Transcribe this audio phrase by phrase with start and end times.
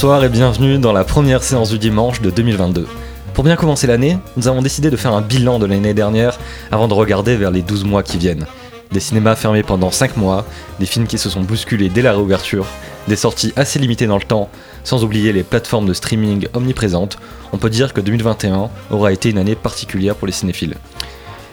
[0.00, 2.86] Bonsoir et bienvenue dans la première séance du dimanche de 2022.
[3.34, 6.38] Pour bien commencer l'année, nous avons décidé de faire un bilan de l'année dernière
[6.70, 8.46] avant de regarder vers les 12 mois qui viennent.
[8.92, 10.46] Des cinémas fermés pendant 5 mois,
[10.78, 12.66] des films qui se sont bousculés dès la réouverture,
[13.08, 14.50] des sorties assez limitées dans le temps,
[14.84, 17.18] sans oublier les plateformes de streaming omniprésentes,
[17.52, 20.76] on peut dire que 2021 aura été une année particulière pour les cinéphiles.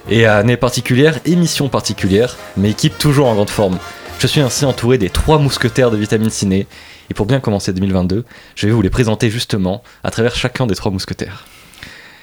[0.07, 3.79] Et à année particulière, émission particulière, mais équipe toujours en grande forme.
[4.19, 6.67] Je suis ainsi entouré des trois mousquetaires de Vitamine Ciné,
[7.09, 8.25] et pour bien commencer 2022,
[8.55, 11.45] je vais vous les présenter justement à travers chacun des trois mousquetaires.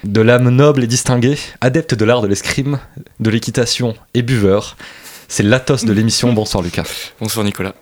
[0.05, 2.81] De l'âme noble et distinguée, adepte de l'art de l'escrime,
[3.21, 4.77] de l'équitation et buveur,
[5.29, 6.33] c'est l'athos de l'émission.
[6.35, 6.89] Bonsoir Lucas.
[7.21, 7.75] Bonsoir Nicolas.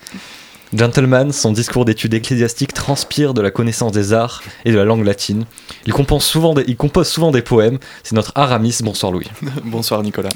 [0.73, 5.05] Gentleman, son discours d'études ecclésiastiques transpire de la connaissance des arts et de la langue
[5.05, 5.47] latine.
[5.85, 7.81] Il compose souvent des, il compose souvent des poèmes.
[8.05, 8.79] C'est notre Aramis.
[8.85, 9.27] Bonsoir Louis.
[9.65, 10.31] Bonsoir Nicolas.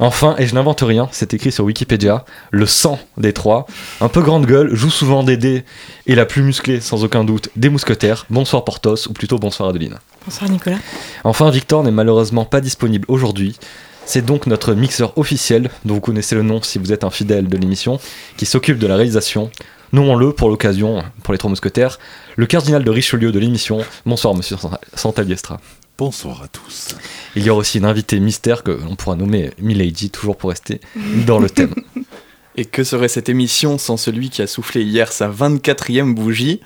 [0.00, 3.66] Enfin, et je n'invente rien, c'est écrit sur Wikipédia, le sang des trois,
[4.00, 5.64] un peu grande gueule, joue souvent des dés
[6.06, 8.26] et la plus musclée, sans aucun doute, des mousquetaires.
[8.28, 9.98] Bonsoir Portos, ou plutôt bonsoir Adeline.
[10.24, 10.78] Bonsoir Nicolas.
[11.22, 13.56] Enfin, Victor n'est malheureusement pas disponible aujourd'hui.
[14.04, 17.46] C'est donc notre mixeur officiel, dont vous connaissez le nom si vous êtes un fidèle
[17.46, 18.00] de l'émission,
[18.36, 19.50] qui s'occupe de la réalisation.
[19.92, 22.00] Nommons-le pour l'occasion, pour les trois mousquetaires,
[22.34, 23.78] le cardinal de Richelieu de l'émission.
[24.04, 24.56] Bonsoir Monsieur
[24.94, 25.60] Santaliestra.
[25.96, 26.96] Bonsoir à tous.
[27.36, 30.80] Il y aura aussi une invitée mystère que l'on pourra nommer Milady, toujours pour rester
[31.24, 31.72] dans le thème.
[32.56, 36.60] Et que serait cette émission sans celui qui a soufflé hier sa 24e bougie?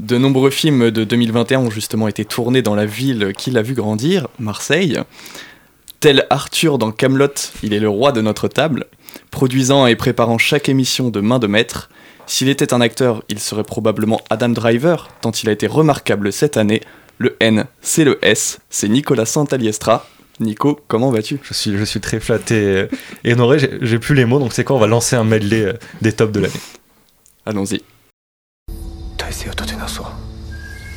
[0.00, 3.74] De nombreux films de 2021 ont justement été tournés dans la ville qui l'a vu
[3.74, 4.98] grandir, Marseille.
[6.00, 7.28] Tel Arthur dans Camelot,
[7.62, 8.86] il est le roi de notre table,
[9.30, 11.90] produisant et préparant chaque émission de main de maître.
[12.26, 16.56] S'il était un acteur, il serait probablement Adam Driver, tant il a été remarquable cette
[16.56, 16.80] année
[17.17, 20.05] le N, c'est le S, c'est Nicolas Santaliestra.
[20.39, 22.87] Nico, comment vas-tu je suis, je suis très flatté
[23.25, 25.73] et honoré, j'ai plus les mots, donc c'est quoi On va lancer un medley euh,
[26.01, 26.53] des tops de l'année.
[27.45, 27.83] Allons-y.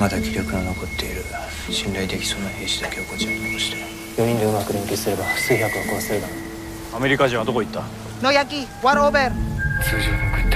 [0.02, 1.22] まだ気力の残っている
[1.70, 3.76] 信頼できそうな兵士だけをこちらに残して
[4.20, 6.34] 4人でうまく連携すれば数百は壊せるだろ
[6.92, 7.84] うアメリカ人はどこ行った
[8.20, 9.32] 野焼きワンオーバー
[9.84, 10.55] 通常の軍隊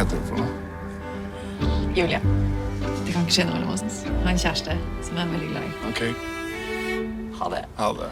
[0.00, 1.96] Vad heter du för något?
[1.96, 2.20] Julia.
[3.06, 4.04] Du kanske känner honom hos oss.
[4.06, 5.66] Han har en kärste som er är väldigt glad i.
[5.90, 6.14] Okej.
[7.38, 7.66] Ha det.
[7.76, 8.10] Ha det.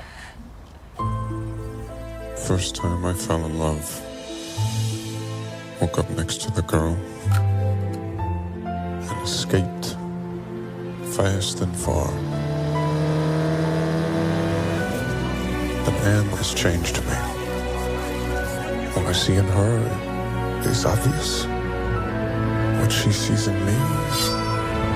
[2.48, 3.82] First time I fell in love.
[5.80, 6.96] Woke up next to the girl
[9.10, 9.96] and escaped
[11.16, 12.08] fast and far.
[15.84, 17.14] But Anne has changed me.
[18.94, 19.82] What I see in her
[20.70, 21.57] is obvious.
[22.88, 24.88] What she sees in me.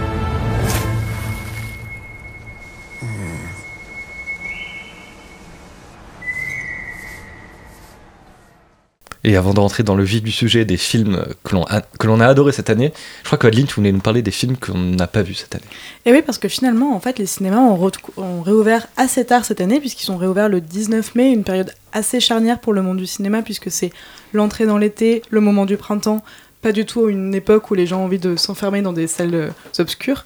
[9.24, 12.08] Et avant de rentrer dans le vif du sujet des films que l'on a, que
[12.08, 12.92] l'on a adoré cette année,
[13.22, 15.64] je crois qu'Adeline, tu voulais nous parler des films qu'on n'a pas vus cette année.
[16.06, 19.44] Et oui, parce que finalement, en fait, les cinémas ont, re- ont réouvert assez tard
[19.44, 22.96] cette année, puisqu'ils ont réouvert le 19 mai, une période assez charnière pour le monde
[22.96, 23.92] du cinéma, puisque c'est
[24.32, 26.24] l'entrée dans l'été, le moment du printemps,
[26.62, 29.34] pas du tout une époque où les gens ont envie de s'enfermer dans des salles
[29.34, 30.24] euh, obscures.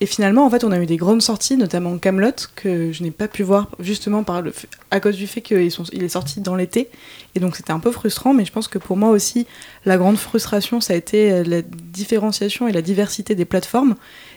[0.00, 3.12] Et finalement, en fait, on a eu des grandes sorties, notamment Camelot, que je n'ai
[3.12, 4.52] pas pu voir justement par le
[4.90, 6.90] à cause du fait qu'il est sorti dans l'été.
[7.36, 9.46] Et donc, c'était un peu frustrant, mais je pense que pour moi aussi,
[9.84, 13.94] la grande frustration, ça a été euh, la différenciation et la diversité des plateformes.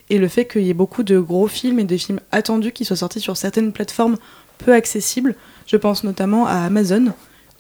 [0.09, 2.85] Et le fait qu'il y ait beaucoup de gros films et des films attendus qui
[2.85, 4.17] soient sortis sur certaines plateformes
[4.59, 5.35] peu accessibles.
[5.65, 7.13] Je pense notamment à Amazon,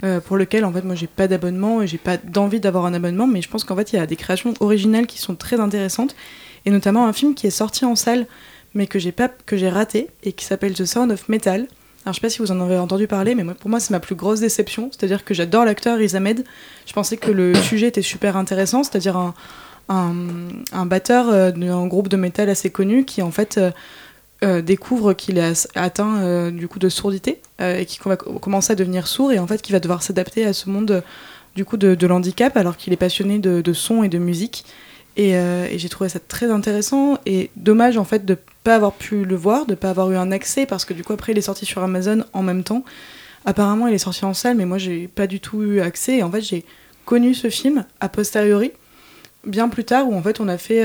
[0.03, 2.93] euh, pour lequel en fait moi j'ai pas d'abonnement et j'ai pas d'envie d'avoir un
[2.93, 5.59] abonnement, mais je pense qu'en fait il y a des créations originales qui sont très
[5.59, 6.15] intéressantes
[6.65, 8.27] et notamment un film qui est sorti en salle
[8.73, 11.67] mais que j'ai pas que j'ai raté et qui s'appelle The Sound of Metal.
[12.05, 13.91] Alors je sais pas si vous en avez entendu parler, mais moi, pour moi c'est
[13.91, 16.45] ma plus grosse déception, c'est-à-dire que j'adore l'acteur Riz Ahmed.
[16.85, 19.33] Je pensais que le sujet était super intéressant, c'est-à-dire un,
[19.89, 20.13] un,
[20.71, 23.71] un batteur euh, d'un groupe de métal assez connu qui en fait euh,
[24.43, 28.39] euh, découvre qu'il est atteint euh, du coup de sourdité euh, et qui va co-
[28.39, 31.03] commencer à devenir sourd et en fait qui va devoir s'adapter à ce monde
[31.55, 34.65] du coup de, de l'handicap alors qu'il est passionné de, son et de musique.
[35.19, 39.25] Et, et j'ai trouvé ça très intéressant et dommage en fait de pas avoir pu
[39.25, 41.41] le voir de pas avoir eu un accès parce que du coup après il est
[41.41, 42.83] sorti sur Amazon en même temps.
[43.43, 46.23] Apparemment il est sorti en salle mais moi j'ai pas du tout eu accès et
[46.23, 46.63] en fait j'ai
[47.05, 48.73] connu ce film a posteriori
[49.43, 50.83] bien plus tard où en fait on a fait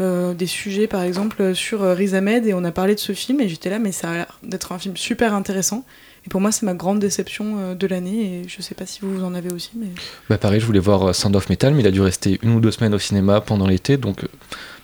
[0.00, 3.12] euh, des sujets par exemple sur euh, Riz Ahmed et on a parlé de ce
[3.12, 5.84] film et j'étais là mais ça a l'air d'être un film super intéressant
[6.26, 9.00] et pour moi c'est ma grande déception euh, de l'année et je sais pas si
[9.02, 9.86] vous, vous en avez aussi mais
[10.30, 12.60] Bah pareil, je voulais voir Sound of Metal, mais il a dû rester une ou
[12.60, 14.28] deux semaines au cinéma pendant l'été, donc euh,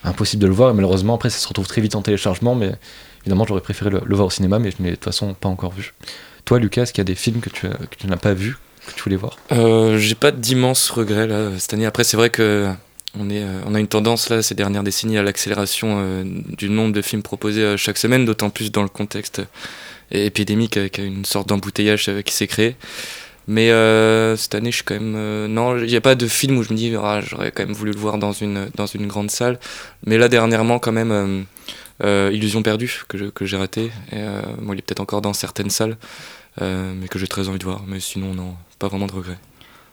[0.04, 0.70] impossible de le voir.
[0.70, 2.54] Et malheureusement, après, ça se retrouve très vite en téléchargement.
[2.54, 2.72] Mais
[3.22, 5.48] évidemment, j'aurais préféré le, le voir au cinéma, mais je n'ai de toute façon pas
[5.48, 5.94] encore vu.
[6.44, 8.34] Toi, Lucas, est-ce qu'il y a des films que tu, as- que tu n'as pas
[8.34, 8.56] vus,
[8.86, 9.38] que tu voulais voir?
[9.52, 11.86] Euh, J'ai pas d'immenses regrets là cette année.
[11.86, 12.68] Après, c'est vrai que
[13.20, 17.02] euh, on a une tendance là ces dernières décennies à l'accélération euh, du nombre de
[17.02, 19.42] films proposés euh, chaque semaine, d'autant plus dans le contexte
[20.10, 22.76] épidémique avec une sorte d'embouteillage qui s'est créé.
[23.46, 23.68] Mais
[24.36, 25.46] cette année, je suis quand même.
[25.46, 27.74] non, il n'y a pas de film où je me dis, ah, j'aurais quand même
[27.74, 28.70] voulu le voir dans une,
[29.06, 29.58] grande salle.
[30.06, 31.44] Mais là, dernièrement, quand même,
[32.02, 33.90] Illusion perdue, que j'ai raté.
[34.12, 34.22] Et,
[34.60, 35.96] bon, il est peut-être encore dans certaines salles,
[36.60, 37.82] mais que j'ai très envie de voir.
[37.86, 39.38] Mais sinon, non, pas vraiment de regrets.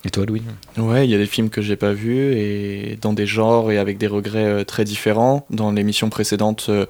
[0.04, 0.42] Et toi, Louis?
[0.78, 3.78] Ouais, il y a des films que j'ai pas vus et dans des genres et
[3.78, 5.46] avec des regrets euh, très différents.
[5.50, 6.86] Dans l'émission précédente, euh,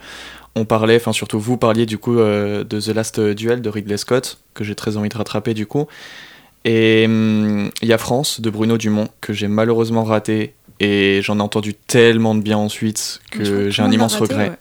[0.56, 3.98] on parlait, enfin surtout vous parliez du coup euh, de The Last Duel de Ridley
[3.98, 5.88] Scott que j'ai très envie de rattraper du coup.
[6.64, 11.40] Et hum, il y a France de Bruno Dumont que j'ai malheureusement raté et j'en
[11.40, 14.50] ai entendu tellement de bien ensuite que j'ai un immense raté, regret.
[14.50, 14.56] ouais.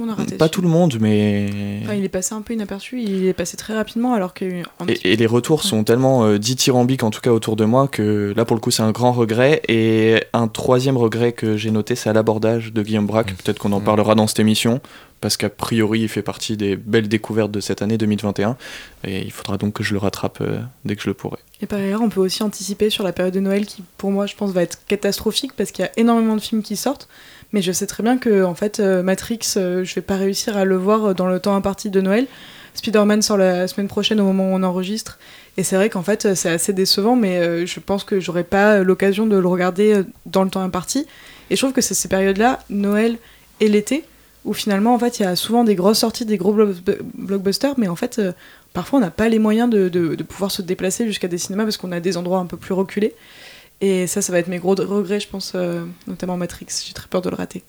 [0.00, 0.36] Tout le monde a raté.
[0.36, 3.58] Pas tout le monde, mais Enfin, il est passé un peu inaperçu, il est passé
[3.58, 4.54] très rapidement alors petit-
[4.88, 5.68] Et, et les retours Ouais.
[5.68, 8.70] sont tellement euh, dithyrambiques, en tout cas autour de moi, que là pour le coup
[8.70, 9.60] c'est un grand regret.
[9.68, 13.32] Et un troisième regret que j'ai noté, c'est à l'abordage de Guillaume Braque.
[13.32, 13.36] Mm.
[13.44, 13.84] Peut-être qu'on en Mm.
[13.84, 14.80] parlera dans cette émission,
[15.20, 18.56] parce qu'a priori il fait partie des belles découvertes de cette année 2021.
[19.04, 21.38] Et il faudra donc que je le rattrape euh, dès que je le pourrai.
[21.60, 24.24] Et par ailleurs, on peut aussi anticiper sur la période de Noël qui, pour moi,
[24.24, 27.06] je pense, va être catastrophique parce qu'il y a énormément de films qui sortent.
[27.52, 30.56] Mais je sais très bien que, en fait, euh, Matrix, euh, je vais pas réussir
[30.56, 32.26] à le voir euh, dans le temps imparti de Noël.
[32.74, 35.18] Spider-Man sort la semaine prochaine au moment où on enregistre.
[35.56, 39.26] Et c'est vrai qu'en fait, c'est assez décevant, mais je pense que j'aurai pas l'occasion
[39.26, 41.04] de le regarder dans le temps imparti.
[41.50, 43.18] Et je trouve que c'est ces périodes-là, Noël
[43.58, 44.04] et l'été,
[44.44, 46.56] où finalement, en fait, il y a souvent des grosses sorties, des gros
[47.14, 48.20] blockbusters, mais en fait,
[48.72, 51.90] parfois, on n'a pas les moyens de pouvoir se déplacer jusqu'à des cinémas parce qu'on
[51.90, 53.14] a des endroits un peu plus reculés.
[53.80, 56.66] Et ça, ça va être mes gros regrets, je pense, euh, notamment Matrix.
[56.86, 57.62] J'ai très peur de le rater.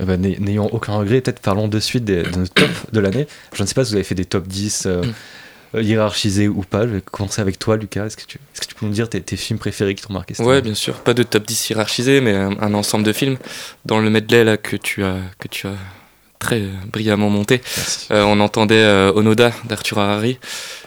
[0.00, 3.00] Eh ben, n'ay- N'ayant aucun regret, peut-être parlons de suite des- de nos tops de
[3.00, 3.26] l'année.
[3.54, 5.02] Je ne sais pas si vous avez fait des top 10 euh,
[5.74, 6.82] euh, hiérarchisés ou pas.
[6.86, 8.06] Je vais commencer avec toi, Lucas.
[8.06, 10.12] Est-ce que, tu, est-ce que tu peux nous dire tes, tes films préférés qui t'ont
[10.12, 10.94] marqué cette Ouais, bien sûr.
[10.96, 13.38] Pas de top 10 hiérarchisé, mais un, un ensemble de films.
[13.84, 15.74] Dans le medley là, que, tu as, que tu as
[16.40, 16.62] très
[16.92, 17.62] brillamment monté,
[18.10, 20.38] euh, on entendait euh, Onoda d'Arthur Harari,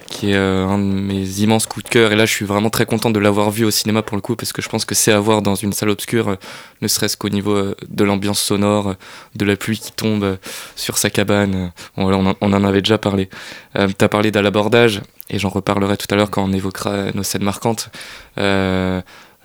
[0.10, 2.12] qui est euh, un de mes immenses coups de cœur.
[2.12, 4.36] Et là, je suis vraiment très content de l'avoir vu au cinéma pour le coup,
[4.36, 6.36] parce que je pense que c'est à voir dans une salle obscure, euh,
[6.82, 8.96] ne serait-ce qu'au niveau euh, de l'ambiance sonore,
[9.36, 10.38] de la pluie qui tombe
[10.76, 11.72] sur sa cabane.
[11.96, 13.30] On, en, avait déjà parlé.
[13.78, 17.12] Euh, tu as parlé d'à l'abordage, et j'en reparlerai tout à l'heure quand on évoquera
[17.14, 17.90] nos scènes marquantes.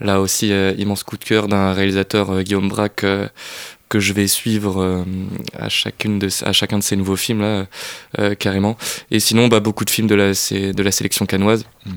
[0.00, 3.06] Là aussi, immense coup de cœur d'un réalisateur, Guillaume Braque,
[3.94, 5.04] que je vais suivre euh,
[5.56, 7.66] à, chacune de, à chacun de ces nouveaux films là,
[8.18, 8.76] euh, carrément.
[9.12, 11.64] Et sinon, bah, beaucoup de films de la, de la sélection canoise.
[11.86, 11.90] Mm.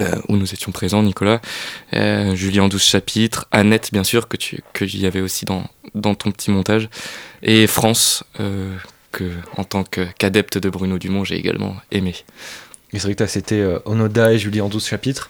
[0.00, 1.42] euh, où nous étions présents, Nicolas,
[1.92, 5.64] euh, Julie en 12 chapitres, Annette, bien sûr, que tu que j'y avais aussi dans,
[5.94, 6.88] dans ton petit montage,
[7.42, 8.74] et France, euh,
[9.10, 12.14] que en tant qu'adepte de Bruno Dumont, j'ai également aimé.
[12.94, 15.28] Et c'est vrai que euh, Onoda et Julie en 12 chapitres.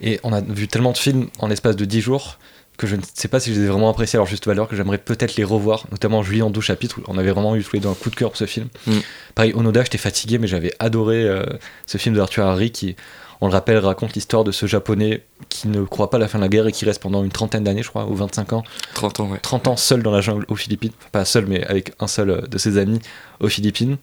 [0.00, 2.38] Et on a vu tellement de films en l'espace de 10 jours
[2.78, 4.76] que je ne sais pas si je les ai vraiment appréciés leur juste valeur, que
[4.76, 6.98] j'aimerais peut-être les revoir, notamment Julie en 12 chapitres.
[6.98, 8.68] où On avait vraiment eu tous les deux un coup de cœur pour ce film.
[8.86, 8.92] Mm.
[9.34, 11.44] Pareil, Onoda, j'étais fatigué, mais j'avais adoré euh,
[11.86, 12.96] ce film d'Arthur Harry qui,
[13.40, 16.38] on le rappelle, raconte l'histoire de ce japonais qui ne croit pas à la fin
[16.38, 18.62] de la guerre et qui reste pendant une trentaine d'années, je crois, ou 25 ans,
[18.94, 19.38] 30 ans, ouais.
[19.42, 20.92] 30 ans seul dans la jungle aux Philippines.
[21.10, 23.00] Pas seul, mais avec un seul euh, de ses amis
[23.40, 23.96] aux Philippines.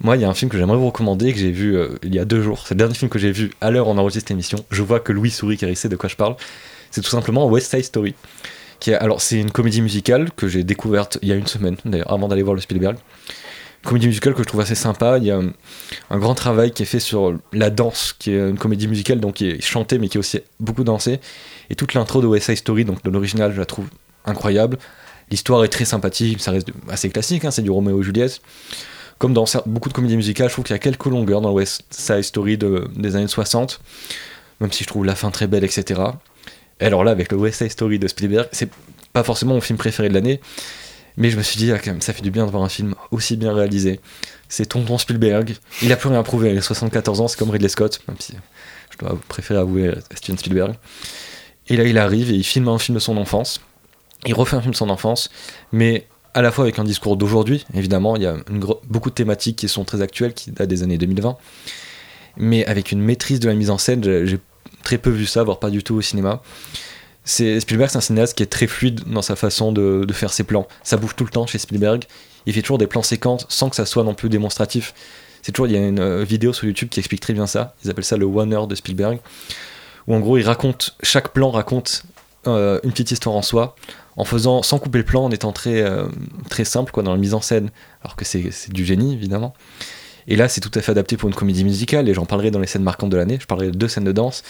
[0.00, 2.14] Moi, il y a un film que j'aimerais vous recommander, que j'ai vu euh, il
[2.14, 2.64] y a deux jours.
[2.66, 4.58] C'est le dernier film que j'ai vu à l'heure où on enregistre l'émission.
[4.70, 6.36] Je vois que Louis sourit car il sait de quoi je parle.
[6.90, 8.14] C'est tout simplement West Side Story.
[8.80, 11.76] Qui est, alors, c'est une comédie musicale que j'ai découverte il y a une semaine,
[11.84, 12.96] d'ailleurs, avant d'aller voir le Spielberg.
[13.84, 15.18] Une comédie musicale que je trouve assez sympa.
[15.18, 15.40] Il y a
[16.10, 19.34] un grand travail qui est fait sur la danse, qui est une comédie musicale, donc
[19.36, 21.20] qui est chantée, mais qui est aussi beaucoup dansée.
[21.70, 23.86] Et toute l'intro de West Side Story, donc de l'original, je la trouve
[24.24, 24.78] incroyable.
[25.30, 28.40] L'histoire est très sympathique, ça reste assez classique, hein, c'est du Roméo et Juliette.
[29.18, 31.82] Comme dans beaucoup de comédies musicales, je trouve qu'il y a quelques longueurs dans West
[31.90, 33.80] Side Story de- des années 60,
[34.60, 36.00] même si je trouve la fin très belle, etc.
[36.80, 38.70] Alors là, avec le West Side Story de Spielberg, c'est
[39.12, 40.40] pas forcément mon film préféré de l'année,
[41.16, 42.68] mais je me suis dit, ah, quand même, ça fait du bien de voir un
[42.68, 44.00] film aussi bien réalisé.
[44.48, 47.50] C'est Tonton Spielberg, il a plus rien à prouver, il a 74 ans, c'est comme
[47.50, 48.34] Ridley Scott, même si
[48.90, 50.74] je dois préférer avouer Steven Spielberg.
[51.68, 53.60] Et là, il arrive et il filme un film de son enfance.
[54.26, 55.30] Il refait un film de son enfance,
[55.72, 58.36] mais à la fois avec un discours d'aujourd'hui, évidemment, il y a
[58.84, 61.36] beaucoup de thématiques qui sont très actuelles, qui datent des années 2020,
[62.36, 64.38] mais avec une maîtrise de la mise en scène, j'ai
[64.86, 66.40] très peu vu ça, voire pas du tout au cinéma.
[67.24, 70.68] Spielberg, c'est un cinéaste qui est très fluide dans sa façon de, faire ses plans.
[70.84, 72.04] Ça bouge tout le temps chez Spielberg.
[72.46, 74.94] Il fait toujours des plans séquences sans que ça soit non plus démonstratif.
[75.42, 77.74] C'est toujours, il y a une euh, vidéo sur YouTube qui explique très bien ça.
[77.84, 79.18] Ils appellent ça le one hour de Spielberg,
[80.06, 82.04] où en gros il raconte chaque plan raconte
[82.46, 83.74] euh, une petite histoire en soi,
[84.16, 86.06] en faisant sans couper le plan, en étant très, euh,
[86.48, 87.70] très simple quoi, dans la mise en scène,
[88.02, 89.52] alors que c'est du génie évidemment.
[90.28, 92.58] Et là, c'est tout à fait adapté pour une comédie musicale, et j'en parlerai dans
[92.58, 93.38] les scènes marquantes de l'année.
[93.40, 94.42] Je parlerai de deux scènes de danse.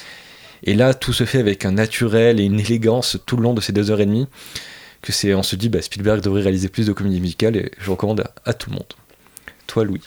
[0.64, 3.60] Et là, tout se fait avec un naturel et une élégance tout le long de
[3.60, 4.26] ces deux heures et demie,
[5.02, 7.90] que c'est, on se dit, bah, Spielberg devrait réaliser plus de comédies musicales, et je
[7.90, 8.92] recommande à, à tout le monde.
[9.66, 10.02] Toi, Louis.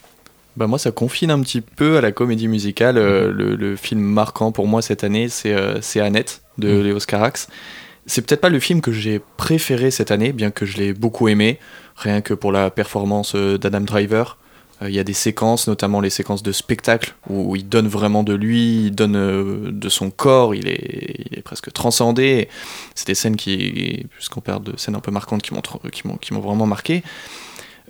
[0.57, 2.97] Bah moi, ça confine un petit peu à la comédie musicale.
[2.97, 6.83] Euh, le, le film marquant pour moi cette année, c'est euh, Annette de Mm.
[6.83, 7.47] Léos Carax.
[8.05, 11.27] C'est peut-être pas le film que j'ai préféré cette année, bien que je l'ai beaucoup
[11.29, 11.59] aimé,
[11.95, 14.37] rien que pour la performance euh, d'Adam Driver.
[14.81, 18.23] Euh, Il y a des séquences, notamment les séquences de spectacle, où il donne vraiment
[18.23, 22.49] de lui, il donne euh, de son corps, il est, presque transcendé.
[22.95, 26.17] C'est des scènes qui, puisqu'on parle de scènes un peu marquantes, qui m'ont qui m'ont
[26.17, 27.03] qui m'ont vraiment marqué.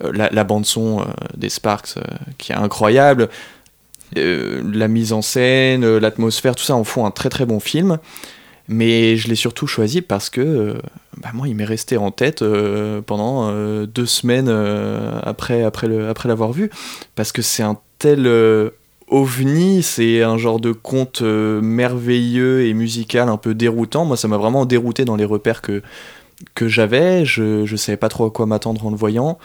[0.03, 1.05] Euh, la, la bande son euh,
[1.36, 1.96] des Sparks
[2.38, 3.29] qui est incroyable,
[4.15, 8.00] la mise en scène, l'atmosphère, tout ça en font un très très bon film.
[8.72, 10.74] Mais je l'ai surtout choisi parce que euh,
[11.18, 14.48] bah, moi il m'est resté en tête euh, pendant euh, deux semaines
[15.24, 16.70] après, après, le, après l'avoir vu.
[17.16, 18.30] Parce que c'est un tel
[19.08, 24.06] ovni, c'est un genre de conte merveilleux et musical un peu déroutant.
[24.06, 25.82] Moi ça m'a vraiment dérouté dans les repères que,
[26.54, 27.26] que j'avais.
[27.26, 29.40] Je, je savais pas trop à quoi m'attendre en le voyant.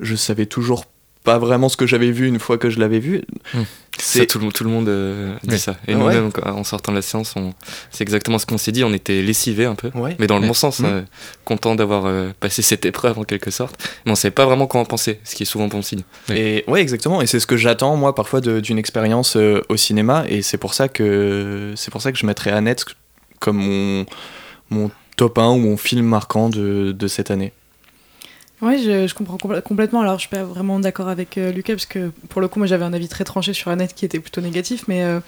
[0.00, 0.86] Je savais toujours
[1.24, 3.22] pas vraiment ce que j'avais vu une fois que je l'avais vu.
[3.52, 3.62] Hmm.
[4.04, 5.58] Ça, tout, le, tout le monde euh, dit Oui.
[5.58, 5.76] ça.
[5.86, 7.54] Et Ah nous-mêmes, en sortant de la séance, on...
[7.90, 8.82] c'est exactement ce qu'on s'est dit.
[8.84, 10.16] On était lessivés un peu, Ouais.
[10.18, 10.48] mais dans le Ouais.
[10.48, 10.86] bon sens, Mhm.
[10.86, 11.02] euh,
[11.44, 13.76] content d'avoir euh, passé cette épreuve en quelque sorte.
[14.04, 16.02] Mais on savait pas vraiment quoi en penser, ce qui est souvent bon signe.
[16.30, 17.22] Et ouais, exactement.
[17.22, 20.24] Et c'est ce que j'attends moi parfois d'une expérience euh, au cinéma.
[20.28, 22.84] Et c'est pour ça que c'est pour ça que je mettrais Annette
[23.40, 24.06] comme mon
[24.70, 27.52] mon top 1 ou mon film marquant de, de cette année.
[28.62, 30.02] Oui, je, comprends compl- complètement.
[30.02, 32.68] Alors, je suis pas vraiment d'accord avec euh, Lucas, parce que pour le coup, moi,
[32.68, 34.84] j'avais un avis très tranché sur Annette qui était plutôt négatif.
[34.86, 35.18] Mais euh,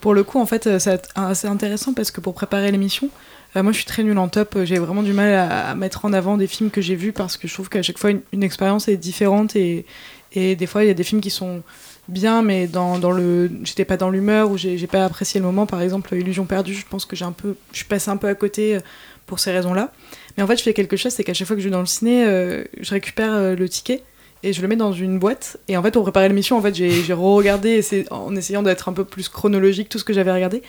[0.00, 3.08] pour le coup, en fait, c'est assez intéressant parce que pour préparer l'émission,
[3.54, 4.58] euh, moi, je suis très nulle en top.
[4.64, 7.46] J'ai vraiment du mal à, mettre en avant des films que j'ai vus parce que
[7.46, 9.54] je trouve qu'à chaque fois, une, expérience est différente.
[9.54, 9.86] Et,
[10.32, 11.62] et des fois, il y a des films qui sont
[12.08, 15.64] bien, mais dans, dans le, j'étais pas dans l'humeur ou j'ai pas apprécié le moment.
[15.64, 18.26] Par exemple, Illusion perdue, je pense que j'ai un peu, je suis passée un peu
[18.26, 18.80] à côté
[19.26, 19.92] pour ces raisons-là.
[20.40, 21.80] Mais en fait, je fais quelque chose, c'est qu'à chaque fois que je vais dans
[21.80, 24.02] le ciné, euh, je récupère euh, le ticket
[24.42, 25.58] et je le mets dans une boîte.
[25.68, 28.94] Et en fait, pour préparer l'émission, en fait, j'ai re-regardé et en essayant d'être un
[28.94, 30.62] peu plus chronologique tout ce que j'avais regardé.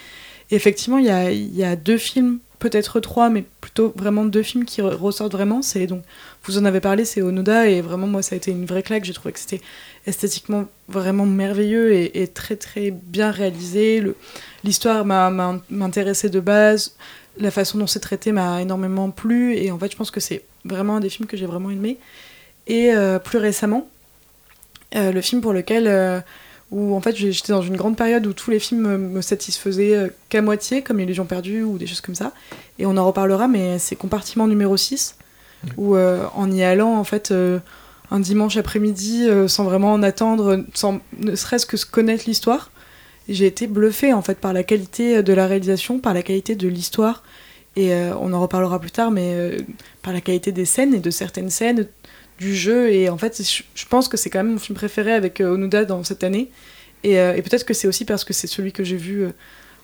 [0.49, 4.81] Et effectivement, il y a, deux films, peut-être trois, mais plutôt vraiment deux films qui
[4.81, 5.61] re- ressortent vraiment.
[5.61, 6.03] C'est donc,
[6.43, 9.05] vous en avez parlé, c'est Onoda et vraiment moi, ça a été une vraie claque.
[9.05, 9.61] J'ai trouvé que c'était
[10.05, 14.03] esthétiquement vraiment merveilleux et, et très très bien réalisé.
[14.65, 16.93] L'histoire m'a- m'intéressait de base
[17.37, 20.43] la façon dont c'est traité m'a énormément plu et en fait je pense que c'est
[20.65, 21.97] vraiment un des films que j'ai vraiment aimé.
[22.67, 23.87] Et euh, plus récemment
[24.95, 26.19] euh, le film pour lequel euh,
[26.71, 30.41] où en fait j'étais dans une grande période où tous les films me, satisfaisaient qu'à
[30.41, 32.33] moitié comme Illusion perdue ou des choses comme ça.
[32.79, 35.15] Et on en reparlera mais c'est compartiment numéro 6
[35.77, 37.33] où en y allant en fait
[38.09, 42.70] un dimanche après-midi sans vraiment en attendre sans ne serait-ce que se connaître l'histoire
[43.33, 46.67] j'ai été bluffée en fait par la qualité de la réalisation, par la qualité de
[46.67, 47.23] l'histoire.
[47.75, 49.59] Et euh, on en reparlera plus tard, mais euh,
[50.01, 51.87] par la qualité des scènes et de certaines scènes
[52.37, 52.91] du jeu.
[52.91, 55.85] Et en fait je, pense que c'est quand même mon film préféré avec euh, Onoda
[55.85, 56.49] dans cette année.
[57.03, 59.25] Et, euh, peut-être que c'est aussi parce que c'est celui que j'ai vu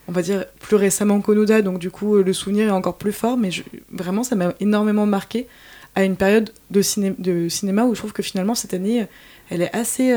[0.10, 3.38] on va dire plus récemment qu'Onoda donc du coup le souvenir est encore plus fort.
[3.38, 3.50] Mais
[3.92, 5.48] vraiment ça m'a énormément marqué
[5.96, 6.82] à une période de,
[7.20, 9.08] de cinéma où je trouve que finalement cette année
[9.50, 10.16] elle est assez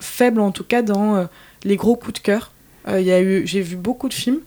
[0.00, 1.28] faible en tout cas dans
[1.64, 2.52] les gros coups de cœur
[2.88, 4.40] euh, y a eu, j'ai vu beaucoup de films.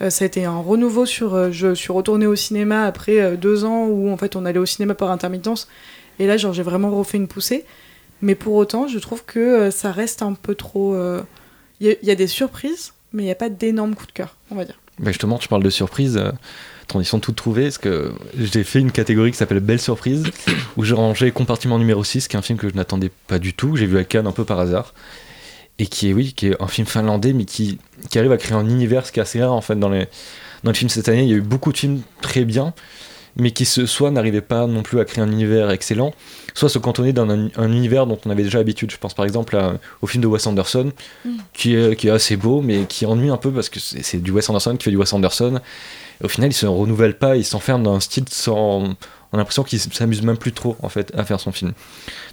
[0.00, 1.34] Euh, ça a été un renouveau sur.
[1.34, 4.58] euh, je suis retournée au cinéma après euh, deux ans où en fait on allait
[4.58, 5.68] au cinéma par intermittence.
[6.18, 7.64] Et là, genre, j'ai vraiment refait une poussée.
[8.22, 10.96] Mais pour autant, je trouve que ça reste un peu trop.
[11.80, 14.54] Il y, a- des surprises, mais il n'y a pas d'énormes coups de cœur, on
[14.54, 14.78] va dire.
[15.00, 16.30] Bah justement, tu parles de surprise, euh,
[16.86, 20.22] transition toute trouvée, parce que j'ai fait une catégorie qui s'appelle Belle Surprise,
[20.76, 23.52] où j'ai rangé Compartiment numéro 6, qui est un film que je n'attendais pas du
[23.54, 24.94] tout, j'ai vu à Cannes un peu par hasard,
[25.78, 27.78] et qui est, oui, qui est un film finlandais, mais qui,
[28.10, 30.06] qui arrive à créer un univers, ce qui est assez rare en fait dans les,
[30.62, 31.22] dans les films cette année.
[31.24, 32.72] Il y a eu beaucoup de films très bien,
[33.36, 36.12] mais qui se, soit n'arrivaient pas non plus à créer un univers excellent,
[36.54, 38.92] soit se cantonner dans un, un univers dont on avait déjà l'habitude.
[38.92, 40.92] Je pense par exemple à- au film de Wes Anderson,
[41.24, 41.30] Mm.
[41.52, 44.30] qui, est, qui est assez beau, mais qui ennuie un peu parce que c'est du
[44.30, 45.60] Wes Anderson qui fait du Wes Anderson.
[46.20, 48.84] Et au final, il se renouvelle pas, il s'enferme dans un style sans.
[49.32, 51.72] On a l'impression qu'il s'amuse même plus trop en fait à faire son film.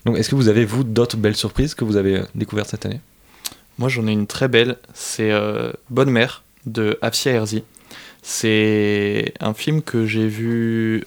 [0.05, 2.85] Donc, est-ce que vous avez vous d'autres belles surprises que vous avez euh, découvertes cette
[2.85, 3.01] année?
[3.81, 4.77] Moi, j'en ai une très belle.
[4.93, 7.63] C'est euh, Bonne Mère de Afsia Herzi.
[8.21, 11.03] C'est un film que j'ai vu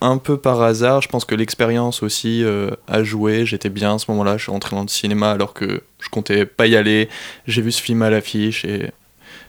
[0.00, 1.00] un peu par hasard.
[1.00, 3.46] Je pense que l'expérience aussi euh, a joué.
[3.46, 4.36] J'étais bien à ce moment-là.
[4.36, 7.08] Je suis rentré dans le cinéma alors que je comptais pas y aller.
[7.46, 8.90] J'ai vu ce film à l'affiche et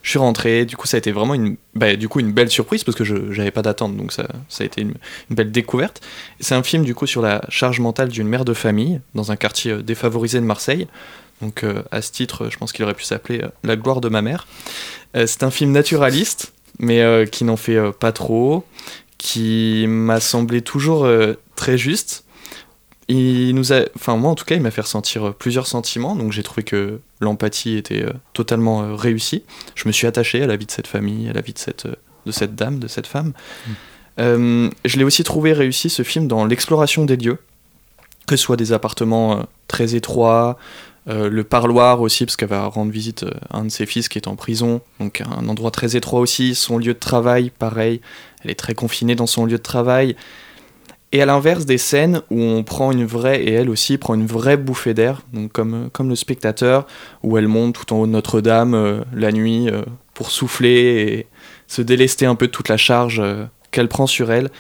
[0.04, 2.52] Je suis rentré, du coup ça a été vraiment une, bah, du coup, une belle
[2.52, 4.28] surprise parce que je n'avais pas d'attente, donc ça,
[4.60, 4.94] a été une,
[5.32, 6.02] une belle découverte.
[6.40, 9.36] C'est un film du coup sur la charge mentale d'une mère de famille dans un
[9.36, 10.88] quartier euh, défavorisé de Marseille.
[11.42, 14.10] Donc euh, à ce titre, je pense qu'il aurait pu s'appeler euh, La gloire de
[14.10, 14.48] ma mère.
[15.16, 18.64] Euh, c'est un film naturaliste, mais qui n'en fait pas trop,
[19.18, 21.06] qui m'a semblé toujours
[21.58, 22.24] très juste.
[23.10, 26.32] Il nous a, enfin moi en tout cas, il m'a fait ressentir plusieurs sentiments, donc
[26.32, 29.44] j'ai trouvé que l'empathie était totalement réussie.
[29.76, 31.86] Je me suis attaché à la vie de cette famille, à la vie de cette,
[32.26, 33.34] de cette dame, de cette femme.
[34.20, 37.40] Euh, je l'ai aussi trouvé réussi ce film dans l'exploration des lieux,
[38.28, 40.58] que ce soit des appartements euh, très étroits,
[41.10, 44.10] euh, le parloir aussi, parce qu'elle va rendre visite euh, à un de ses fils
[44.10, 46.56] qui est en prison, donc un endroit très étroit aussi.
[46.56, 48.02] Son lieu de travail, pareil,
[48.44, 50.16] elle est très confinée dans son lieu de travail.
[51.12, 54.28] Et à l'inverse des scènes où on prend une vraie, et elle aussi prend une
[54.28, 55.24] vraie bouffée d'air,
[55.54, 56.86] comme, euh, comme le spectateur,
[57.24, 59.82] où elle monte tout en haut de Notre-Dame euh, la nuit euh,
[60.14, 61.28] pour souffler et
[61.68, 64.52] se délester un peu de toute la charge euh, qu'elle prend sur elle.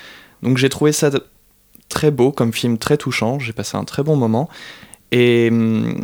[0.41, 1.11] Donc j'ai trouvé ça
[1.87, 4.49] très beau comme film, très touchant, j'ai passé un très bon moment.
[5.11, 6.03] Et, hum,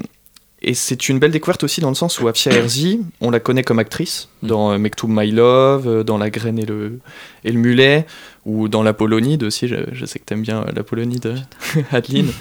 [0.68, 3.64] et c'est une belle découverte aussi dans le sens où Afia Herzi, on la connaît
[3.64, 7.00] comme actrice dans euh, Mektoub My Love, euh, dans La graine et le,
[7.44, 8.06] et le mulet,
[8.46, 11.36] ou dans l'Apollonide aussi, je, je sais que t'aimes bien euh, l'Apollonide,
[11.92, 12.32] Adeline.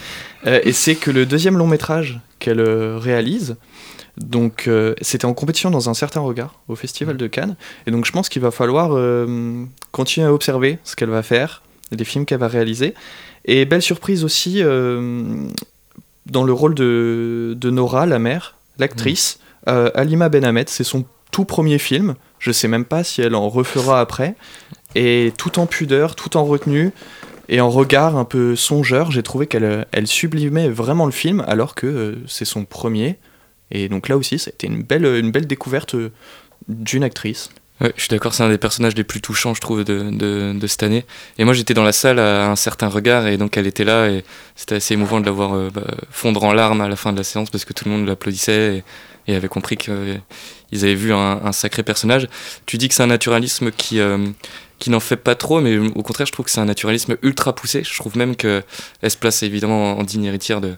[0.47, 3.57] Euh, et c'est que le deuxième long métrage qu'elle réalise,
[4.16, 7.57] donc euh, c'était en compétition dans un certain regard au Festival de Cannes.
[7.87, 11.62] Et donc je pense qu'il va falloir euh, continuer à observer ce qu'elle va faire,
[11.90, 12.95] les films qu'elle va réaliser.
[13.45, 15.49] Et belle surprise aussi euh,
[16.26, 21.44] dans le rôle de, de Nora, la mère, l'actrice, euh, Alima Benhamed, c'est son tout
[21.44, 22.14] premier film.
[22.38, 24.37] Je sais même pas si elle en refera après.
[24.94, 26.92] Et tout en pudeur, tout en retenue
[27.48, 31.75] et en regard un peu songeur, j'ai trouvé qu'elle elle sublimait vraiment le film alors
[31.75, 33.18] que euh, c'est son premier.
[33.70, 36.11] Et donc là aussi, ça a été une belle, une belle découverte euh,
[36.68, 37.51] d'une actrice.
[37.80, 40.10] Ouais, je suis d'accord, c'est un des personnages les plus touchants, je trouve, de,
[40.52, 41.04] de, cette année.
[41.38, 44.08] Et moi, j'étais dans la salle à un certain regard, et donc elle était là,
[44.08, 47.12] et c'était assez émouvant de la voir euh, bah, fondre en larmes à la fin
[47.12, 48.84] de la séance, parce que tout le monde l'applaudissait
[49.26, 50.20] et, avait compris qu'ils
[50.72, 52.28] avaient vu un, un sacré personnage.
[52.66, 54.18] Tu dis que c'est un naturalisme qui, euh,
[54.85, 57.55] qui n'en fait pas trop, mais au contraire, je trouve que c'est un naturalisme ultra
[57.55, 57.83] poussé.
[57.90, 58.62] Je trouve même qu'elle
[59.09, 60.75] se place évidemment en digne héritière de,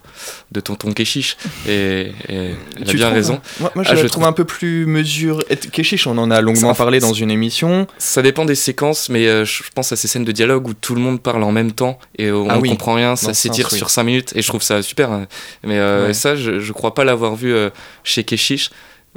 [0.52, 3.40] de tonton Keshish, et, et elle a bien raison.
[3.58, 5.42] Moi, moi, je Ah, la je trouve trouve- un peu plus mesure.
[5.72, 7.88] Keshish, on en a longuement Ça- parlé dans une émission.
[7.98, 10.94] Ça dépend des séquences, mais euh, je pense à ces scènes de dialogue où tout
[10.94, 13.72] le monde parle en même temps et on Ah ne oui, comprend rien, ça s'étire
[13.72, 15.10] sur 5 minutes et je trouve ça super.
[15.10, 15.26] hein.
[15.64, 16.14] Mais euh, Ouais.
[16.14, 17.70] ça, je, je crois pas l'avoir vu euh,
[18.04, 18.70] chez Keshish.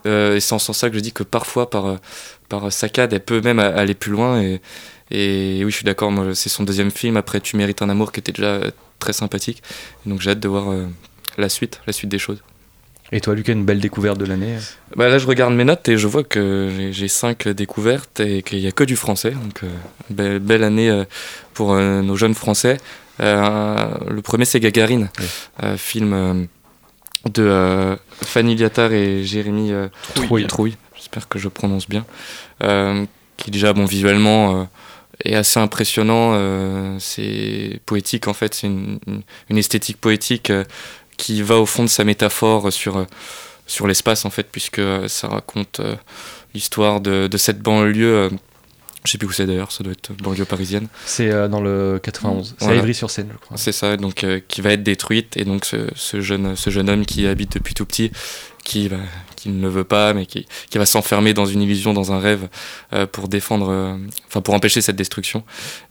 [0.07, 1.97] Euh, et c'est en sens ça que je dis que parfois, par,
[2.49, 4.41] par saccade, elle peut même aller plus loin.
[4.41, 4.59] Et,
[5.11, 7.15] et oui, je suis d'accord, moi, c'est son deuxième film.
[7.17, 9.63] Après, Tu mérites un amour qui était déjà euh, très sympathique.
[10.05, 10.85] Donc j'ai hâte de voir euh,
[11.37, 12.41] la suite, la suite des choses.
[13.11, 14.55] Et toi, Lucas, une belle découverte de l'année
[14.95, 18.59] Bah là, je regarde mes notes et je vois que j'ai- cinq découvertes et qu'il
[18.59, 19.31] n'y a que du français.
[19.31, 19.67] Donc, euh,
[20.11, 21.03] belle, belle année
[21.55, 22.77] pour euh, nos jeunes français.
[23.19, 25.69] Le premier, c'est Gagarine, Oui.
[25.77, 26.47] film
[27.29, 29.71] de Fanny Liattard et Jérémy
[30.13, 30.47] Trouille.
[30.47, 30.77] Trouille.
[31.11, 32.05] J'espère que je prononce bien.
[32.63, 33.05] Euh,
[33.37, 34.61] qui, déjà, bon, visuellement.
[34.61, 34.63] euh,
[35.25, 40.49] est assez impressionnant, euh, c'est poétique en fait, c'est une, une- une esthétique poétique
[41.17, 43.05] qui va au fond de sa métaphore sur,
[43.67, 45.81] sur l'espace en fait, puisque ça raconte
[46.53, 48.29] l'histoire de, de cette banlieue.
[49.03, 50.87] je sais plus où c'est d'ailleurs, ça doit être banlieue parisienne.
[51.05, 52.55] C'est euh, dans le 91.
[52.57, 52.79] C'est à Voilà.
[52.79, 53.57] Ivry-sur-Seine, je crois.
[53.57, 56.89] C'est ça, donc euh, qui va être détruite et donc ce, ce jeune ce jeune
[56.89, 58.09] homme qui habite depuis tout petit,
[58.63, 58.95] qui va-
[59.39, 62.19] qui ne le veut pas, mais qui, qui va s'enfermer dans une illusion, dans un
[62.19, 62.47] rêve,
[62.93, 63.95] euh, pour défendre, euh,
[64.27, 65.43] enfin pour empêcher cette destruction.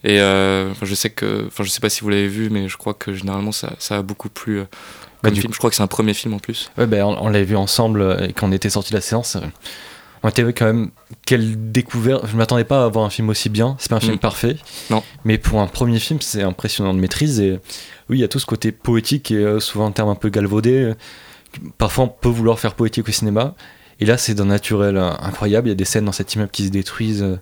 [0.03, 2.77] Et euh, je sais que, enfin je sais pas si vous l'avez vu, mais je
[2.77, 4.61] crois que généralement ça, ça a beaucoup plu.
[5.23, 5.51] Bah, film.
[5.51, 6.71] Je crois que c'est un premier film en plus.
[6.77, 9.35] Ouais, ben, on, on l'avait vu ensemble et quand on était sorti de la séance.
[10.23, 10.91] On était quand même.
[11.25, 12.25] Quelle découverte.
[12.27, 13.75] Je m'attendais pas à avoir un film aussi bien.
[13.79, 14.19] C'est pas un film Mm.
[14.19, 14.57] parfait.
[14.89, 15.03] Non.
[15.25, 17.39] Mais pour un premier film, c'est impressionnant de maîtrise.
[17.39, 17.59] Et
[18.09, 20.93] oui, il y a tout ce côté poétique et souvent un terme un peu galvaudé.
[21.77, 23.55] Parfois, on peut vouloir faire poétique au cinéma.
[23.99, 25.67] Et là, c'est d'un naturel euh, incroyable.
[25.67, 27.39] Il y a des scènes dans cet immeuble qui se détruisent euh,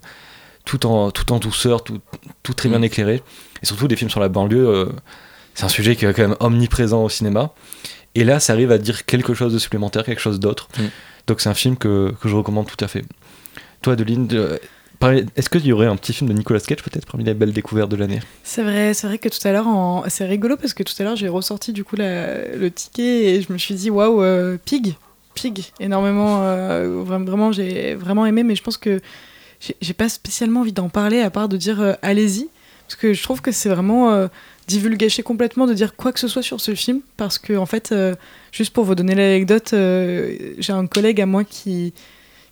[0.65, 1.99] tout, en, tout en douceur, tout,
[2.43, 2.83] tout très bien Mm.
[2.85, 3.23] éclairé.
[3.61, 4.85] Et surtout, des films sur la banlieue, euh,
[5.53, 7.51] c'est un sujet qui est quand même omniprésent au cinéma.
[8.15, 10.67] Et là, ça arrive à dire quelque chose de supplémentaire, quelque chose d'autre.
[10.77, 10.83] Mm.
[11.27, 13.03] Donc c'est un film que, que je recommande tout à fait.
[13.81, 14.27] Toi, Adeline,
[15.35, 17.89] est-ce qu'il y aurait un petit film de Nicolas Cage peut-être parmi les belles découvertes
[17.89, 18.19] de l'année?
[18.43, 19.67] C'est vrai, c'est vrai que tout à l'heure,
[20.07, 23.53] c'est rigolo parce que tout à l'heure j'ai ressorti du coup le ticket et je
[23.53, 24.95] me suis dit waouh, euh, Pig,
[25.35, 28.99] Pig, énormément, euh, vra- vraiment j'ai vraiment aimé, mais je pense que
[29.81, 32.49] j'ai pas spécialement envie d'en parler à part de dire euh, allez-y.
[32.87, 34.27] Parce que je trouve que c'est vraiment euh,
[35.23, 37.93] complètement de dire quoi que ce soit sur ce film parce que en fait,
[38.51, 41.93] juste pour vous donner l'anecdote, j'ai un collègue à moi qui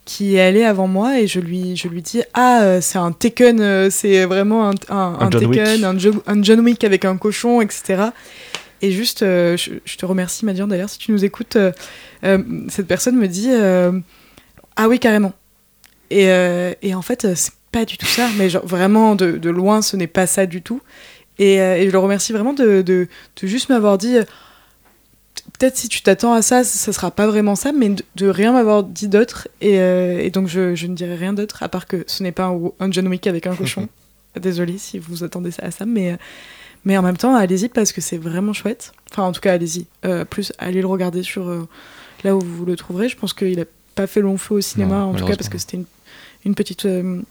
[0.05, 3.11] qui est allé avant moi et je lui, je lui dis Ah, euh, c'est un
[3.11, 5.83] Taken, euh, c'est vraiment un, un, Un un John Taken, Wick.
[5.83, 8.03] un, Jo- un John Wick avec un cochon, etc.
[8.81, 11.71] Et juste, euh, je, je te remercie, Madian, d'ailleurs, si tu nous écoutes, euh,
[12.23, 12.37] euh,
[12.69, 13.49] cette personne me dit
[14.75, 15.33] Ah oui, carrément.
[16.11, 16.27] Et,
[16.81, 19.97] et en fait, c'est pas du tout ça, mais genre, vraiment, de, de loin, ce
[19.97, 20.81] n'est pas ça du tout.
[21.39, 23.07] Et, et je le remercie vraiment de, de,
[23.41, 24.15] de juste m'avoir dit.
[25.57, 28.51] Peut-être si tu t'attends à ça, ça sera pas vraiment ça, mais de, de rien
[28.51, 29.47] m'avoir dit d'autre.
[29.61, 32.31] Et, euh, et donc je, je ne dirai rien d'autre, à part que ce n'est
[32.33, 33.87] pas un, un John Wick avec un cochon.
[34.39, 36.17] Désolée si vous attendez ça à ça, mais, euh,
[36.83, 38.91] mais en même temps, allez-y parce que c'est vraiment chouette.
[39.11, 39.85] Enfin, en tout cas, allez-y.
[40.03, 41.67] Euh, plus, allez le regarder sur euh,
[42.25, 43.07] là où vous le trouverez.
[43.07, 43.65] Je pense qu'il a
[43.95, 45.85] pas fait long feu au cinéma, Non, en tout cas, parce que c'était une,
[46.43, 46.83] une petite.
[46.83, 47.23] une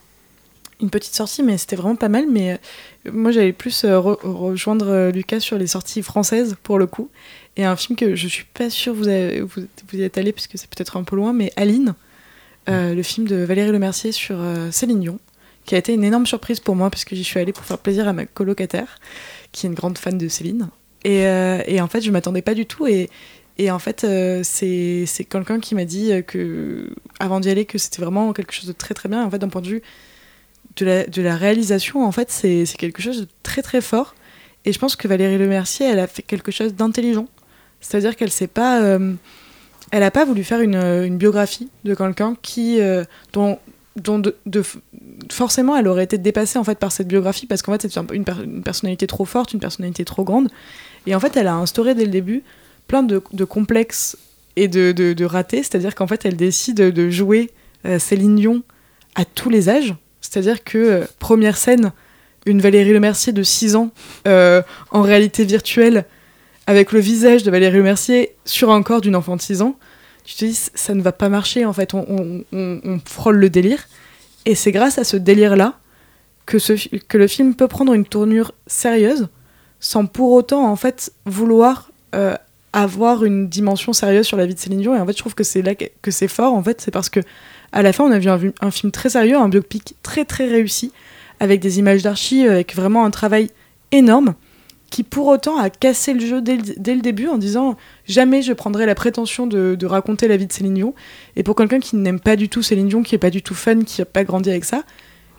[0.91, 2.25] petite sortie, mais c'était vraiment pas mal.
[2.31, 2.59] Mais
[3.13, 7.11] moi, j'allais plus re- rejoindre Lucas sur les sorties françaises, pour le coup.
[7.57, 10.33] Et un film que je suis pas sûre vous, avez- vous, vous y êtes allé,
[10.33, 11.95] puisque c'est peut-être un peu loin, mais Aline,
[12.69, 15.19] euh, le film de Valérie Lemercier sur euh, Céline Dion,
[15.64, 17.79] qui a été une énorme surprise pour moi, parce que j'y suis allée pour faire
[17.79, 18.99] plaisir à ma colocataire,
[19.53, 20.69] qui est une grande fan de Céline.
[21.05, 22.87] Et, euh, et en fait, je m'attendais pas du tout.
[22.87, 23.09] Et,
[23.59, 24.05] et en fait,
[24.43, 26.90] c'est quelqu'un qui m'a dit que,
[27.21, 29.23] avant d'y aller, que c'était vraiment quelque chose de très très bien.
[29.23, 29.83] Et en fait, d'un point de vue
[30.77, 34.14] de la, de la réalisation, en fait, c'est c'est quelque chose de très très fort.
[34.64, 37.29] Et je pense que Valérie Lemercier, elle a fait quelque chose d'intelligent.
[37.85, 39.12] C'est-à-dire qu'elle pas, euh,
[39.90, 43.59] elle a pas voulu faire une, une biographie de quelqu'un qui, euh, dont,
[43.97, 44.62] dont de,
[45.31, 48.25] forcément, elle aurait été dépassée en fait par cette biographie parce qu'en fait, c'est une,
[48.25, 50.49] per- une personnalité trop forte, une personnalité trop grande.
[51.07, 52.42] Et en fait, elle a instauré dès le début
[52.88, 54.16] plein de, complexes
[54.57, 55.59] et de, de, ratés.
[55.62, 57.51] C'est-à-dire qu'en fait, elle décide de jouer
[57.85, 58.62] euh, Céline Dion
[59.14, 59.94] à tous les âges.
[60.23, 61.92] C'est-à-dire que, euh, première scène,
[62.47, 63.90] une Valérie Lemercier de 6 ans
[64.27, 66.05] euh, en réalité virtuelle
[66.66, 69.77] avec le visage de Valérie Lemercier sur un corps d'une enfant de 6 ans.
[70.24, 73.37] Tu te dis, ça ne va pas marcher, en fait, on, on- on- on frôle
[73.37, 73.87] le délire.
[74.46, 75.79] Et c'est grâce à ce délire-là
[76.46, 76.72] que, ce,
[77.16, 79.29] le film peut prendre une tournure sérieuse
[79.81, 82.35] sans pour autant, en fait, vouloir euh,
[82.72, 84.94] avoir une dimension sérieuse sur la vie de Céline Dion.
[84.96, 87.11] Et en fait, je trouve que c'est là que, c'est fort, en fait, c'est parce
[87.11, 87.20] que
[87.72, 90.46] à la fin, on a vu un, un film très sérieux, un biopic très très
[90.46, 90.92] réussi,
[91.40, 93.50] avec des images d'archives, avec vraiment un travail
[93.92, 94.35] énorme,
[94.90, 98.42] qui pour autant a cassé le jeu dès le, dès le début en disant jamais
[98.42, 100.94] je prendrai la prétention de, de raconter la vie de Céline Dion.
[101.37, 103.55] Et pour quelqu'un qui n'aime pas du tout Céline Dion, qui est pas du tout
[103.55, 104.85] fan, qui n'a pas grandi avec ça,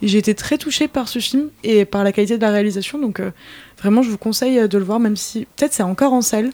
[0.01, 2.99] j'ai été très touchée par ce film et par la qualité de la réalisation.
[2.99, 3.31] Donc euh,
[3.79, 6.51] vraiment, je vous conseille euh, de le voir, même si peut-être c'est encore en salle.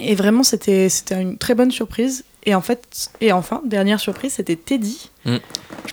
[0.00, 2.24] Et vraiment, c'était une très bonne surprise.
[2.44, 5.10] Et en fait, et enfin, dernière surprise, c'était Teddy.
[5.24, 5.38] Je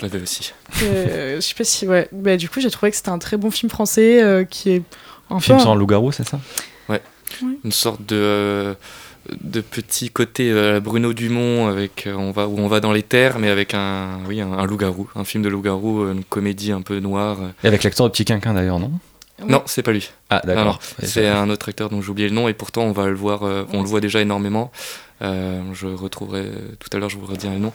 [0.01, 0.53] l'avais aussi.
[0.81, 2.07] Euh, je sais pas si ouais.
[2.11, 4.81] Bah, du coup, j'ai trouvé que c'était un très bon film français euh, qui est
[5.29, 6.39] un Film un loup-garou, c'est ça
[7.63, 8.73] Une sorte de, euh,
[9.41, 13.03] de petit côté euh, Bruno Dumont avec, euh, on va, où on va dans les
[13.03, 15.07] terres, mais avec un, oui, un, un loup-garou.
[15.15, 17.37] Un film de loup-garou, une comédie un peu noire.
[17.63, 18.91] Et avec l'acteur de Petit Quinquin d'ailleurs, non?
[19.47, 20.09] Non, c'est pas lui.
[20.29, 20.79] Ah, d'accord.
[21.01, 23.43] c'est un autre acteur dont j'ai oublié le nom et pourtant on va le voir,
[23.43, 24.71] euh, on le voit déjà énormément.
[25.21, 26.45] Euh, je retrouverai
[26.79, 27.73] tout à l'heure, je vous redirai le nom.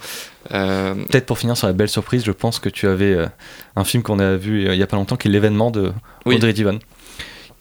[0.53, 3.27] Euh, Peut-être pour finir sur la belle surprise, je pense que tu avais euh,
[3.77, 5.93] un film qu'on a vu euh, il y a pas longtemps qui est l'événement de
[6.27, 6.37] Oui.
[6.37, 6.79] Audrey Divan,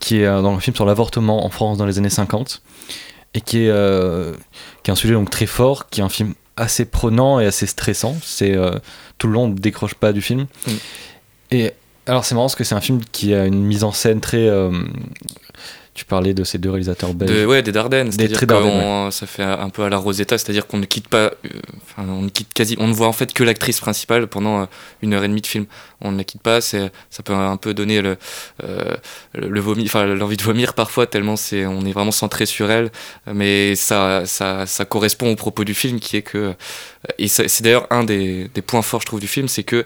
[0.04, 2.62] qui est euh, dans un film sur l'avortement en France dans les années 50
[3.36, 4.34] et qui est, euh,
[4.84, 7.66] qui est un sujet donc très fort, qui est un film assez prenant et assez
[7.68, 8.18] stressant.
[8.22, 8.72] C'est euh,
[9.18, 10.48] tout le long on ne décroche pas du film.
[10.68, 10.72] Mm.
[11.52, 11.72] Et
[12.06, 14.50] alors c'est marrant parce que c'est un film qui a une mise en scène très
[15.94, 17.32] tu parlais de ces deux réalisateurs belges.
[17.32, 18.12] de, ouais, des Dardennes.
[18.12, 21.50] C'est-à-dire qu'on- ça fait un peu à la Rosetta, c'est-à-dire qu'on ne quitte pas, euh,
[21.84, 24.66] enfin, on ne quitte quasi, on ne voit en fait que l'actrice principale pendant euh,
[25.04, 25.66] une heure et demie de film.
[26.02, 28.18] On ne la quitte pas, c'est, ça peut un peu donner le,
[28.64, 28.96] euh,
[29.36, 32.92] le, vomi, enfin l'envie de vomir parfois tellement c'est, on est vraiment centré sur elle,
[33.32, 36.56] mais ça, ça, ça correspond au propos du film qui est que,
[37.20, 39.86] et c'est d'ailleurs un des, des points forts je trouve du film, c'est que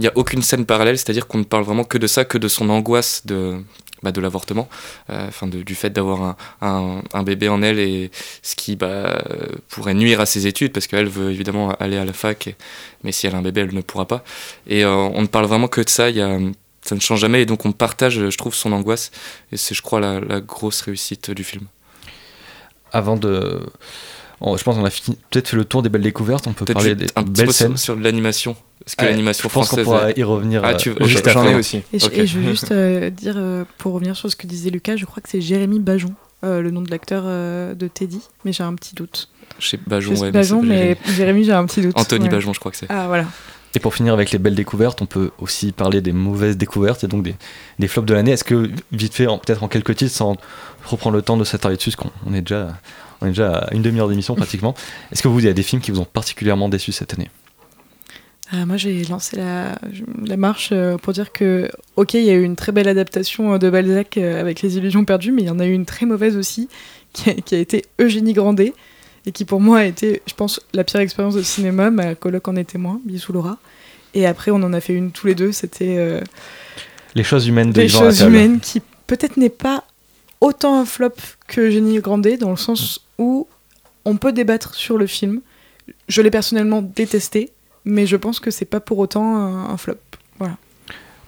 [0.00, 2.36] il n'y a aucune scène parallèle, c'est-à-dire qu'on ne parle vraiment que de ça, que
[2.36, 3.56] de son angoisse de,
[4.04, 4.68] bah, de l'avortement,
[5.10, 8.10] euh, enfin du fait d'avoir un, un, un bébé en elle et
[8.42, 9.24] ce qui bah,
[9.68, 12.56] pourrait nuire à ses études parce qu'elle veut évidemment aller à la fac, et-
[13.02, 14.22] mais si elle a un bébé, elle ne pourra pas.
[14.68, 16.38] Et euh, on ne parle vraiment que de ça, il y a,
[16.82, 19.10] ça ne change jamais et donc on partage, je trouve, son angoisse
[19.50, 21.64] et c'est, je crois, la, la grosse réussite du film.
[22.92, 23.60] Avant de.
[24.40, 24.90] je pense qu'on a
[25.30, 27.52] peut-être fait le tour des belles découvertes, on peut Peut-être parler des un petit belles
[27.52, 27.76] scènes.
[27.76, 28.54] sur, sur l'animation,
[28.84, 31.46] parce que l'animation Je pense qu'on pourra y revenir Ah, euh, tu veux- juste J'en
[31.46, 31.82] ai aussi.
[31.92, 32.12] Et, je- Ok.
[32.14, 35.04] et je veux juste euh, dire, euh, pour revenir sur ce que disait Lucas, je
[35.06, 36.12] crois que c'est Jérémy Bajon,
[36.44, 39.28] euh, le nom de l'acteur euh, de Teddy, mais j'ai un petit doute.
[39.58, 41.92] Chez Bajon, ouais, Bajon, c'est- mais Jérémy, j'ai un petit doute.
[41.98, 42.30] Anthony Ouais.
[42.30, 42.86] Bajon, je crois que c'est.
[42.88, 43.24] Ah, voilà.
[43.76, 47.08] Et pour finir avec les belles découvertes, on peut aussi parler des mauvaises découvertes et
[47.08, 47.34] donc des,
[47.80, 48.30] des flops de l'année.
[48.30, 50.36] Est-ce que, vite fait, peut-être en quelques titres, sans
[50.84, 52.68] reprendre le temps de s'attarder dessus, parce qu'on on est déjà,
[53.20, 54.74] on est déjà à une demi-heure d'émission pratiquement,
[55.10, 57.30] est-ce que vous, il y a des films qui vous ont particulièrement déçu cette année?
[58.52, 59.78] Ah, moi, j'ai lancé la,
[60.24, 63.54] la marche euh, pour dire que, ok, il y a eu une très belle adaptation
[63.54, 65.86] euh, de Balzac euh, avec Les Illusions perdues, mais il y en a eu une
[65.86, 66.68] très mauvaise aussi,
[67.14, 68.74] qui a, qui a été Eugénie Grandet,
[69.26, 71.90] et qui pour moi a été, je pense, la pire expérience de cinéma.
[71.90, 73.58] Ma coloc en est témoin, bisous Laura.
[74.12, 76.20] Et après, on en a fait une tous les deux, c'était euh,
[77.14, 78.28] Les choses humaines de Les Yvan choses Attal.
[78.34, 79.84] humaines, qui peut-être n'est pas
[80.42, 81.14] autant un flop
[81.48, 83.48] que Eugénie Grandet, dans le sens où
[84.04, 85.40] on peut débattre sur le film.
[86.08, 87.50] Je l'ai personnellement détesté,
[87.84, 89.96] mais je pense que c'est pas pour autant un, un flop.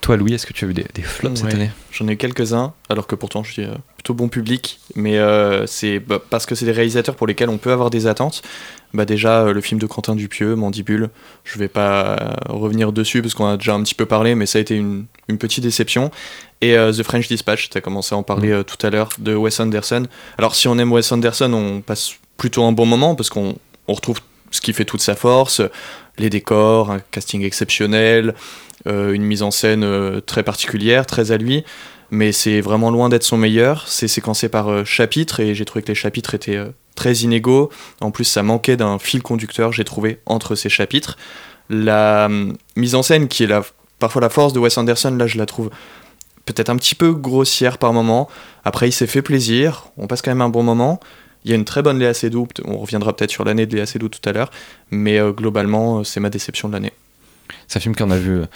[0.03, 1.71] Toi, Louis, est-ce que tu as vu des, des flops cette année?
[1.91, 5.67] J'en ai eu quelques-uns, alors que pourtant je suis euh, plutôt bon public, mais euh,
[5.67, 8.43] c'est bah, parce que c'est des réalisateurs pour lesquels on peut avoir des attentes.
[8.95, 11.11] Bah déjà, euh, le film de Quentin Dupieux, Mandibule,
[11.43, 14.59] je vais pas revenir dessus parce qu'on a déjà un petit peu parlé, mais ça
[14.59, 16.13] a été une, une petite déception.
[16.61, 19.09] Et euh, The French Dispatch, tu as commencé à en parler euh, tout à l'heure,
[19.19, 20.07] de Wes Anderson.
[20.39, 23.57] Alors si on aime Wes Anderson, on passe plutôt un bon moment parce qu'on
[23.89, 25.63] on retrouve ce qui fait toute sa force,
[26.19, 28.35] les décors, un casting exceptionnel,
[28.87, 31.65] euh, une mise en scène euh, très particulière, très à lui
[32.11, 33.87] mais c'est vraiment loin d'être son meilleur.
[33.87, 37.71] C'est séquencé par euh, chapitres et j'ai trouvé que les chapitres étaient euh, très inégaux.
[38.01, 41.17] En plus, ça manquait d'un fil conducteur, j'ai trouvé, entre ces chapitres.
[41.69, 43.63] La hum, mise en scène, qui est la,
[43.99, 45.71] parfois la force de Wes Anderson, là, je la trouve
[46.45, 48.29] peut-être un petit peu grossière par moment.
[48.65, 51.01] Après, il s'est fait plaisir, on passe quand même un bon moment.
[51.47, 53.87] Il y a une très bonne Léa Seydoux, on reviendra peut-être sur l'année de Léa
[53.87, 54.51] Seydoux tout à l'heure,
[54.91, 56.93] mais euh, globalement, euh, c'est ma déception de l'année.
[57.69, 58.47] C'est un film qu'on a vu euh,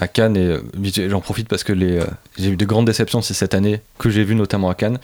[0.00, 1.72] à Cannes et j'en profite parce que
[2.36, 4.98] j'ai eu de grandes déceptions cette année que j'ai vu notamment à Cannes.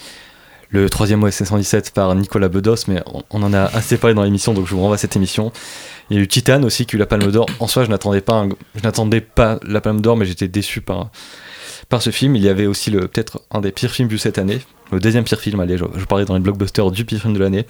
[0.70, 4.52] Le troisième OSC 117 par Nicolas Bedos, mais on, en a assez parlé dans l'émission,
[4.52, 5.52] donc je vous renvoie à cette émission.
[6.10, 7.46] Il y a eu Titan aussi qui eu la Palme d'Or.
[7.60, 11.10] En soi, je n'attendais pas, je n'attendais pas la Palme d'Or, mais j'étais déçu par,
[11.88, 12.34] par ce film.
[12.34, 14.60] Il y avait aussi le peut-être un des pires films vus cette année,
[14.92, 15.60] le deuxième pire film.
[15.60, 17.66] Allez, je, je parlais dans les blockbusters du pire film de l'année,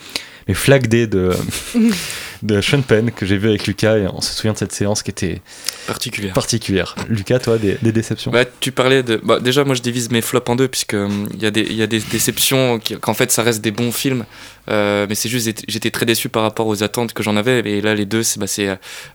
[0.47, 1.33] mais Flag Day de
[2.43, 5.03] de Sean Penn que j'ai vu avec Lucas et on se souvient de cette séance
[5.03, 5.41] qui était
[5.87, 6.33] particulière.
[6.33, 6.95] particulière.
[7.09, 9.21] Lucas, toi, des, des déceptions Bah, tu parlais de.
[9.23, 11.63] Bah, déjà, moi, je divise mes flops en deux, puisque hum, il y, a des-
[11.69, 14.25] il y a des déceptions, qui- qu'en fait, ça reste des bons films.
[14.71, 17.61] Euh, mais c'est juste, j'étais- très déçu par rapport aux attentes que j'en avais.
[17.61, 18.47] Et là, les deux, c'est bah,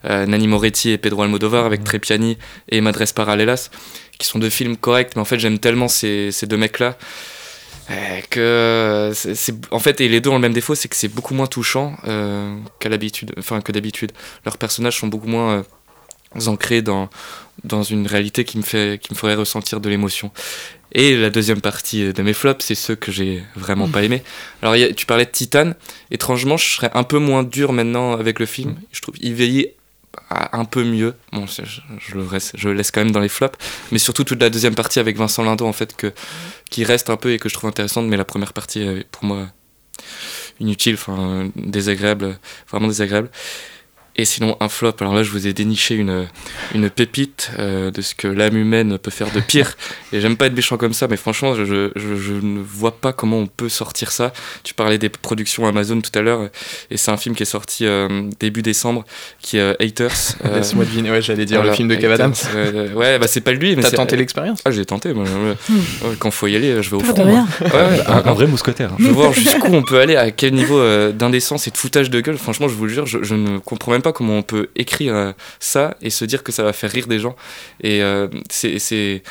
[0.05, 2.37] euh, Nanni Moretti et Pedro Almodovar, avec Trepiani
[2.69, 3.69] et Madres Paralelas,
[4.19, 5.11] qui sont deux films corrects.
[5.15, 6.97] Mais en fait, j'aime tellement ces, ces deux mecs-là.
[7.89, 11.07] Euh, que c'est, en fait et les deux ont le même défaut c'est que c'est
[11.09, 14.11] beaucoup moins touchant euh, qu'à l'habitude enfin que d'habitude.
[14.45, 15.63] Leurs personnages sont beaucoup moins
[16.37, 17.09] euh, ancrés dans
[17.63, 20.31] dans une réalité qui me fait qui me ferait ressentir de l'émotion.
[20.95, 24.23] Et la deuxième partie de mes flops c'est ceux que j'ai vraiment pas aimé
[24.61, 25.73] alors tu parlais de Titan.
[26.11, 28.75] Étrangement je serais un peu moins dur maintenant avec le film.
[28.91, 29.82] Je trouve il veillait à-
[30.29, 31.15] un peu mieux.
[31.31, 33.57] Je, le laisse quand même dans les flops.
[33.91, 35.95] Mais surtout toute la deuxième partie avec Vincent Lindon en fait
[36.69, 38.07] qui reste un peu et que je trouve intéressante.
[38.07, 39.47] Mais la première partie est pour moi
[40.59, 42.37] inutile enfin désagréable
[42.69, 43.29] vraiment désagréable
[44.15, 46.27] et sinon, un flop, alors là, je vous ai déniché une,
[46.75, 49.75] une pépite euh, de ce que l'âme humaine peut faire de pire.
[50.13, 53.11] Et j'aime pas être méchant comme ça, mais franchement, je, je, je- ne vois pas
[53.13, 54.31] comment on peut sortir ça.
[54.63, 56.49] Tu parlais des productions Amazon tout à l'heure,
[56.91, 59.03] et c'est un film qui est sorti euh, début décembre,
[59.41, 60.11] qui est euh, Haters.
[60.45, 62.35] euh, Laisse-moi deviner, ouais, j'allais dire voilà, le film de Kev Haters, Adams.
[62.55, 64.59] euh, ouais, bah c'est pas lui, mais T'as tenté l'expérience?
[64.65, 65.23] Ah, j'ai tenté, moi.
[65.25, 67.47] ouais, Quand faut y aller, je vais au rien.
[67.61, 68.91] Ouais, ouais, un, un vrai mousquetaire.
[68.99, 72.11] je veux voir jusqu'où on peut aller, à quel niveau euh, d'indécence et de foutage
[72.11, 72.37] de gueule.
[72.37, 75.15] Franchement, je vous le jure, je, je ne comprends même pas comment on peut écrire
[75.15, 77.35] euh, ça et se dire que ça va faire rire des gens.
[77.81, 79.23] Et euh, c'est.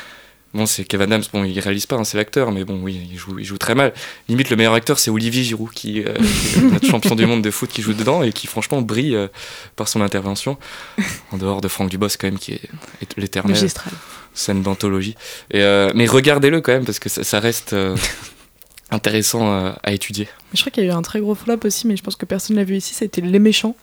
[0.53, 3.17] Bon, c'est Kevin Adams, bon, il réalise pas, hein, c'est l'acteur, mais bon, oui, il
[3.17, 3.91] joue, il joue très mal.
[4.29, 7.41] Limite, le meilleur acteur, c'est Olivier Giroud, qui euh, qui est notre champion du monde
[7.41, 9.29] de foot, qui joue dedans et qui, franchement, brille euh,
[9.75, 10.59] par son intervention.
[11.31, 12.69] En dehors de Franck Dubosc, quand même, qui est,
[13.01, 13.57] est l'éternel
[14.35, 15.15] scène d'anthologie.
[15.55, 17.75] Euh, mais regardez-le quand même, parce que ça, ça reste
[18.91, 20.27] intéressant à étudier.
[20.53, 22.27] Je crois qu'il y a eu un très gros flop aussi, mais je pense que
[22.27, 23.75] personne l'a vu ici, c'était Les Méchants.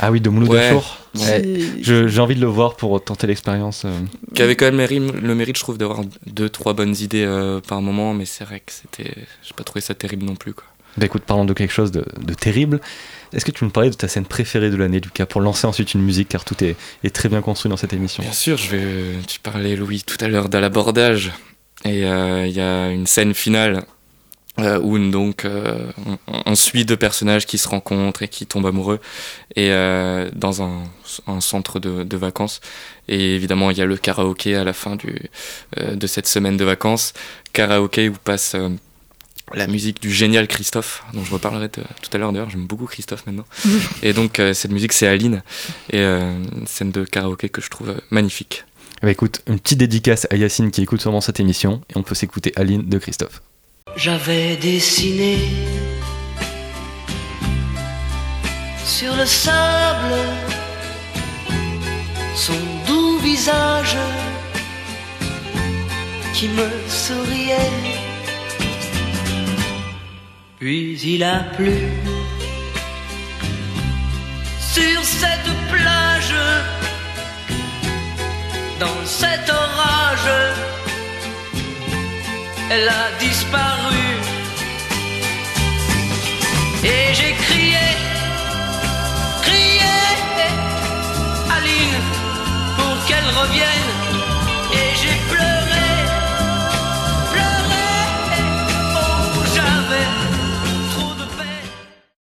[0.00, 0.72] Ah oui, de Mouloud Ouais.
[1.16, 1.60] Ouais.
[1.80, 3.84] J'ai envie de le voir pour tenter l'expérience.
[3.84, 3.92] euh.
[4.34, 7.24] qui avait quand même le mérite, le mérite, je trouve, d'avoir deux, trois bonnes idées
[7.24, 9.14] euh, par moment, mais c'est vrai que c'était.
[9.42, 10.64] J'ai pas trouvé ça terrible non plus, quoi.
[10.96, 12.80] Bah écoute, parlons de quelque chose de, de terrible.
[13.32, 15.94] Est-ce que tu me parlais de ta scène préférée de l'année, Lucas, pour lancer ensuite
[15.94, 18.22] une musique, car tout est, est très bien construit dans cette émission?
[18.22, 18.92] Bien sûr, je vais.
[19.26, 21.32] Tu parlais, Louis, tout à l'heure de l'abordage,
[21.84, 23.84] et euh, il y a une scène finale.
[24.60, 28.66] Euh, où donc euh, on, on suit deux personnages qui se rencontrent et qui tombent
[28.66, 29.00] amoureux
[29.56, 30.84] et euh, dans un,
[31.26, 32.60] un centre de, de vacances
[33.08, 35.28] et évidemment il y a le karaoké à la fin du,
[35.80, 37.14] euh, de cette semaine de vacances
[37.52, 38.68] karaoké où passe euh,
[39.52, 42.86] la musique du génial Christophe, dont je reparlerai de- tout à l'heure d'ailleurs, j'aime beaucoup
[42.86, 43.44] Christophe maintenant.
[44.02, 45.42] et donc euh, cette musique c'est Aline,
[45.90, 48.64] et euh, une scène de karaoké que je trouve magnifique.
[49.02, 52.14] Bah écoute, une petite dédicace à Yacine qui écoute sûrement cette émission, et on peut
[52.14, 53.42] s'écouter Aline de Christophe.
[53.96, 55.38] J'avais dessiné
[58.84, 60.14] sur le sable
[62.34, 62.52] son
[62.86, 63.96] doux visage
[66.34, 67.70] qui me souriait.
[70.58, 71.76] Puis il a plu
[74.58, 76.34] sur cette plage,
[78.80, 80.32] dans cet orage,
[82.70, 84.06] elle a disparu.
[86.82, 87.86] Et j'ai crié,
[89.42, 89.96] crié,
[91.56, 92.00] Aline,
[92.76, 93.83] pour qu'elle revienne.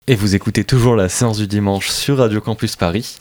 [0.07, 3.17] Et vous écoutez toujours la séance du dimanche sur Radio Campus Paris.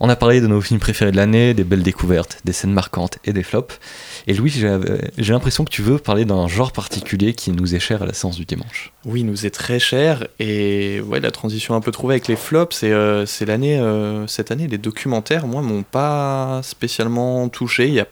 [0.00, 3.18] On a parlé de nos films préférés de l'année, des belles découvertes, des scènes marquantes
[3.26, 3.78] et des flops.
[4.26, 4.78] Et Louis, j'ai
[5.18, 8.14] j'ai l'impression que tu veux parler d'un genre particulier qui nous est cher à la
[8.14, 8.94] séance du dimanche.
[9.04, 12.36] Oui, il nous est très cher et ouais, la transition un peu trouvée avec les
[12.36, 17.88] flops, c'est euh, l'année euh, cette année les documentaires, moi, m'ont pas spécialement touché.
[17.88, 18.06] Il y a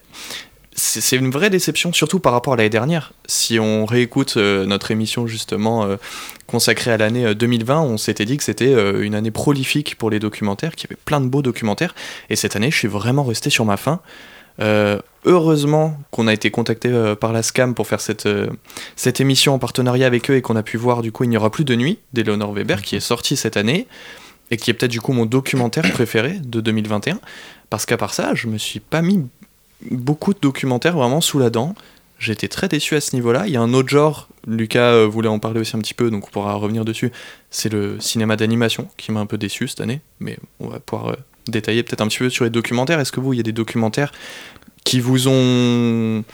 [0.81, 3.13] c'est une vraie déception, surtout par rapport à l'année dernière.
[3.27, 5.97] Si on réécoute euh, notre émission justement euh,
[6.47, 10.11] consacrée à l'année euh, 2020, on s'était dit que c'était euh, une année prolifique pour
[10.11, 11.95] les documentaires, qu'il y avait plein de beaux documentaires.
[12.29, 14.01] Et cette année, je suis vraiment resté sur ma faim.
[14.61, 18.51] Euh, heureusement qu'on a été contacté euh, par la SCAM pour faire cette, euh,
[18.95, 21.37] cette émission en partenariat avec eux et qu'on a pu voir du coup Il n'y
[21.37, 23.87] aura plus de nuit d'Eleonore Weber qui est sorti cette année
[24.51, 27.21] et qui est peut-être du coup mon documentaire préféré de 2021
[27.71, 29.27] parce qu'à part ça je me suis pas mis
[29.91, 31.75] beaucoup de documentaires vraiment sous la dent.
[32.19, 33.45] J'étais très déçu à ce niveau-là.
[33.47, 36.11] Il y a un autre genre Lucas euh, voulait en parler aussi un petit peu
[36.11, 37.11] donc on pourra revenir dessus.
[37.51, 41.13] C'est le cinéma d'animation qui m'a un peu déçu cette année mais on va pouvoir
[41.13, 41.17] euh,
[41.49, 43.01] détailler peut-être un petit peu sur les documentaires.
[43.01, 44.13] Est-ce que vous il y a des documentaires
[44.85, 46.25] qui vous ont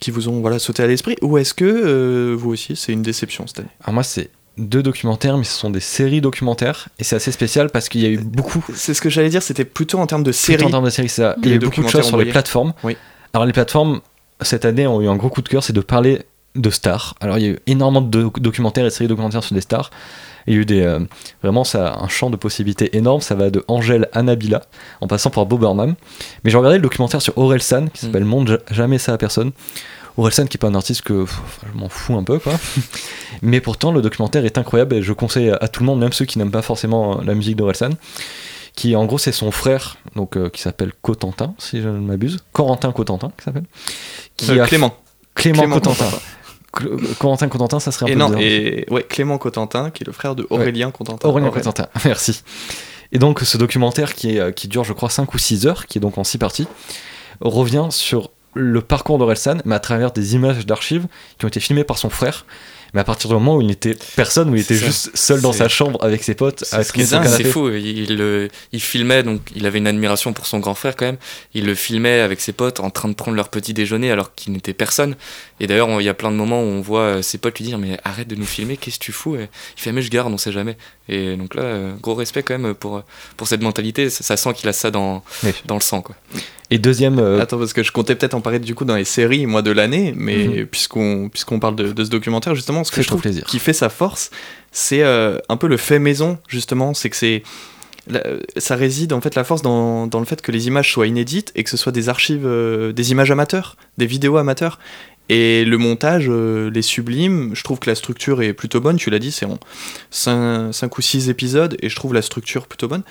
[0.00, 3.02] qui vous ont voilà sauté à l'esprit ou est-ce que euh, vous aussi c'est une
[3.02, 3.68] déception cette année?
[3.86, 6.88] Moi, c'est deux documentaires, mais ce sont des séries documentaires.
[6.98, 9.42] Et c'est assez spécial parce qu'il y a eu beaucoup c'est ce que j'allais dire
[9.42, 10.58] c'était plutôt en termes de Série.
[10.58, 11.36] série En termes de séries, ça.
[11.42, 12.72] Il y a eu beaucoup de choses sur les plateformes.
[12.84, 12.96] Oui.
[13.32, 14.00] Alors les plateformes,
[14.40, 16.22] cette année, ont eu un gros coup de cœur, c'est de parler
[16.54, 17.14] de stars.
[17.20, 19.60] Alors il y a eu énormément de doc- documentaires et de séries documentaires sur des
[19.60, 19.90] stars.
[20.46, 21.00] Il y a eu des, euh,
[21.42, 23.20] vraiment ça, a un champ de possibilités énorme.
[23.20, 24.62] Ça va de Angèle à Nabila,
[25.00, 25.96] en passant par Bob Burnham.
[26.44, 29.18] Mais j'ai regardé le documentaire sur Aurel San, qui s'appelle Monde Ja- jamais ça à
[29.18, 29.50] personne.
[30.16, 31.40] Aurel San, qui est pas un artiste que pff,
[31.72, 32.54] je m'en fous un peu, quoi.
[33.42, 36.24] Mais pourtant, le documentaire est incroyable et je conseille à tout le monde, même ceux
[36.24, 37.94] qui n'aiment pas forcément euh, la musique d'Aurel San
[38.74, 42.44] qui en gros c'est son frère donc euh, qui s'appelle Cotentin si je ne m'abuse.
[42.52, 43.64] Corentin Cotentin qui s'appelle.
[44.36, 44.94] Qui Euh, a- Clément.
[45.34, 46.04] Clément, Clément Cotentin.
[47.18, 48.42] Corentin Cotentin ça serait un et peu non bizarre.
[48.42, 51.26] et ouais Clément Cotentin qui est le frère de Aurélien Cotentin.
[51.26, 51.72] Aurélien Aurélien.
[51.72, 52.42] Cotentin merci.
[53.12, 55.96] Et donc ce documentaire qui, est, qui dure je crois 5 ou 6 heures qui
[55.96, 56.68] est donc en 6 parties
[57.40, 61.06] revient sur le parcours d'Orelsan mais à travers des images d'archives
[61.38, 62.44] qui ont été filmées par son frère
[62.94, 64.86] mais à partir du moment où il n'était personne, où il était ça.
[64.86, 68.48] juste seul dans sa chambre avec ses potes, à ce qui C'est fou, il, euh,
[68.72, 71.18] il filmait, donc il avait une admiration pour son grand frère quand même.
[71.52, 74.52] Il le filmait avec ses potes en train de prendre leur petit déjeuner alors qu'il
[74.52, 75.16] n'était personne.
[75.58, 77.64] Et d'ailleurs, il y a plein de moments où on voit euh, ses potes lui
[77.64, 80.10] dire Mais arrête de nous filmer, qu'est-ce que tu fous Et Il fait Mais je
[80.10, 80.76] garde, on sait jamais.
[81.08, 83.02] Et donc là, euh, gros respect quand même pour,
[83.38, 84.10] pour cette mentalité.
[84.10, 85.52] Ça, ça sent qu'il a ça dans, Oui.
[85.64, 86.02] dans le sang.
[86.02, 86.14] Quoi.
[86.70, 89.04] Et deuxième, euh, Attends, parce que je comptais peut-être en parler du coup dans les
[89.04, 90.66] séries, moi, de l'année, mais Mhm.
[90.66, 93.44] puisqu'on puisqu'on parle de, de ce documentaire, justement, ce que je trouve plaisir.
[93.44, 94.30] qui fait sa force,
[94.72, 97.42] c'est euh, un peu le fait maison, justement, c'est que c'est.
[98.08, 98.22] la-
[98.56, 101.50] Ça réside en fait la force dans, dans le fait que les images soient inédites
[101.54, 104.78] et que ce soit des archives, euh, des images amateurs, des vidéos amateurs.
[105.28, 107.50] Et le montage euh, les sublime.
[107.54, 108.96] Je trouve que la structure est plutôt bonne.
[108.96, 109.58] Tu l'as dit, c'est en
[110.10, 113.02] 5, ou 6 épisodes et je trouve la structure plutôt bonne.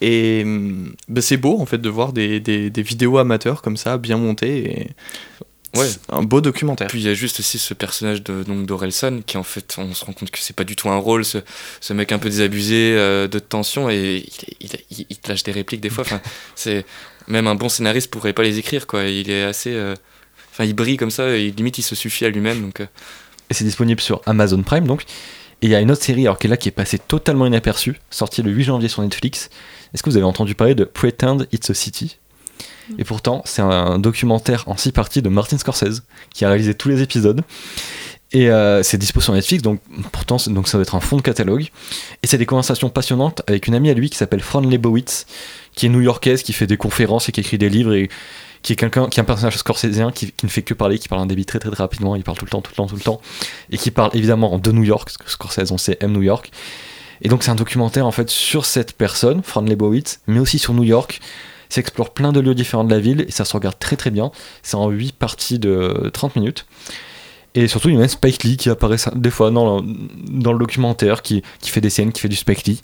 [0.00, 3.76] Et hum, bah, c'est beau en fait de voir des, des, des vidéos amateurs comme
[3.76, 4.80] ça, bien montées.
[4.82, 4.88] Et...
[5.78, 5.88] Ouais.
[6.10, 6.88] Un beau documentaire.
[6.88, 9.94] Puis il y a juste aussi ce personnage de, donc d'Orelsan qui en fait on
[9.94, 11.38] se rend compte que c'est pas du tout un rôle, ce,
[11.80, 15.44] ce mec un peu désabusé euh, de tension et il, il, il- il te lâche
[15.44, 16.04] des répliques des fois.
[16.04, 16.20] Enfin,
[16.54, 16.84] c'est
[17.26, 19.04] même un bon scénariste pourrait pas les écrire quoi.
[19.04, 19.94] Il est assez, euh,
[20.52, 22.80] enfin il brille comme ça et limite il se suffit à lui-même donc.
[22.80, 22.86] euh,
[23.50, 25.02] et c'est disponible sur Amazon Prime donc.
[25.62, 27.46] Et il y a une autre série alors qui est là qui est passée totalement
[27.46, 29.48] inaperçue, sortie le 8 janvier sur Netflix.
[29.94, 32.18] Est-ce que vous avez entendu parler de Pretend It's a City?
[32.98, 36.02] Et pourtant, c'est un documentaire en six parties de Martin Scorsese
[36.34, 37.42] qui a réalisé tous les épisodes.
[38.32, 39.80] Et euh, c'est dispo sur Netflix, donc
[40.10, 41.68] pourtant donc ça doit être un fond de catalogue.
[42.22, 45.26] Et c'est des conversations passionnantes avec une amie à lui qui s'appelle Fran Lebowitz,
[45.74, 48.08] qui est new-yorkaise, qui fait des conférences et qui écrit des livres et
[48.62, 51.22] qui est quelqu'un qui est un personnage scorsésien qui, ne fait que parler, qui parle
[51.22, 53.02] un débit très très rapidement, il parle tout le temps, tout le temps, tout le
[53.02, 53.20] temps,
[53.70, 56.50] et qui parle évidemment de New York, parce que Scorsese on sait aime New York.
[57.22, 60.74] Et donc c'est un documentaire en fait sur cette personne, Fran Lebowitz, mais aussi sur
[60.74, 61.20] New York.
[61.68, 64.10] Ça explore plein de lieux différents de la ville et ça se regarde très très
[64.10, 64.30] bien.
[64.62, 66.66] C'est en 8 parties de 30 minutes.
[67.54, 69.86] Et surtout, il y a même Spike Lee qui apparaît des fois dans le,
[70.28, 72.80] dans le documentaire, qui, qui fait des scènes, qui fait du Spike Lee.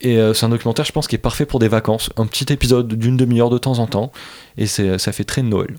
[0.00, 2.10] Et euh, c'est un documentaire, je pense, qui est parfait pour des vacances.
[2.16, 4.12] Un petit épisode d'une demi-heure de temps en temps.
[4.56, 5.76] Et c'est, ça fait très Noël.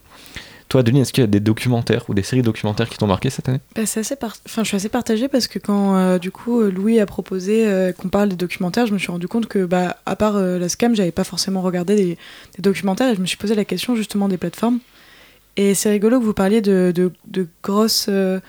[0.71, 3.29] Toi, Denis, est-ce qu'il y a des documentaires ou des séries documentaires qui t'ont marqué
[3.29, 3.59] cette année?
[3.75, 7.67] Bah, je suis assez partagée parce que quand euh, du coup euh, Louis a proposé
[7.67, 10.57] euh, qu'on parle des documentaires, je me suis rendu compte que bah, à part euh,
[10.59, 12.17] la scam, j'avais pas forcément regardé des,
[12.59, 14.79] documentaires et je me suis posé la question justement des plateformes.
[15.57, 17.11] Et c'est rigolo que vous parliez de,
[17.61, 18.39] grosses, euh,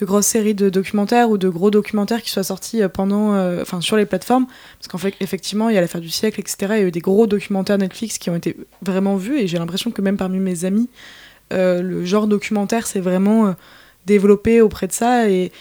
[0.00, 3.64] de grosses séries de documentaires ou de gros documentaires qui soient sortis euh, pendant, euh,
[3.80, 4.46] sur les plateformes,
[4.78, 6.56] parce qu'en fait effectivement il y a l'affaire du siècle, etc.
[6.60, 9.58] Il y a eu des gros documentaires Netflix qui ont été vraiment vus et j'ai
[9.58, 10.88] l'impression que même parmi mes amis,
[11.52, 13.54] euh, le genre documentaire s'est vraiment
[14.06, 15.52] développé auprès de ça et,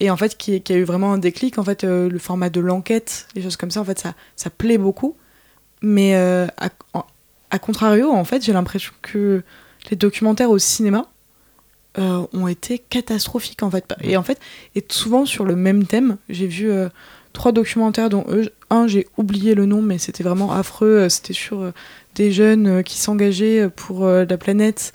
[0.00, 1.58] et en fait qui, a eu vraiment un déclic.
[1.58, 4.78] En fait le format de l'enquête les choses comme ça en fait ça, ça plaît
[4.78, 5.16] beaucoup.
[5.80, 6.70] Mais à,
[7.50, 9.42] à contrario en fait j'ai l'impression que
[9.90, 11.06] les documentaires au cinéma
[11.98, 14.38] euh, ont été catastrophiques en fait et en fait
[14.74, 16.88] et souvent sur le même thème j'ai vu euh,
[17.32, 21.32] trois documentaires dont eux, un j'ai oublié le nom mais c'était vraiment affreux euh, c'était
[21.32, 21.72] sur euh,
[22.14, 24.92] des jeunes qui s'engageaient pour la planète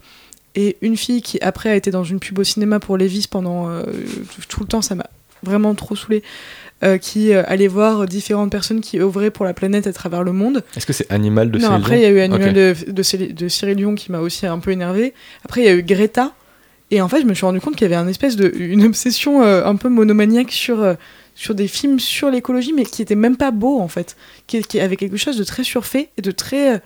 [0.56, 3.70] et une fille qui après a été dans une pub au cinéma pour Levis pendant
[4.50, 5.08] tout le temps, ça m'a
[5.44, 6.24] vraiment trop saoulé,
[7.00, 10.64] qui euh, allait voir différentes personnes qui œuvraient pour la planète à travers le monde.
[10.76, 13.48] Est-ce que c'est Animal de non, Céline après il y a eu Animal de, de
[13.48, 15.14] Cyril Dion qui m'a aussi un peu énervé.
[15.46, 16.34] Après il y a eu Greta.
[16.92, 18.84] Et en fait, je me suis rendu compte qu'il y avait un espèce de, une
[18.84, 20.96] obsession euh, un peu monomaniaque sur, euh,
[21.36, 24.80] sur des films sur l'écologie, mais qui était même pas beau en fait, qui, qui
[24.80, 26.80] avait quelque chose de très surfait et de très, euh,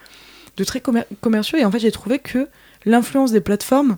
[0.57, 1.57] de très commer- commerciaux.
[1.57, 2.47] Et en fait, j'ai trouvé que
[2.85, 3.97] l'influence des plateformes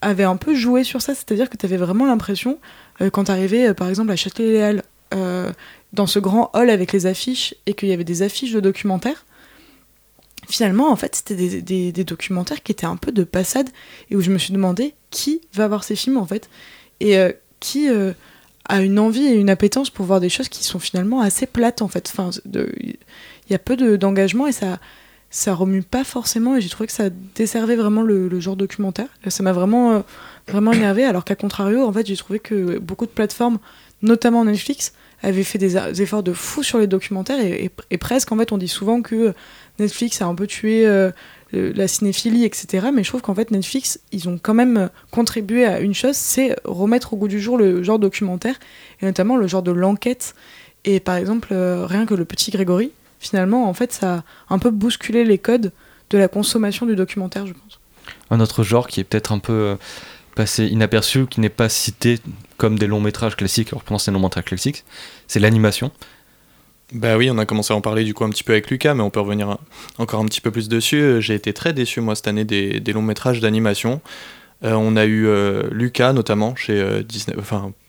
[0.00, 2.58] avait un peu joué sur ça, c'est-à-dire que tu avais vraiment l'impression,
[3.00, 4.82] euh, quand tu arrivais par exemple à Châtelet-Léal,
[5.92, 9.24] dans ce grand hall avec les affiches, et qu'il y avait des affiches de documentaires,
[10.48, 13.68] finalement, en fait, c'était des, documentaires qui étaient un peu de passade,
[14.10, 16.48] et où je me suis demandé qui va voir ces films, en fait,
[17.00, 18.12] et euh, qui euh,
[18.68, 21.82] a une envie et une appétence pour voir des choses qui sont finalement assez plates,
[21.82, 22.10] en fait.
[22.12, 22.96] Enfin, il
[23.50, 24.78] y a peu de- d'engagement, et ça
[25.30, 29.08] ça remue pas forcément et j'ai trouvé que ça desservait vraiment le, genre documentaire.
[29.28, 30.00] Ça m'a vraiment, euh,
[30.48, 33.58] vraiment énervé alors qu'à contrario, en fait, j'ai trouvé que beaucoup de plateformes,
[34.02, 34.92] notamment Netflix,
[35.22, 38.68] avaient fait des, efforts de fou sur les documentaires et presque, en fait, on dit
[38.68, 39.34] souvent que
[39.78, 41.10] Netflix a un peu tué euh,
[41.52, 42.88] la cinéphilie, etc.
[42.92, 46.56] Mais je trouve qu'en fait, Netflix, ils ont quand même contribué à une chose, c'est
[46.64, 48.56] remettre au goût du jour le genre documentaire
[49.00, 50.34] et notamment le genre de l'enquête.
[50.84, 54.14] Et par exemple, euh, rien que le petit Grégory, finalement, en fait, ça
[54.48, 55.72] a un peu bousculé les codes
[56.10, 57.80] de la consommation du documentaire, je pense.
[58.30, 59.76] Un autre genre qui est peut-être un peu euh,
[60.34, 62.18] passé inaperçu, qui n'est pas cité
[62.56, 64.84] comme des longs métrages classiques, alors pendant c'est des longs métrages classiques,
[65.26, 65.90] c'est l'animation.
[66.92, 68.94] Bah oui, on a commencé à en parler du coup un petit peu avec Lucas,
[68.94, 69.58] mais on peut revenir
[69.98, 71.00] encore un petit peu plus dessus.
[71.00, 74.00] Euh, J'ai été très déçu moi cette année des, longs métrages d'animation.
[74.64, 77.36] Euh, on a eu euh, Lucas notamment chez Disney,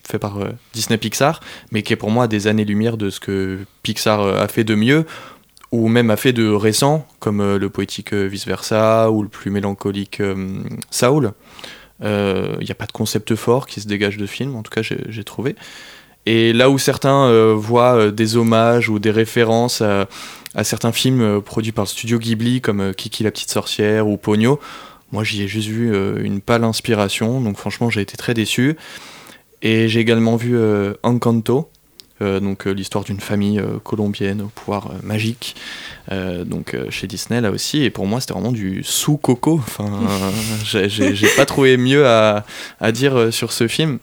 [0.02, 0.40] fait par
[0.72, 1.40] Disney Pixar,
[1.70, 5.06] mais qui est pour moi des années-lumière de ce que Pixar a fait de mieux,
[5.70, 10.20] ou même a fait de récent, comme le poétique Vice Versa ou le plus mélancolique
[10.90, 11.32] Saul.
[12.00, 14.82] Il n'y a pas de concept fort qui se dégage de film, en tout cas
[14.82, 15.54] j'ai trouvé.
[16.30, 20.06] Et là où certains euh, voient euh, des hommages ou des références à,
[20.54, 24.18] à certains films euh, produits par le studio Ghibli comme Kiki la petite sorcière ou
[24.18, 24.60] Pogno,
[25.10, 25.90] moi j'y ai juste vu
[26.22, 28.76] une pâle inspiration, donc franchement j'ai été très déçu.
[29.62, 30.54] Et j'ai également vu
[31.02, 31.70] Encanto,
[32.20, 35.56] euh, donc euh, l'histoire d'une famille euh, colombienne au pouvoir magique,
[36.44, 37.84] donc chez Disney là aussi.
[37.84, 39.54] Et pour moi c'était vraiment du sous-coco.
[39.66, 39.86] Enfin,
[40.74, 42.44] euh, j'ai- pas trouvé mieux à,
[42.80, 43.98] à dire sur ce film.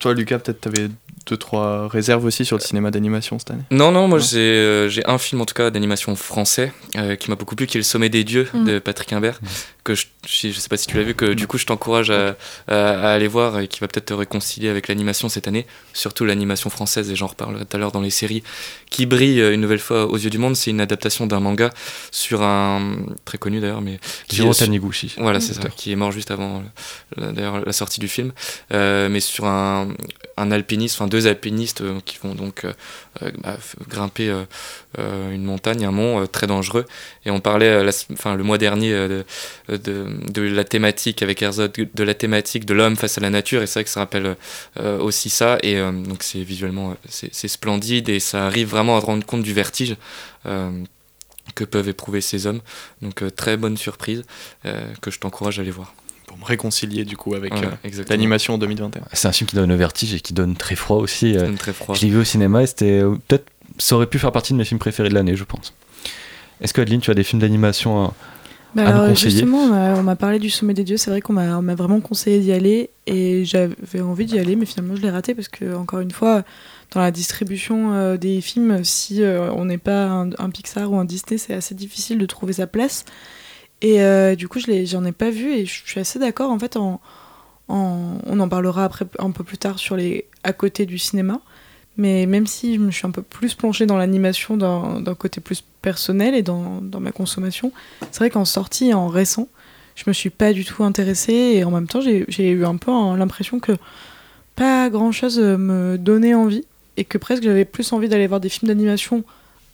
[0.00, 0.88] Toi Lucas, peut-être t'avais
[1.28, 3.62] deux trois réserves aussi sur le cinéma d'animation cette année.
[3.70, 7.30] Non, non, moi j'ai euh, j'ai un film en tout cas d'animation français euh, qui
[7.30, 8.64] m'a beaucoup plu, qui est Le Sommet des Dieux Mm.
[8.64, 9.40] de Patrick Imbert,
[9.84, 12.10] que je, je, je sais pas si tu l'as vu, que du coup je t'encourage
[12.10, 12.74] à, à-
[13.08, 16.70] à aller voir et qui va peut-être te réconcilier avec l'animation cette année, surtout l'animation
[16.70, 18.42] française, et j'en reparlerai tout à l'heure dans les séries,
[18.90, 20.56] qui brille euh, une nouvelle fois aux yeux du monde.
[20.56, 21.70] C'est une adaptation d'un manga
[22.10, 22.96] sur un.
[23.24, 23.98] très connu d'ailleurs, mais.
[24.30, 25.14] Jiro Taniguchi.
[25.18, 25.74] Voilà, c'est ça, Auteur.
[25.74, 26.62] qui est mort juste avant
[27.16, 28.32] d'ailleurs la sortie du film,
[28.72, 29.88] Euh, mais sur un,
[30.38, 32.72] un alpiniste, enfin deux alpinistes euh, qui vont donc euh,
[33.22, 33.58] euh, bah,
[33.88, 34.34] grimper
[34.98, 36.84] une montagne, un mont très dangereux.
[37.24, 39.24] Et on parlait enfin, le mois dernier de,
[40.36, 43.80] la thématique avec Herzog, de la thématique de l'homme face à la nature, et c'est
[43.80, 44.36] vrai que ça rappelle
[45.00, 45.58] aussi ça.
[45.62, 49.96] Et donc c'est visuellement c'est splendide et ça arrive vraiment à rendre compte du vertige.
[51.54, 52.60] que peuvent éprouver ces hommes.
[53.02, 54.24] Donc très bonne surprise
[55.00, 55.94] que je t'encourage à aller voir.
[56.28, 57.70] Pour me réconcilier du coup avec euh,
[58.10, 59.02] l'animation en 2021.
[59.12, 61.36] C'est un film qui donne le vertige et qui donne très froid aussi.
[61.36, 61.94] euh, Donne très froid.
[61.96, 63.46] Je l'ai vu au cinéma et c'était euh, peut-être
[63.78, 65.74] ça aurait pu faire partie de mes films préférés de l'année, je pense.
[66.60, 68.14] Est-ce que Adeline, tu as des films d'animation à,
[68.74, 70.96] Bah à nous conseiller justement, on m'a- parlé du Sommet des Dieux.
[70.96, 74.96] C'est vrai qu'on m'a vraiment conseillé d'y aller et j'avais envie d'y aller, mais finalement
[74.96, 76.42] je l'ai raté parce que encore une fois,
[76.92, 80.98] dans la distribution euh, des films, si euh, on n'est pas un, un Pixar ou
[80.98, 83.04] un Disney, c'est assez difficile de trouver sa place.
[83.82, 86.50] Et euh, du coup, je j'en ai pas vu et je suis assez d'accord.
[86.50, 86.98] En fait, on
[87.68, 91.40] en parlera après un peu plus tard sur les à côté du cinéma.
[91.96, 95.64] Mais même si je me suis un peu plus plongée dans l'animation d'un côté plus
[95.82, 97.72] personnel et dans, dans ma consommation,
[98.12, 99.48] c'est vrai qu'en sortie, en récent,
[99.96, 102.92] je me suis pas du tout intéressée et en même temps, j'ai eu un peu
[103.16, 103.72] l'impression que
[104.54, 106.64] pas grand chose me donnait envie
[106.96, 109.24] et que presque j'avais plus envie d'aller voir des films d'animation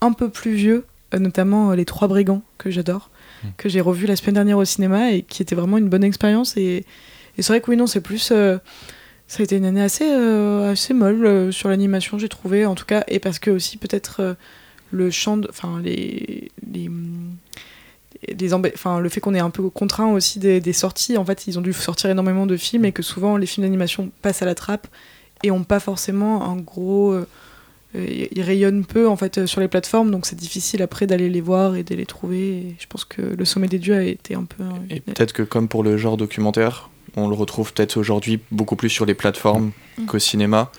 [0.03, 0.85] un peu plus vieux,
[1.15, 3.11] euh, notamment euh, Les Trois Brigands, que j'adore,
[3.57, 6.57] que j'ai revu la semaine dernière au cinéma et qui était vraiment une bonne expérience.
[6.57, 6.85] Et,
[7.39, 8.31] et c'est vrai que oui, non, c'est plus.
[8.33, 8.59] euh,
[9.27, 12.75] ça a été une année assez, euh, assez molle euh, sur l'animation, j'ai trouvé, en
[12.75, 14.37] tout cas, et parce que aussi peut-être
[14.91, 16.91] le champ, de- enfin les, les,
[18.75, 21.17] enfin le fait qu'on est un peu contraint aussi des, des sorties.
[21.17, 24.11] En fait, ils ont dû sortir énormément de films et que souvent les films d'animation
[24.23, 24.87] passent à la trappe
[25.43, 27.19] et ont pas forcément un gros,
[28.33, 31.41] ils rayonnent peu en fait euh, sur les plateformes, donc c'est difficile après d'aller les
[31.41, 32.49] voir et de les trouver.
[32.59, 34.63] Et je pense que le sommet des dieux a été un peu.
[34.65, 38.77] euh, Et peut-être que comme pour le genre documentaire, on le retrouve peut-être aujourd'hui beaucoup
[38.77, 40.07] plus sur les plateformes Mm.
[40.07, 40.73] qu'au cinéma.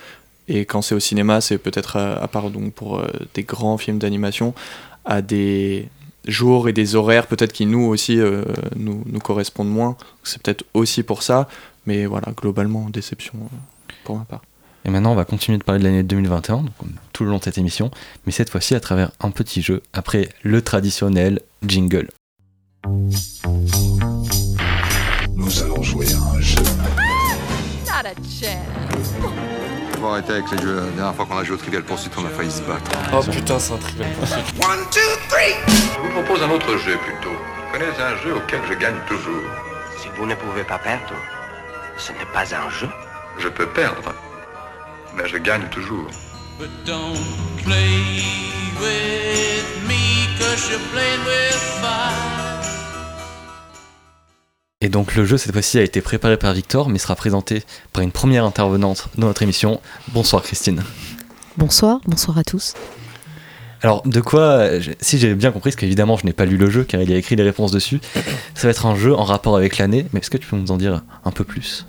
[0.47, 3.78] Et quand c'est au cinéma, c'est peut-être à, à part donc pour euh, des grands
[3.78, 4.53] films d'animation,
[5.05, 5.88] à des
[6.28, 8.43] jours et des horaires peut-être qui nous aussi euh,
[8.76, 9.95] nous, nous correspondent moins.
[10.24, 11.47] C'est peut-être aussi pour ça,
[11.86, 14.41] mais voilà, globalement, déception euh, pour ma part.
[14.86, 17.39] Et maintenant, on va continuer de parler de l'année 2021, donc, comme tout le long
[17.39, 17.89] de cette émission,
[18.25, 22.07] mais cette fois-ci à travers un petit jeu, après le traditionnel jingle.
[25.33, 26.61] Nous allons jouer à un jeu.
[27.88, 29.13] Not a chance.
[29.99, 30.75] Faut arrêter avec les jeux.
[30.75, 32.91] La dernière fois qu'on a joué au Trivial Pursuit, on a failli se battre.
[33.11, 34.09] Oh putain, c'est un trivial
[34.59, 35.55] One, two, three
[35.95, 37.31] Je vous propose un autre jeu plutôt.
[37.31, 39.49] Vous connaissez un jeu auquel je gagne toujours
[39.97, 41.15] Si vous ne pouvez pas perdre,
[41.97, 42.89] ce n'est pas un jeu.
[43.39, 44.13] Je peux perdre,
[45.18, 46.07] mais je gagne toujours.
[46.59, 47.18] But don't
[47.63, 48.24] play
[48.80, 52.61] with me, cause you're playing with fire?
[54.82, 57.63] Et donc le jeu cette fois-ci a été préparé par Victor, mais sera présenté
[57.93, 59.82] par une première intervenante dans notre émission.
[60.09, 60.84] Bonsoir Christine.
[61.57, 62.74] Bonsoir, bonsoir à tous.
[63.82, 64.68] Alors de quoi,
[64.99, 67.13] si j'ai bien compris, parce qu'évidemment je n'ai pas lu le jeu car il y
[67.13, 67.99] a écrit les réponses dessus,
[68.53, 70.72] ça va être un jeu en rapport avec l'année, mais est-ce que tu peux nous
[70.72, 71.86] en dire un peu plus?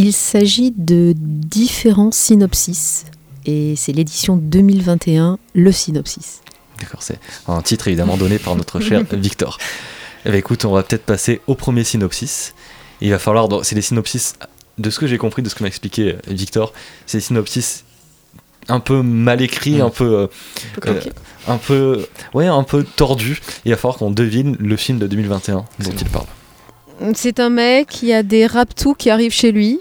[0.00, 3.04] Il s'agit de différents synopsis
[3.46, 6.40] et c'est l'édition 2021, le synopsis.
[6.78, 7.18] D'accord, c'est
[7.48, 9.58] un titre évidemment donné par notre cher Victor.
[10.24, 12.54] Eh bien, écoute, on va peut-être passer au premier synopsis.
[13.00, 14.36] Il va falloir, c'est des synopsis,
[14.78, 16.72] de ce que j'ai compris, de ce que m'a expliqué euh, Victor,
[17.06, 17.82] c'est des synopsis
[18.68, 19.80] un peu mal écrits, Mm.
[19.80, 20.26] un peu, euh,
[20.80, 21.00] peu euh,
[21.48, 23.40] un peu, ouais, un peu tordus.
[23.64, 26.26] Il va falloir qu'on devine le film de 2021 dont il parle.
[27.14, 29.80] C'est un mec qui a des raptous qui arrivent chez lui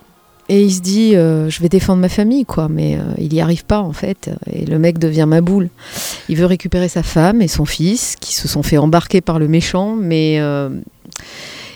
[0.50, 3.42] et il se dit euh, je vais défendre ma famille quoi, mais euh, il y
[3.42, 5.70] arrive pas en fait et le mec devient ma boule.
[6.30, 9.48] Il veut récupérer sa femme et son fils qui se sont fait embarquer par le
[9.48, 10.70] méchant, mais euh,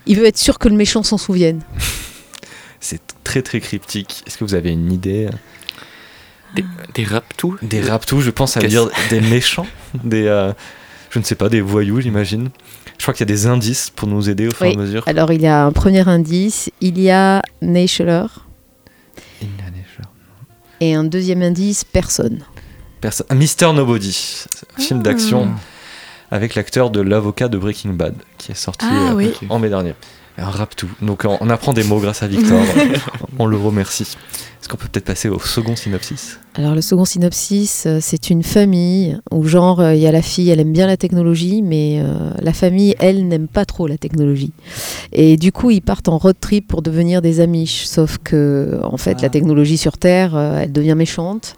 [0.06, 1.62] il veut être sûr que le méchant s'en souvienne.
[2.80, 4.24] C'est très très cryptique.
[4.26, 5.30] Est-ce que vous avez une idée
[6.56, 6.66] Des,
[6.96, 7.58] des raptous?
[7.62, 9.68] Des raptous, je pense, Qu'est-ce- dire des méchants,
[10.04, 10.52] des, euh,
[11.12, 12.50] je ne sais pas, des voyous, j'imagine.
[12.98, 14.76] Je crois qu'il y a des indices pour nous aider au fur et Oui.
[14.76, 15.04] à mesure.
[15.08, 18.26] Alors il y a un premier indice, il y a Neicheler
[20.82, 22.44] et un deuxième indice personne.
[23.00, 24.46] Perso- Mister Nobody,
[24.78, 25.04] un film Ah.
[25.04, 25.50] d'action
[26.30, 29.32] avec l'acteur de l'avocat de Breaking Bad qui est sorti Ah euh, oui.
[29.50, 29.94] en mai dernier.
[30.38, 30.90] Un rap tout.
[31.02, 32.60] Donc on apprend des mots grâce à Victor.
[33.40, 34.18] on le remercie.
[34.62, 36.40] Est-ce qu'on peut peut-être passer au second synopsis?
[36.54, 40.22] Alors le second synopsis, euh, c'est une famille où genre euh, il y a la
[40.22, 43.98] fille, elle aime bien la technologie, mais euh, la famille, elle, n'aime pas trop la
[43.98, 44.54] technologie.
[45.14, 48.98] Et du coup, ils partent en road trip pour devenir des Amish, sauf que en
[48.98, 49.24] fait, Ah.
[49.24, 51.56] la technologie sur Terre, elle devient méchante.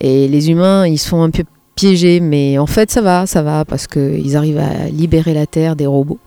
[0.00, 1.44] Et les humains, ils se font un peu
[1.74, 5.76] piéger, mais en fait, ça va, ça va, parce qu'ils arrivent à libérer la Terre
[5.76, 6.18] des robots.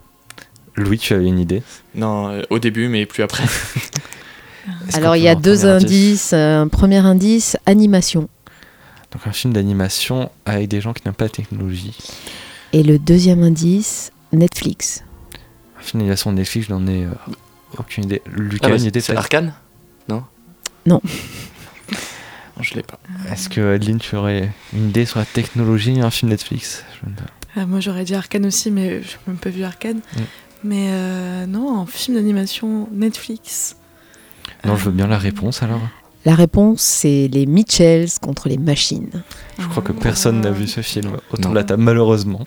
[0.77, 1.63] Louis, tu avais une idée
[1.95, 3.43] Non, euh, au début, mais plus après.
[4.93, 6.33] Alors il y a deux indices.
[6.33, 8.27] Un premier indice, animation.
[9.11, 11.95] Donc un film d'animation avec des gens qui n'aiment pas la technologie.
[12.73, 15.03] Et le deuxième indice, Netflix.
[15.79, 17.09] Un film d'animation de Netflix, je n'en ai euh,
[17.77, 18.21] aucune idée.
[18.25, 19.53] Lucas, Ah bah, une c'est- idée c'est peut-être Arcane?
[20.09, 20.23] Non?
[20.85, 21.01] Non.
[22.61, 22.99] Je l'ai pas.
[23.31, 26.83] Est-ce que Adeline, tu aurais une idée sur la technologie un film Netflix?
[27.03, 27.15] Je ne-
[27.57, 29.97] Ah, moi j'aurais dit Arcane aussi, mais je n'ai même pas vu Arcane.
[29.97, 30.21] Mm.
[30.63, 33.75] Mais euh, non, un film d'animation Netflix.
[34.63, 35.81] Non, je veux bien la réponse alors.
[36.25, 39.23] La réponse, c'est les Mitchells contre les machines.
[39.59, 42.43] Je crois que personne n'a vu ce film autour de la table, malheureusement.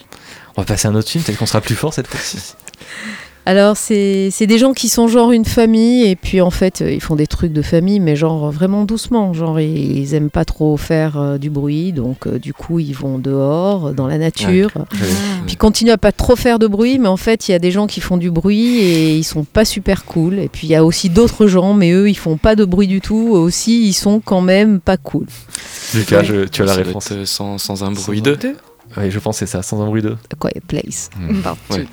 [0.56, 2.54] On va passer à un autre film, peut-être qu'on sera plus fort cette fois-ci.
[3.46, 6.92] Alors, c'est c'est des gens qui sont genre une famille, et puis en fait, euh,
[6.92, 9.32] ils font des trucs de famille, mais genre vraiment doucement.
[9.32, 12.92] Genre, ils, ils aiment pas trop faire euh, du bruit, donc euh, du coup, ils
[12.94, 14.70] vont dehors, dans la nature.
[15.46, 17.58] Puis ils continuent à pas trop faire de bruit, mais en fait, il y a
[17.58, 20.38] des gens qui font du bruit et ils sont pas super cool.
[20.38, 22.86] Et puis il y a aussi d'autres gens, mais eux, ils font pas de bruit
[22.86, 23.30] du tout.
[23.30, 25.24] Aussi, ils sont quand même pas cool.
[25.94, 27.12] Lucas, je- tu as la réponse.
[27.24, 28.36] sans, sans un bruit d'eux.
[28.98, 30.16] Oui, je pense que c'est ça, sans un bruit d'eux.
[30.32, 31.08] A Quiet Place.
[31.18, 31.40] Mm.
[31.70, 31.86] Ouais.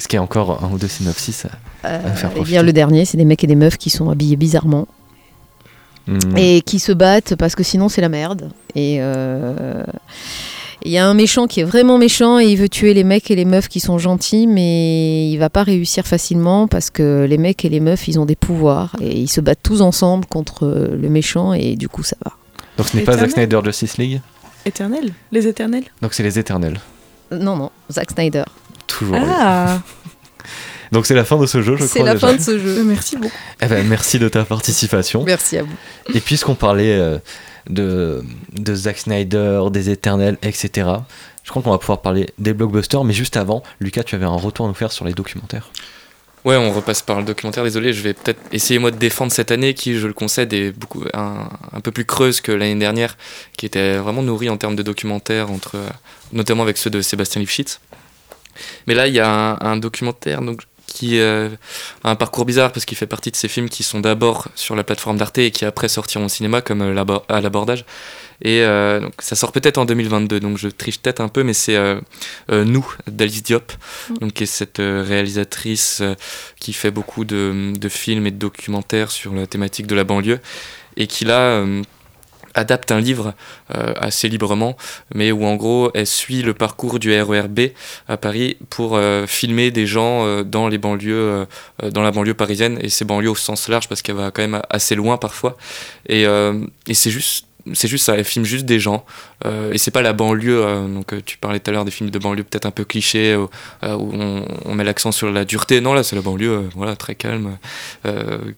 [0.00, 1.44] Est-ce qu'il y a encore un ou deux synopsis
[1.84, 3.90] à, à nous faire profiter bien, le dernier, c'est des mecs et des meufs qui
[3.90, 4.88] sont habillés bizarrement
[6.06, 6.36] Hmm.
[6.38, 8.50] et qui se battent parce que sinon c'est la merde.
[8.74, 9.84] Et euh,
[10.82, 13.30] il y a un méchant qui est vraiment méchant et il veut tuer les mecs
[13.30, 17.36] et les meufs qui sont gentils, mais il va pas réussir facilement parce que les
[17.36, 20.66] mecs et les meufs ils ont des pouvoirs et ils se battent tous ensemble contre
[20.66, 22.32] le méchant et du coup ça va.
[22.78, 23.32] Donc ce n'est pas Zack.
[23.32, 24.20] Snyder Justice League?
[24.64, 25.12] Éternel?
[25.32, 25.84] Les éternels?
[26.00, 26.80] Donc c'est les Éternels.
[27.30, 28.44] Euh, Non, non, Zack Snyder.
[29.00, 29.16] Toujours.
[29.20, 29.80] Ah
[30.92, 32.06] Donc c'est la fin de ce jeu, je C'est crois.
[32.06, 32.26] la déjà.
[32.28, 32.82] fin de ce jeu.
[32.84, 33.32] Merci beaucoup.
[33.62, 35.22] Eh ben, merci de ta participation.
[35.24, 35.74] Merci à vous.
[36.14, 37.18] Et puisqu'on parlait euh,
[37.68, 40.88] de, de Zack Snyder, des Éternels, etc.,
[41.44, 43.02] je crois qu'on va pouvoir parler des blockbusters.
[43.04, 45.70] Mais juste avant, Lucas, tu avais un retour à nous faire sur les documentaires.
[46.44, 47.62] Ouais, on repasse par le documentaire.
[47.64, 50.72] Désolé, je vais peut-être essayer moi de défendre cette année qui, je le concède, est
[50.72, 53.16] beaucoup un, un peu plus creuse que l'année dernière,
[53.56, 55.88] qui était vraiment nourrie en termes de documentaires, entre, euh,
[56.32, 57.80] notamment avec ceux de Sébastien Lifshitz.
[58.86, 61.48] Mais là, il y a un, un documentaire donc, qui euh,
[62.04, 64.74] a un parcours bizarre parce qu'il fait partie de ces films qui sont d'abord sur
[64.74, 67.84] la plateforme d'Arte et qui après sortiront au cinéma comme euh, à l'abordage.
[68.42, 71.52] Et euh, donc, ça sort peut-être en 2022, donc je triche peut-être un peu, mais
[71.52, 72.00] c'est euh,
[72.50, 73.72] euh, Nous d'Alice Diop,
[74.20, 76.14] donc, qui est cette euh, réalisatrice euh,
[76.58, 80.40] qui fait beaucoup de, de films et de documentaires sur la thématique de la banlieue
[80.96, 81.82] et qui là euh,
[82.54, 83.34] adapte un livre
[83.74, 84.76] euh, assez librement,
[85.14, 87.60] mais où en gros elle suit le parcours du RERB
[88.08, 91.46] à Paris pour euh, filmer des gens euh, dans les banlieues,
[91.92, 94.62] dans la banlieue parisienne et ces banlieues au sens large parce qu'elle va quand même
[94.70, 95.56] assez loin parfois.
[96.08, 99.04] Et, et c'est juste c'est juste ça, elle filme juste des gens
[99.44, 100.64] euh, et c'est pas la banlieue.
[100.88, 103.48] donc tu parlais tout à l'heure des films de banlieue peut-être un peu clichés où
[103.82, 105.80] on, met l'accent sur la dureté.
[105.80, 107.58] Non là c'est la banlieue, voilà très calme,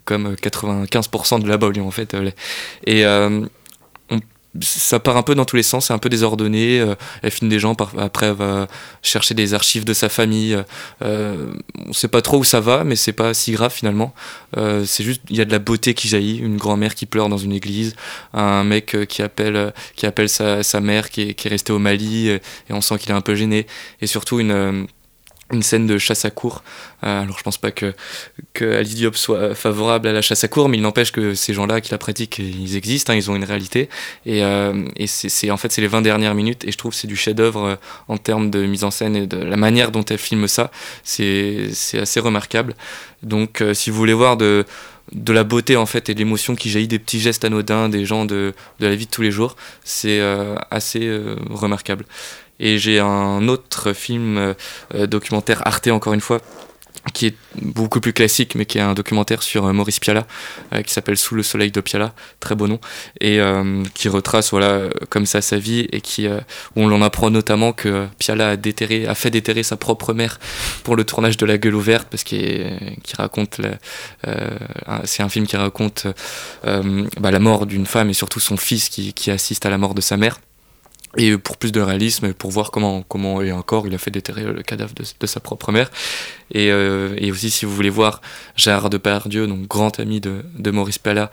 [0.04, 2.16] comme 95% de la banlieue en fait.
[2.86, 3.04] et
[4.60, 6.80] ça part un peu dans tous les sens, c'est un peu désordonné.
[6.80, 8.68] euh, elle filme des gens, après elle va
[9.02, 10.58] chercher des archives de sa famille.
[11.02, 11.52] euh,
[11.86, 14.14] on sait pas trop où ça va, mais c'est pas si grave finalement.
[14.56, 17.28] Euh, c'est juste, il y a de la beauté qui jaillit, une grand-mère qui pleure
[17.28, 17.96] dans une église,
[18.34, 21.50] un mec euh, qui appelle, euh, qui appelle sa, sa mère qui est, qui est
[21.50, 22.38] restée au Mali, euh,
[22.68, 23.66] et on sent qu'il est un peu gêné.
[24.00, 24.84] Et surtout une, euh,
[25.52, 26.62] une scène de chasse à cour.
[27.04, 27.94] Euh, alors je pense pas que,
[28.52, 31.54] que Alice Diop soit favorable à la chasse à cour, mais il n'empêche que ces
[31.54, 33.88] gens-là qui la pratiquent, ils existent, hein, ils ont une réalité.
[34.26, 37.06] Et, euh, et c'est, en fait c'est les 20 dernières minutes, et je trouve c'est
[37.06, 37.76] du chef-d'œuvre euh,
[38.08, 40.70] en termes de mise en scène et de la manière dont elle filme ça.
[41.04, 42.74] C'est, assez remarquable.
[43.22, 44.64] Donc euh, si vous voulez voir de
[45.12, 48.06] de la beauté en fait et de l'émotion qui jaillit des petits gestes anodins des
[48.06, 52.06] gens de, de la vie de tous les jours, c'est euh, assez remarquable.
[52.62, 54.54] Et j'ai un autre film euh,
[54.94, 56.40] euh, documentaire Arte encore une fois
[57.12, 60.24] qui est beaucoup plus classique mais qui est un documentaire sur euh, Maurice Piala
[60.86, 62.78] qui s'appelle Sous le soleil de Piala, très beau nom
[63.20, 63.40] et
[63.94, 66.36] qui retrace voilà comme ça sa vie et qui où
[66.76, 70.38] on en apprend notamment que Piala a fait déterrer sa propre mère
[70.84, 73.60] pour le tournage de La Gueule ouverte parce qu'il qui raconte
[75.04, 76.06] c'est un film qui raconte
[76.64, 80.00] bah, la mort d'une femme et surtout son fils qui assiste à la mort de
[80.00, 80.38] sa mère.
[81.18, 84.44] Et pour plus de réalisme, pour voir comment, comment et encore il a fait déterrer
[84.44, 85.90] le cadavre de, de sa propre mère.
[86.52, 88.22] Et, euh, et aussi, si vous voulez voir
[88.56, 91.30] Gérard Depardieu, donc grand ami de, de Maurice Pialat,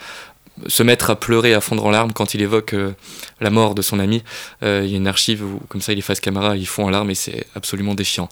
[0.68, 2.92] se mettre à pleurer, à fondre en larmes quand il évoque euh,
[3.40, 4.24] la mort de son ami,
[4.64, 6.86] euh, il y a une archive où, comme ça, il est face caméra, il fond
[6.86, 8.30] en larmes et c'est absolument défiant.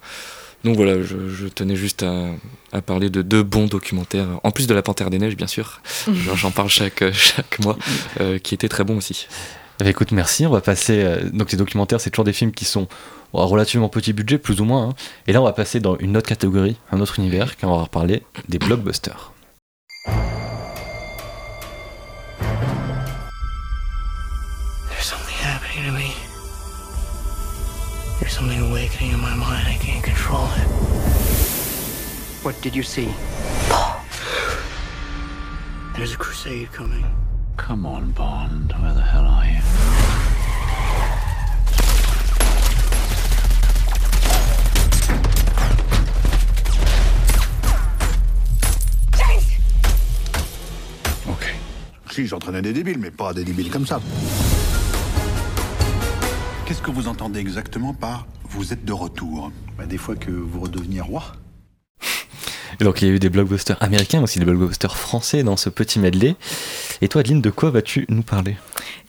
[0.64, 2.26] Donc voilà, je, je tenais juste à,
[2.74, 5.82] à parler de deux bons documentaires, en plus de La Panthère des Neiges, bien sûr.
[6.36, 7.78] J'en parle chaque, chaque mois,
[8.20, 9.28] euh, qui était très bon aussi.
[9.80, 10.46] Eh bien, écoute, merci.
[10.46, 11.04] On va passer.
[11.04, 12.88] euh, donc, les documentaires, c'est toujours des films qui sont
[13.34, 14.90] bon, à relativement petit budget, plus ou moins.
[14.90, 14.94] hein.
[15.28, 17.84] Et là, on va passer dans une autre catégorie, un autre univers, quand on va
[17.84, 19.34] reparler des blockbusters.
[24.90, 26.14] There's something happening to me.
[28.20, 29.68] There's something awakening in my mind.
[29.68, 30.68] I can't control it.
[32.44, 33.10] What did you see?
[35.96, 37.06] There's a crusade coming.
[37.58, 38.74] Come on, Bond.
[38.80, 39.62] Where the hell are you?
[51.30, 51.56] Okay.
[52.12, 54.00] Si, j'entraînais des débiles, mais pas des débiles comme ça.
[56.66, 60.62] Qu'est-ce que vous entendez exactement par vous êtes de retour Bah, des fois que vous
[60.62, 61.24] redeveniez roi.
[62.80, 65.58] Et donc il y a eu des blockbusters américains, mais aussi des blockbusters français dans
[65.58, 66.36] ce petit medley.
[67.02, 68.58] Et toi, Adeline, de quoi vas-tu nous parler?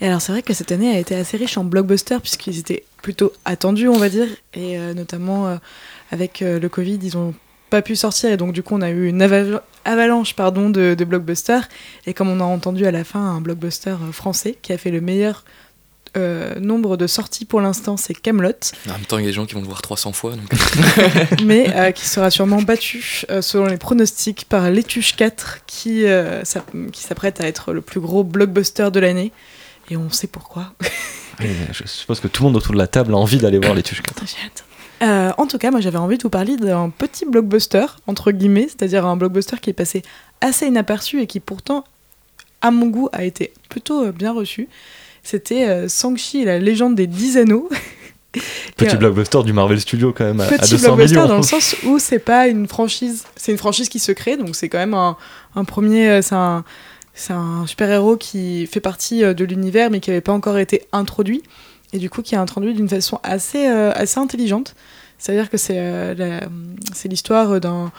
[0.01, 2.85] Et alors c'est vrai que cette année a été assez riche en blockbusters puisqu'ils étaient
[3.03, 5.57] plutôt attendus, on va dire, et euh, notamment euh,
[6.11, 7.35] avec euh, le Covid, ils ont
[7.71, 8.31] pas pu sortir.
[8.31, 11.69] Et donc du coup on a eu une aval- avalanche pardon de, blockbusters.
[12.07, 15.01] Et comme on a entendu à la fin un blockbuster français qui a fait le
[15.01, 15.45] meilleur
[16.17, 18.53] euh, nombre de sorties pour l'instant c'est Camelot
[18.89, 20.33] En même temps, il y a des gens qui vont le voir 300 fois.
[20.33, 20.51] Donc...
[21.45, 26.43] mais euh, qui sera sûrement battu euh, selon les pronostics par L'étuche 4 qui, euh,
[26.93, 29.33] qui s'apprête à être le plus gros blockbuster de l'année
[29.91, 30.73] et on sait pourquoi.
[31.41, 33.83] Je suppose que tout le monde autour de la table a envie d'aller voir les
[33.83, 34.25] Tuches 4.
[35.03, 38.67] Euh, en tout cas, moi j'avais envie de vous parler d'un petit blockbuster, entre guillemets,
[38.69, 40.03] c'est-à-dire un blockbuster qui est passé
[40.41, 41.85] assez inaperçu et qui pourtant,
[42.61, 44.69] à mon goût, a été plutôt euh, bien reçu.
[45.29, 47.68] C'était euh, Shang-Chi la légende des 10 anneaux.
[48.76, 51.29] Petit Et, euh, blockbuster du Marvel Studio quand même à, à Petit 200 blockbuster millions.
[51.29, 54.55] dans le sens où c'est pas une franchise, c'est une franchise qui se crée, donc
[54.55, 55.16] c'est quand même un,
[55.55, 56.64] un premier, euh, c'est un,
[57.18, 60.87] c'est un super-héros qui fait partie euh, de l'univers mais qui n'avait pas encore été
[60.93, 61.43] introduit
[61.93, 64.74] et du coup qui est introduit d'une façon assez, euh, assez intelligente.
[65.18, 66.41] C'est-à-dire que c'est euh,
[67.05, 67.91] l'histoire d'un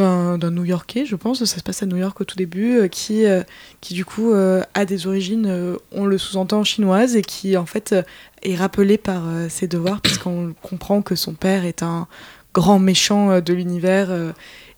[0.00, 3.26] d'un New-Yorkais, je pense, ça se passe à New York au tout début, euh, qui,
[3.26, 3.42] euh,
[3.80, 7.94] qui du coup euh, a des origines, on le sous-entend chinoises, et qui en fait
[8.42, 12.06] est rappelé par ses devoirs, puisqu'on comprend que son père est un
[12.54, 14.10] grand méchant de l'univers,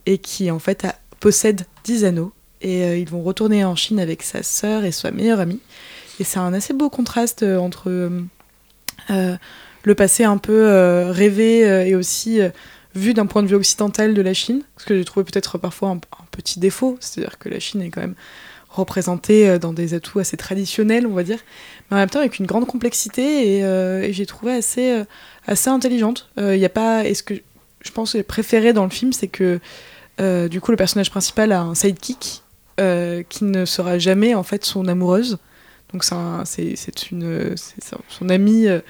[0.06, 0.86] et qui en fait
[1.20, 2.32] possède 10 anneaux.
[2.60, 5.60] Et ils vont retourner en Chine avec sa sœur et sa meilleure amie.
[6.20, 8.10] Et c'est un assez beau contraste entre
[9.08, 12.40] le passé un peu rêvé et aussi
[12.94, 15.90] vu d'un point de vue occidental de la Chine, ce que j'ai trouvé peut-être parfois
[15.90, 18.14] un, petit défaut, c'est-à-dire que la Chine est quand même
[18.70, 21.38] représentée euh, dans des atouts assez traditionnels, on va dire,
[21.90, 25.04] mais en même temps avec une grande complexité et, euh, j'ai trouvé assez, euh,
[25.46, 26.30] assez intelligente.
[26.38, 27.34] Il y a pas, ce que
[27.84, 29.60] je pense que préféré dans le film, c'est que
[30.20, 32.42] euh, du coup le personnage principal a un sidekick
[32.80, 35.38] euh, qui ne sera jamais en fait son amoureuse.
[35.92, 38.28] Donc c'est un- son-
[38.68, 38.80] euh,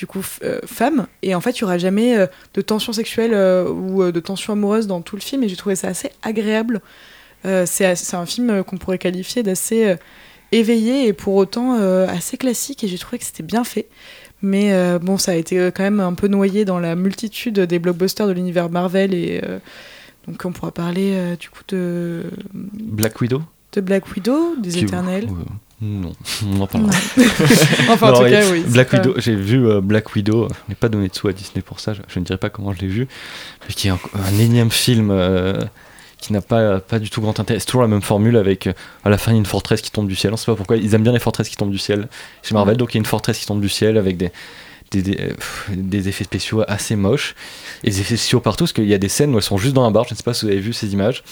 [0.00, 3.34] du coup euh, femme et en fait il y aura jamais euh, de tension sexuelle
[3.34, 6.80] euh, ou de tension amoureuse dans tout le film et j'ai trouvé ça assez agréable.
[7.44, 9.96] C'est un film qu'on pourrait qualifier d'assez
[10.52, 11.72] éveillé et pour autant
[12.06, 13.86] assez classique et j'ai trouvé que c'était bien fait.
[14.42, 17.78] Mais euh, bon, ça a été quand même un peu noyé dans la multitude des
[17.78, 19.58] blockbusters de l'univers Marvel et euh,
[20.26, 23.42] donc on pourra parler euh, du coup de Black Widow?
[23.72, 25.28] de Black Widow, des Éternels.
[25.82, 26.12] Non,
[26.46, 26.92] on en parlera.
[27.16, 27.24] Non.
[27.90, 30.88] Enfin, en tout cas, oui, Black Widow, j'ai vu euh, Black Widow, je n'ai pas
[30.88, 32.86] donné de sous à Disney pour ça, je, je ne dirais pas comment je l'ai
[32.86, 33.08] vu,
[33.66, 35.58] mais qui est un, un énième film euh,
[36.20, 37.58] qui n'a pas, pas du tout grand intérêt.
[37.60, 38.72] C'est toujours la même formule avec euh,
[39.04, 40.32] à la fin une forteresse qui tombe du ciel.
[40.32, 42.08] On ne sait pas pourquoi, ils aiment bien les forteresses qui tombent du ciel
[42.42, 42.76] chez Marvel, Ouais.
[42.78, 44.30] donc il y a une forteresse qui tombe du ciel avec des.
[44.92, 47.36] Des, des, pff, des effets spéciaux assez moches
[47.84, 49.72] et des effets spéciaux partout parce qu'il y a des scènes où elles sont juste
[49.72, 51.22] dans un bar je ne sais pas si vous avez vu ces images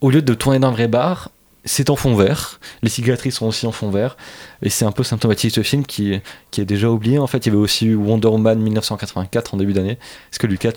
[0.00, 1.30] au lieu de tourner dans un vrai bar
[1.64, 4.16] c'est en fond vert, les cicatrices sont aussi en fond vert,
[4.62, 7.18] et c'est un peu symptomatique ce film qui, est déjà oublié.
[7.18, 9.98] En fait, il y avait aussi Wonder Woman 1984 en début d'année.
[10.32, 10.72] Est-ce que Lucas,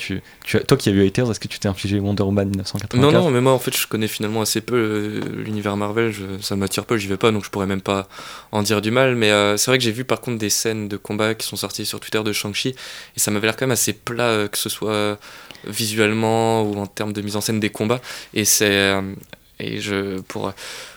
[0.68, 3.30] toi qui as vu Haters, est-ce que tu t'es infligé Wonder Woman 1984 Non, non,
[3.30, 6.86] mais moi en fait je connais finalement assez peu euh, l'univers Marvel, je, ça m'attire
[6.86, 8.08] peu, j'y vais pas donc je pourrais même pas
[8.52, 9.16] en dire du mal.
[9.16, 11.56] Mais euh, c'est vrai que j'ai vu par contre des scènes de combat qui sont
[11.56, 12.70] sorties sur Twitter de Shang-Chi
[13.16, 15.18] et ça m'avait l'air quand même assez plat, euh, que ce soit
[15.66, 18.02] visuellement ou en termes de mise en scène des combats.
[18.34, 18.94] Et c'est.
[19.60, 20.20] Et je.
[20.22, 20.54] Pour.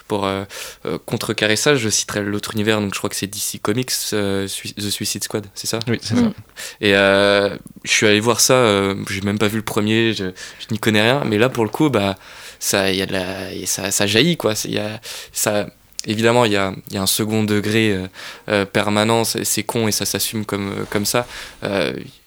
[0.09, 0.45] Pour euh,
[0.85, 4.47] euh, contrecarrer ça, je citerai l'autre univers, donc je crois que c'est DC Comics, euh,
[4.47, 5.81] The Suicide Squad, c'est ça?
[5.89, 6.31] Oui, c'est ça.
[6.81, 10.67] Et euh, je suis allé voir ça, j'ai même pas vu le premier, je, je
[10.71, 12.15] n'y connais rien, mais là pour le coup, bah,
[12.61, 14.55] ça, y a de la, y a- ça, ça jaillit quoi.
[14.67, 15.01] Y a,
[15.33, 15.67] ça,
[16.07, 17.99] évidemment, il y a, y a un second degré
[18.73, 21.27] permanent, c'est con et ça s'assume comme, comme ça.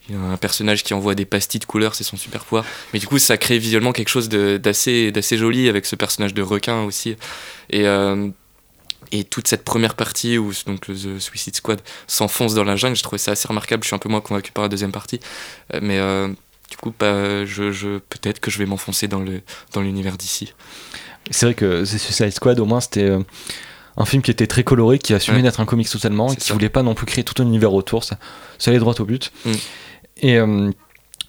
[0.09, 2.65] Il y a un personnage qui envoie des pastilles de couleurs, c'est son super pouvoir.
[2.93, 6.81] Mais du coup, ça crée visuellement quelque chose d'assez joli avec ce personnage de requin
[6.83, 7.15] aussi.
[7.69, 7.87] Et.
[7.87, 8.29] euh,
[9.11, 12.95] et toute cette première partie où donc le The Suicide Squad s'enfonce dans la jungle,
[12.95, 13.81] j'ai trouvé ça assez remarquable.
[13.83, 15.19] Je suis un peu moins convaincu par la deuxième partie,
[15.73, 16.27] Euh, mais euh,
[16.69, 19.41] du coup, bah, je, je peut-être que je vais m'enfoncer dans le
[19.73, 20.53] dans l'univers d'ici.
[21.31, 23.19] C'est vrai que The Suicide Squad, au moins, c'était euh,
[23.97, 25.43] un film qui était très coloré, qui assumait Ouais.
[25.43, 26.53] d'être un comics totalement, et qui ça.
[26.53, 28.03] voulait pas non plus créer tout un univers autour.
[28.03, 28.19] Ça,
[28.59, 29.31] ça allait droit au but.
[29.45, 29.51] Mm.
[30.21, 30.71] Et euh,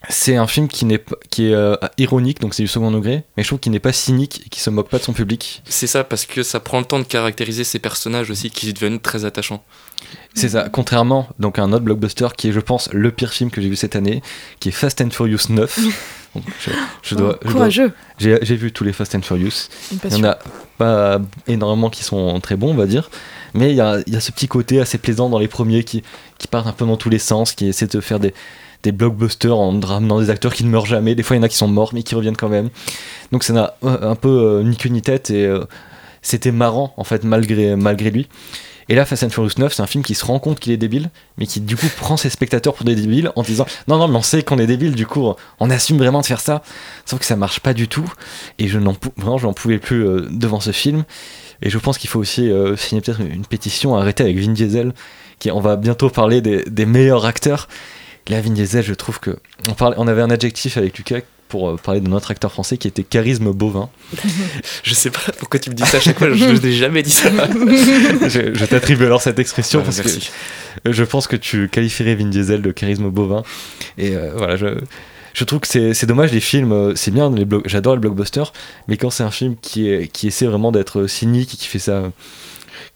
[0.08, 3.24] c'est un film qui, n'est pas- qui est euh, ironique, donc c'est du second degré,
[3.36, 5.62] mais je trouve qu'il n'est pas cynique et qui se moque pas de son public.
[5.66, 9.00] C'est ça, parce que ça prend le temps de caractériser ces personnages aussi qui deviennent
[9.00, 9.62] très attachants.
[10.34, 13.50] C'est ça, contrairement donc à un autre blockbuster qui est, je pense, le pire film
[13.50, 14.22] que j'ai vu cette année,
[14.58, 15.78] qui est Fast and Furious 9.
[16.36, 16.70] Donc, je,
[17.02, 17.92] je dois, je dois- Courageux.
[18.18, 19.68] j'ai, j'ai vu tous les Fast and Furious.
[20.04, 20.38] Il y en a
[20.78, 23.10] pas énormément qui sont très bons, on va dire.
[23.52, 25.82] Mais il y a, il y a ce petit côté assez plaisant dans les premiers
[25.82, 26.04] qui,
[26.38, 28.32] qui partent un peu dans tous les sens, qui essaient de faire des,
[28.82, 31.14] des blockbusters en ramenant des acteurs qui ne meurent jamais.
[31.14, 32.70] Des fois, il y en a qui sont morts, mais qui reviennent quand même.
[33.32, 35.64] Donc, ça n'a euh, un peu euh, ni queue ni tête et euh,
[36.22, 38.28] c'était marrant, en fait, malgré, malgré lui.
[38.88, 40.76] Et là, Fast and Furious 9, c'est un film qui se rend compte qu'il est
[40.76, 44.08] débile, mais qui du coup prend ses spectateurs pour des débiles en disant non, non,
[44.08, 46.62] mais on sait qu'on est débile, du coup, on assume vraiment de faire ça.
[47.06, 48.12] Sauf que ça marche pas du tout.
[48.58, 51.04] Et je n'en vraiment, pouvais plus devant ce film.
[51.62, 54.92] Et je pense qu'il faut aussi signer peut-être une pétition, arrêter avec Vin Diesel,
[55.38, 57.68] qui on va bientôt parler des meilleurs acteurs.
[58.30, 59.36] Là, Vin Diesel, je trouve que
[59.68, 62.76] on, parlait, on avait un adjectif avec Lucas pour euh, parler de notre acteur français
[62.78, 63.90] qui était charisme bovin.
[64.84, 67.10] Je sais pas pourquoi tu me dis ça à chaque fois, je n'ai jamais dit
[67.10, 67.28] ça.
[68.28, 70.30] je je t'attribue alors cette expression Ouais, parce merci.
[70.84, 73.42] que je pense que tu qualifierais Vin Diesel de charisme bovin.
[73.98, 74.78] Et euh, voilà, je,
[75.34, 77.32] je trouve que c'est dommage, les films, euh, c'est bien,
[77.66, 78.52] j'adore les blockbusters,
[78.86, 81.78] mais quand c'est un film qui, est, qui essaie vraiment d'être cynique et qui fait
[81.80, 82.12] ça,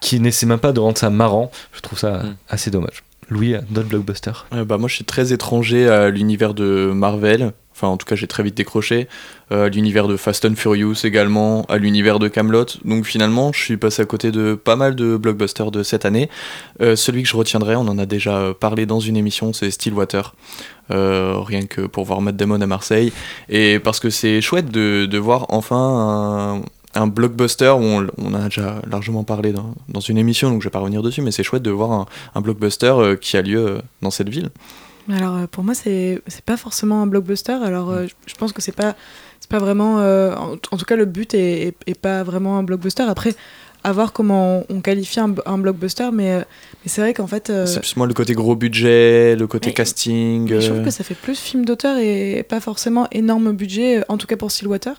[0.00, 2.36] qui n'essaie même pas de rendre ça marrant, je trouve ça Mm.
[2.48, 3.02] assez dommage.
[3.28, 7.52] Louis, d'autres blockbusters Euh, bah, moi, je suis très étranger à l'univers de Marvel.
[7.72, 9.08] Enfin, en tout cas, j'ai très vite décroché.
[9.50, 12.66] Euh, l'univers de Fast and Furious également, à l'univers de Camelot.
[12.84, 16.30] Donc finalement, je suis passé à côté de pas mal de blockbusters de cette année.
[16.80, 20.34] Euh, celui que je retiendrai, on en a déjà parlé dans une émission, c'est Stillwater.
[20.92, 23.12] Euh, rien que pour voir Matt Damon à Marseille.
[23.48, 26.62] Et parce que c'est chouette de, de voir enfin un,
[26.94, 30.66] un blockbuster où on, on a déjà largement parlé dans, dans une émission, donc je
[30.68, 33.42] vais pas revenir dessus, mais c'est chouette de voir un, un blockbuster euh, qui a
[33.42, 34.50] lieu euh, dans cette ville.
[35.12, 37.52] Alors euh, pour moi c'est pas forcément un blockbuster.
[37.62, 38.94] Alors euh, je je pense que c'est pas
[39.40, 42.56] c'est pas vraiment euh, en, en tout cas le but est, est, est pas vraiment
[42.58, 43.02] un blockbuster.
[43.02, 43.34] Après
[43.86, 47.26] à voir comment on, on qualifie un, un blockbuster, mais, euh, mais c'est vrai qu'en
[47.26, 50.48] fait euh, C'est plus moi le côté gros budget, le côté mais- casting.
[50.58, 54.26] je trouve que ça fait plus film d'auteur et pas forcément énorme budget, en tout
[54.26, 54.94] cas pour Stillwater.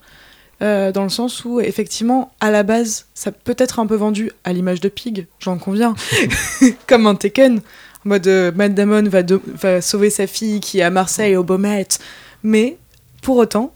[0.61, 4.31] Euh, dans le sens où effectivement à la base ça peut être un peu vendu
[4.43, 5.95] à l'image de Pig, j'en conviens,
[6.87, 11.35] comme un Taken, en mode euh, Damon va, sauver sa fille qui est à Marseille
[11.35, 11.87] au Baumet,
[12.43, 12.77] mais
[13.21, 13.73] pour autant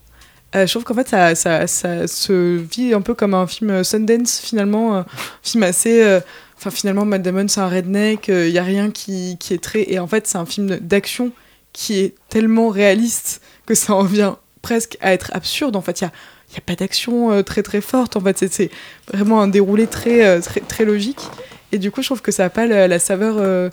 [0.55, 4.39] euh, je trouve qu'en fait ça, se vit un peu comme un film euh, Sundance
[4.39, 5.05] finalement, un
[5.43, 6.03] film assez...
[6.03, 6.19] euh,
[6.57, 9.89] Enfin finalement Matt Damon c'est un redneck, il y a rien qui, qui est très...
[9.89, 11.31] Et en fait c'est un film d'action
[11.71, 15.75] qui est tellement réaliste que ça en vient presque à être absurde.
[15.77, 16.13] En fait, il n'y a,
[16.51, 18.15] il y a pas d'action euh, très très forte.
[18.15, 18.71] En fait, c'est-
[19.13, 21.21] vraiment un déroulé très, euh, très, très logique.
[21.71, 23.69] Et du coup, je trouve que ça n'a pas la, la saveur euh,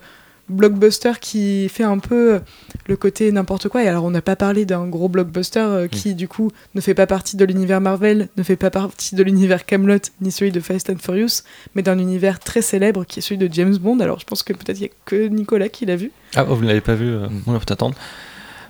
[0.49, 2.41] blockbuster qui fait un peu
[2.87, 3.83] le côté n'importe quoi.
[3.83, 6.95] Et alors, on n'a pas parlé d'un gros blockbuster euh, qui, du coup, ne fait
[6.95, 10.61] pas partie de l'univers Marvel, ne fait pas partie de l'univers Camelot, ni celui de
[10.61, 11.43] Fast and Furious,
[11.75, 13.99] mais d'un univers très célèbre qui est celui de James Bond.
[14.01, 16.13] Alors, je pense que peut-être il n'y a que Nicolas qui l'a vu.
[16.37, 17.97] Ah, oh, vous ne l'avez pas vu euh, On peut attendre.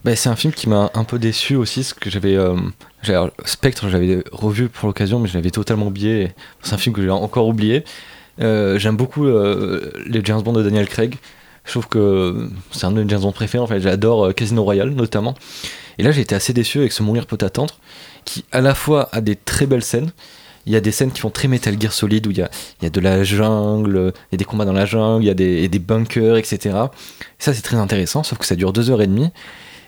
[0.04, 2.36] Bah, c'est un film qui m'a un peu déçu aussi, parce que j'avais.
[2.36, 2.70] euh, j'avais-
[3.12, 6.32] alors, Spectre, j'avais revu pour l'occasion, mais je l'avais totalement oublié.
[6.62, 7.84] C'est un film que j'ai encore oublié.
[8.40, 11.16] Euh, J'aime beaucoup euh, les James Bond de Daniel Craig.
[11.64, 13.62] Je trouve que c'est un de mes James Bond préférés.
[13.62, 15.34] En fait, j'adore euh, Casino Royale notamment.
[15.98, 17.74] Et là, j'ai été assez déçu avec ce Mourir peut attendre,
[18.24, 20.11] qui à la fois a des très belles scènes.
[20.66, 22.50] Il y a des scènes qui font très Metal Gear Solid où il y a,
[22.80, 25.28] il y a de la jungle, il y a des combats dans la jungle, il
[25.28, 25.34] y a
[25.68, 26.76] des bunkers, etc.
[26.76, 29.30] Et ça, c'est très intéressant, sauf que ça dure deux heures et demie.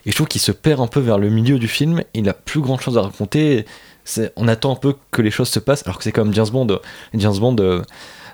[0.07, 2.03] Et je trouve qu'il se perd un peu vers le milieu du film.
[2.15, 3.67] Il n'a plus grand chose à raconter.
[4.37, 6.79] On attend un peu que les choses se passent, alors que c'est comme James Bond.
[7.15, 7.83] James Bond, euh,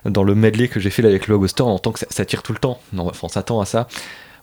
[0.05, 2.43] dans le medley que j'ai fait là avec le Blockbuster, on entend que ça, tire
[2.43, 2.81] tout le temps.
[2.93, 3.89] Non, enfin, on s'attend à ça.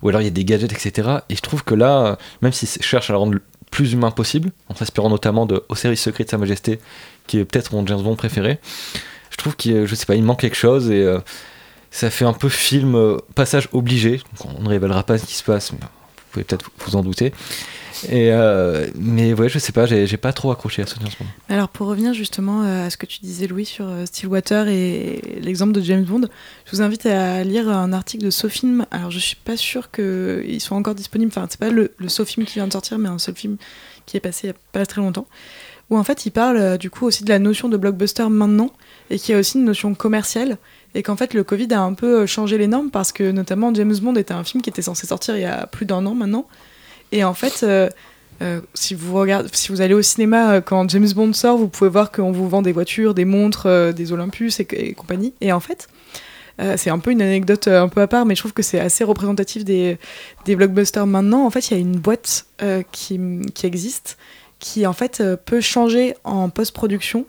[0.02, 1.20] Ou alors il y a des gadgets, etc.
[1.30, 3.38] Et je trouve que là, euh, même s'ils cherchent à le rendre
[3.70, 6.80] plus humain possible, en s'inspirant notamment de Au service secret de Sa Majesté,
[7.28, 8.60] qui est peut-être mon James Bond préféré,
[9.30, 11.20] je trouve qu'il je il manque quelque chose et euh,
[11.90, 14.18] ça fait un peu film euh, passage obligé.
[14.18, 15.72] Donc, on ne révélera pas ce qui se passe,
[16.32, 17.34] pouvez peut-être vous en douter.
[18.10, 21.26] Euh, mais ouais, je sais pas, j'ai pas trop accroché à ce James Bond.
[21.50, 25.22] Alors pour revenir justement euh, à ce que tu disais Louis sur euh, Stillwater et
[25.42, 26.28] l'exemple de James Bond,
[26.66, 28.86] je vous invite à lire un article de SoFilm.
[28.92, 32.54] Alors je suis pas sûre qu'ils soient encore disponibles, enfin c'est pas le, le qui
[32.54, 33.58] vient de sortir, mais un seul film
[34.06, 35.28] qui est passé il y a pas très longtemps,
[35.90, 38.72] où en fait il parle du coup aussi de la notion de blockbuster maintenant
[39.10, 40.58] et qui a aussi une notion commerciale
[40.96, 43.74] et qu'en fait le Covid a un peu euh, changé les normes parce que notamment
[43.74, 46.14] James Bond était un film qui était censé sortir il y a plus d'un an
[46.14, 46.48] maintenant
[47.12, 47.90] et en fait euh,
[48.42, 51.90] euh, si vous regardez, si vous allez au cinéma quand James Bond sort, vous pouvez
[51.90, 55.36] voir qu'on vous vend des voitures, des montres, des Olympus et, compagnie.
[55.42, 55.88] Et en fait,
[56.76, 59.04] c'est un peu une anecdote un peu à part, mais je trouve que c'est assez
[59.04, 60.00] représentatif des,
[60.48, 61.46] blockbusters maintenant.
[61.46, 62.48] En fait, il y a une boîte
[62.92, 63.20] qui,
[63.54, 64.18] qui existe
[64.58, 67.28] qui en fait peut changer en post-production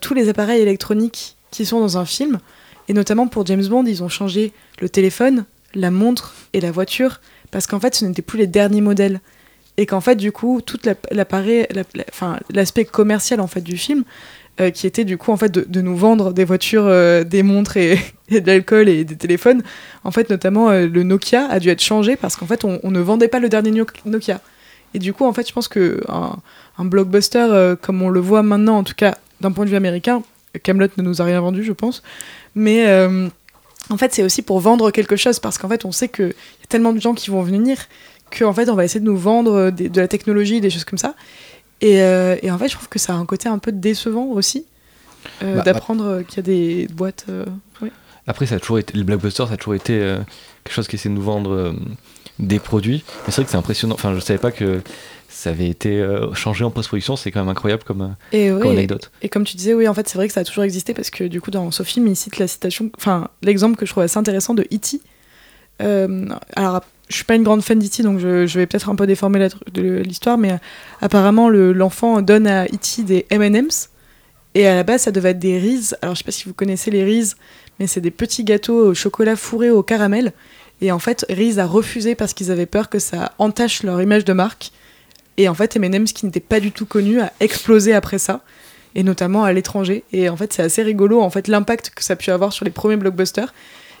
[0.00, 2.40] tous les appareils électroniques qui sont dans un film.
[2.88, 5.44] Et notamment pour James Bond, ils ont changé le téléphone,
[5.74, 7.20] la montre et la voiture
[7.52, 9.20] parce qu'en fait, ce n'étaient plus les derniers modèles.
[9.76, 10.96] Et qu'en fait, du coup, tout la-
[12.52, 14.04] l'aspect commercial en fait du film,
[14.60, 17.76] euh, qui était du coup en fait de, nous vendre des voitures, euh, des montres
[17.78, 17.96] et,
[18.30, 19.62] de l'alcool et des téléphones.
[20.04, 23.00] En fait, notamment euh, le Nokia a dû être changé parce qu'en fait, on, ne
[23.00, 23.70] vendait pas le dernier
[24.04, 24.40] Nokia.
[24.94, 26.36] Et du coup, en fait, je pense que un,
[26.76, 30.22] un blockbuster comme on le voit maintenant, en tout cas d'un point de vue américain,
[30.62, 32.02] Camelot ne nous a rien vendu, je pense.
[32.54, 33.28] Mais euh,
[33.90, 36.64] en fait, c'est aussi pour vendre quelque chose parce qu'en fait, on sait qu'il y
[36.64, 37.78] a tellement de gens qui vont venir
[38.36, 40.98] qu'en fait, on va essayer de nous vendre des- de la technologie, des choses comme
[40.98, 41.14] ça.
[41.80, 44.26] Et, euh, et en fait, je trouve que ça a un côté un peu décevant
[44.26, 44.66] aussi
[45.42, 47.26] euh, Bah, d'apprendre qu'il y a des boîtes.
[47.80, 47.90] ouais.
[48.26, 49.98] Après, ça a toujours été, le blockbuster, ça a toujours été
[50.64, 51.74] quelque chose qui essaie de nous vendre
[52.38, 53.02] des produits.
[53.26, 53.94] Mais c'est vrai que c'est impressionnant.
[53.94, 54.80] Enfin, je savais pas que
[55.32, 57.16] ça avait été euh, changé en post-production.
[57.16, 59.10] C'est quand même incroyable comme, Et, comme ouais, anecdote.
[59.22, 61.10] et comme tu disais, oui, en fait, c'est vrai que ça a toujours existé parce
[61.10, 64.02] que du coup, dans ce film, il cite la citation, enfin, l'exemple que je trouve
[64.02, 65.00] assez intéressant de E.T.
[65.82, 68.94] Euh, alors, je suis pas une grande fan d'E.T., donc je, je vais peut-être un
[68.94, 70.56] peu déformer l'histoire, mais euh,
[71.00, 73.02] apparemment, le- l'enfant donne à E.T.
[73.02, 73.90] des M&M's
[74.54, 75.96] et à la base, ça devait être des Reese.
[76.02, 77.36] Alors, je sais pas si vous connaissez les Reese,
[77.80, 80.32] mais c'est des petits gâteaux au chocolat fourré au caramel.
[80.82, 84.24] Et en fait, Reese a refusé parce qu'ils avaient peur que ça entache leur image
[84.24, 84.70] de marque.
[85.36, 88.42] Et en fait, M&M's, qui n'était pas du tout connu, a explosé après ça,
[88.94, 90.04] et notamment à l'étranger.
[90.12, 92.64] Et en fait, c'est assez rigolo, en fait, l'impact que ça a pu avoir sur
[92.64, 93.52] les premiers blockbusters.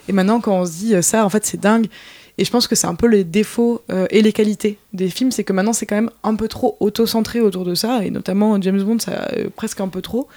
[0.08, 1.86] Et maintenant, quand on se dit euh, ça, en fait, c'est dingue.
[2.38, 5.30] Et je pense que c'est un peu les défauts euh, et les qualités des films,
[5.30, 8.60] c'est que maintenant, c'est quand même un peu trop auto-centré autour de ça, et notamment
[8.60, 10.28] James Bond, ça euh, presque un peu trop.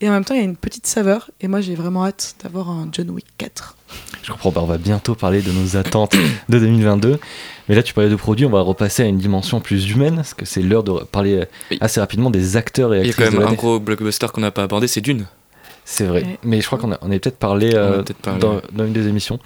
[0.00, 2.36] Et en même temps, il y a une petite saveur, et moi, j'ai vraiment hâte
[2.42, 3.76] d'avoir un John Wick 4.
[4.22, 6.16] Je comprends pas, on va bientôt parler de nos attentes
[6.48, 7.18] de 2022.
[7.68, 10.34] Mais là, tu parlais de produits, on va repasser à une dimension plus humaine, parce
[10.34, 13.30] que c'est l'heure de parler euh, assez rapidement des acteurs et Il y a actrices
[13.30, 15.26] quand même un gros blockbuster qu'on n'a pas abordé, c'est Dune.
[15.84, 16.22] C'est vrai.
[16.22, 16.38] Ouais.
[16.44, 19.08] Mais je crois qu'on a, on avait peut-être parlé, euh, peut-être parlé, dans, une des
[19.08, 19.38] émissions.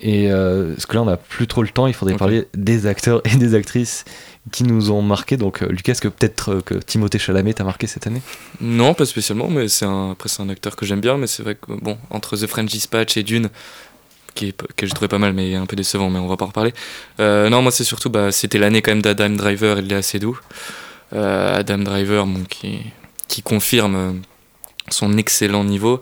[0.00, 2.86] Et euh, parce que là, on n'a plus trop le temps, il faudrait parler des
[2.86, 4.04] acteurs et des actrices
[4.52, 5.36] qui nous ont marqué.
[5.36, 8.22] Donc, Lucas, est-ce que peut-être que Timothée Chalamet t'a marqué cette année?
[8.60, 11.42] Non, pas spécialement, mais c'est un, après c'est un acteur que j'aime bien, mais c'est
[11.42, 13.50] vrai que bon, entre The French Dispatch et Dune,
[14.40, 16.44] qui est, que j'ai trouvé pas mal, mais un peu décevant, mais on va pas
[16.44, 16.72] en reparler.
[17.20, 20.02] Euh, non, moi c'est surtout, bah, c'était l'année quand même d'Adam Driver et de Léa
[20.02, 20.38] Seydoux.
[21.12, 24.12] Euh, Adam Driver, bon, qui, confirme euh,
[24.90, 26.00] son excellent niveau,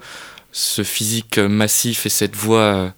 [0.53, 2.93] ce physique massif et cette voix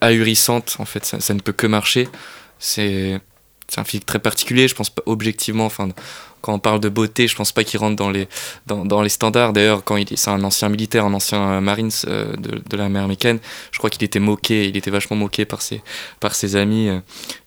[0.00, 2.08] ahurissante, en fait, ça, ça ne peut que marcher.
[2.58, 3.20] C'est
[3.68, 5.88] c'est un physique très particulier, je pense pas objectivement, enfin,
[6.42, 8.28] quand on parle de beauté, je pense pas qu'il rentre dans les,
[8.66, 9.52] dans, dans les standards.
[9.52, 12.98] D'ailleurs, quand il c'est un ancien militaire, un ancien euh, Marines euh, de, de l'armée
[12.98, 13.38] américaine,
[13.70, 15.80] je crois qu'il était moqué, il était vachement moqué par ses,
[16.20, 17.00] par ses amis, euh,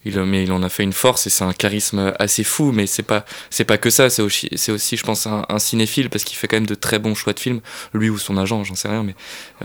[0.05, 2.87] il, mais il en a fait une force et c'est un charisme assez fou, mais
[2.87, 6.09] c'est pas, c'est pas que ça, c'est aussi, c'est aussi, je pense, un, un cinéphile
[6.09, 7.59] parce qu'il fait quand même de très bons choix de films,
[7.93, 9.15] lui ou son agent, j'en sais rien, mais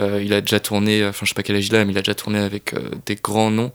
[0.00, 1.98] euh, il a déjà tourné, enfin, je sais pas quel âge il a, mais il
[1.98, 3.72] a déjà tourné avec euh, des grands noms.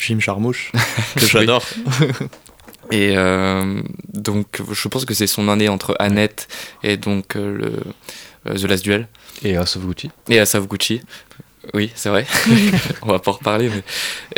[0.00, 0.72] Jim Charmouche,
[1.14, 1.64] que j'adore.
[2.90, 3.82] Et euh,
[4.12, 6.48] donc, je pense que c'est son année entre Annette
[6.82, 9.08] et donc euh, le euh, The Last Duel.
[9.42, 10.10] Et of Gucci.
[10.28, 11.00] Et of Gucci.
[11.74, 12.26] Oui, c'est vrai.
[13.02, 13.68] On va pas en reparler.
[13.68, 13.78] Mais...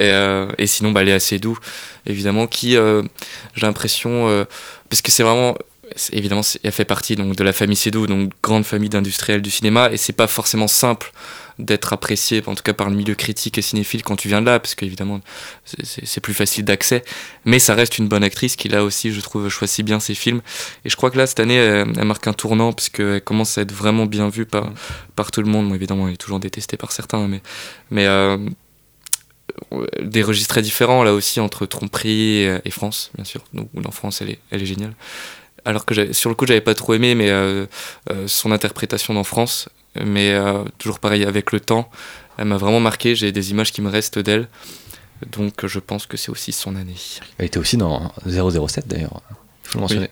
[0.05, 1.59] Et, euh, et sinon, bah, Léa Seydoux,
[2.07, 3.03] évidemment, qui, euh,
[3.55, 4.45] j'ai l'impression, euh,
[4.91, 5.57] parce que c'est vraiment,
[6.13, 9.91] évidemment, elle fait partie donc, de la famille Seydoux, donc grande famille d'industriels du cinéma,
[9.93, 11.13] et c'est pas forcément simple
[11.59, 14.47] d'être apprécié, en tout cas par le milieu critique et cinéphile quand tu viens de
[14.47, 15.21] là, parce qu'évidemment,
[15.65, 17.03] c'est- plus facile d'accès,
[17.45, 20.41] mais ça reste une bonne actrice qui, là aussi, je trouve, choisit bien ses films.
[20.85, 23.73] Et je crois que là, cette année, elle, marque un tournant, puisqu'elle commence à être
[23.73, 24.73] vraiment bien vue par,
[25.17, 25.75] par tout le monde.
[25.75, 27.43] Évidemment, elle est toujours détestée par certains, mais,
[27.91, 28.39] mais euh,
[30.01, 33.43] des registres très différents, là aussi, entre Tromperie et, et France, bien sûr.
[33.53, 34.95] Donc, dans France, elle est, elle est géniale.
[35.65, 37.67] Alors que sur le coup, j'avais pas trop aimé mais, euh,
[38.11, 39.69] euh, son interprétation dans France,
[40.01, 41.91] mais euh, toujours pareil, avec le temps,
[42.39, 43.15] elle m'a vraiment marqué.
[43.15, 44.49] J'ai des images qui me restent d'elle.
[45.31, 46.97] Donc, je pense que c'est aussi son année.
[47.39, 49.23] Elle était aussi dans 007 d'ailleurs,
[49.65, 50.11] il faut le mentionner.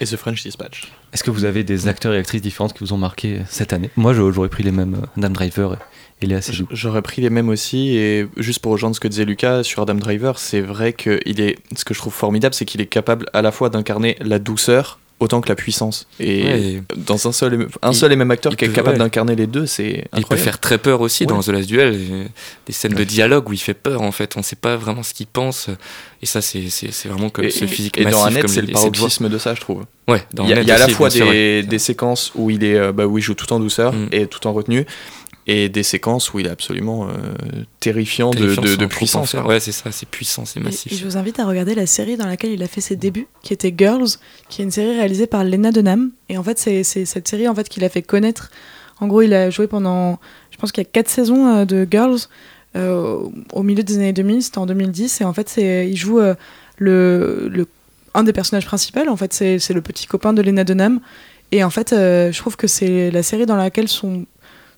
[0.00, 0.90] Et The French Dispatch.
[1.12, 3.90] Est-ce que vous avez des acteurs et actrices différentes qui vous ont marqué cette année?
[3.96, 5.76] Moi, j'aurais pris les mêmes, euh, Adam Driver
[6.22, 6.66] et Léa Seydoux.
[6.70, 9.94] J'aurais pris les mêmes aussi, et juste pour rejoindre ce que disait Lucas sur Adam
[9.94, 13.26] Driver, c'est vrai que il est, ce que je trouve formidable, c'est qu'il est capable
[13.32, 16.06] à la fois d'incarner la douceur autant que la puissance.
[16.18, 16.82] Et Ouais.
[16.96, 18.98] dans un seul, et- un seul et même acteur qui est capable ouais.
[19.04, 21.40] d'incarner les deux, c'est Il peut faire très peur aussi dans.
[21.40, 21.98] The Last Duel.
[22.66, 24.36] Des scènes de dialogue où il fait peur en fait.
[24.36, 25.68] On sait pas vraiment ce qu'il pense.
[26.22, 28.18] Et ça, c'est c'est- c'est vraiment comme Et- ce physique et massif.
[28.18, 29.84] dans Annette, c'est le et paroxysme de ça, je trouve.
[30.08, 31.78] Ouais, dans il y a, Annette il y a à la fois sûr, des, des
[31.78, 34.08] séquences où il est, euh, bah, où il joue tout en douceur Mm.
[34.12, 34.84] et tout en retenue,
[35.50, 37.12] et des séquences où il est absolument euh,
[37.80, 39.34] terrifiant, de, Terrifiant de- sans de trop puissance.
[39.34, 40.92] Ouais, c'est ça, c'est puissant, c'est massif.
[40.92, 43.26] Et, je vous invite à regarder la série dans laquelle il a fait ses débuts,
[43.42, 44.06] qui était Girls,
[44.48, 46.12] qui est une série réalisée par Lena Dunham.
[46.28, 48.50] Et en fait, c'est cette série en fait qu'il a fait connaître.
[49.00, 50.20] En gros, il a joué pendant,
[50.52, 52.18] je pense qu'il y a quatre saisons euh, de Girls
[52.76, 53.18] euh,
[53.52, 54.42] au milieu des années 2000.
[54.44, 55.20] C'était en 2010.
[55.20, 56.34] Et en fait, c'est il joue euh,
[56.78, 57.66] le, le
[58.14, 59.00] un des personnages principaux.
[59.08, 61.00] En fait, c'est c'est le petit copain de Lena Dunham.
[61.50, 64.26] Et en fait, euh, je trouve que c'est la série dans laquelle son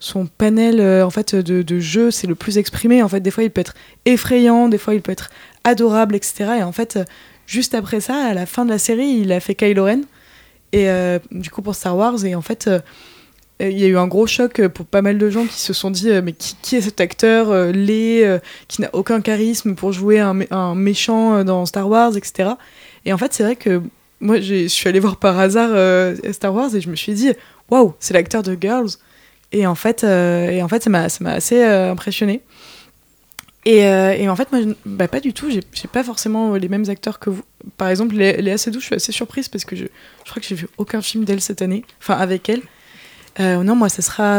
[0.03, 3.03] son panel euh, en fait de, jeux c'est le plus exprimé.
[3.03, 3.75] En fait des fois il peut être
[4.05, 5.31] effrayant des fois il peut être
[5.63, 6.99] adorable etc et en fait
[7.47, 10.01] juste après ça à la fin de la série il a fait Kylo Ren.
[10.73, 12.81] Et euh, du coup pour Star Wars et en fait euh,
[13.61, 15.93] il y a eu un gros choc pour pas mal de gens qui se sont
[15.93, 20.75] dit mais qui, est cet acteur laid qui n'a aucun charisme pour jouer un, un
[20.75, 22.51] méchant dans Star Wars etc
[23.05, 23.81] et en fait c'est vrai que
[24.19, 25.71] moi je suis allée voir par hasard
[26.33, 27.31] Star Wars et je me suis dit
[27.71, 28.97] waouh c'est l'acteur de Girls
[29.53, 32.41] et en fait, euh, et en fait ça m'a assez euh, impressionné.
[33.65, 35.49] Et, euh, et en fait, moi, bah, pas du tout.
[35.49, 37.43] J'ai pas forcément les mêmes acteurs que vous.
[37.77, 39.85] Par exemple, Lé- Léa Seydoux, je suis assez surprise parce que je,
[40.25, 41.85] je crois que j'ai vu aucun film d'elle cette année.
[42.01, 42.63] Enfin, avec elle.
[43.39, 44.39] Non, moi, ça sera.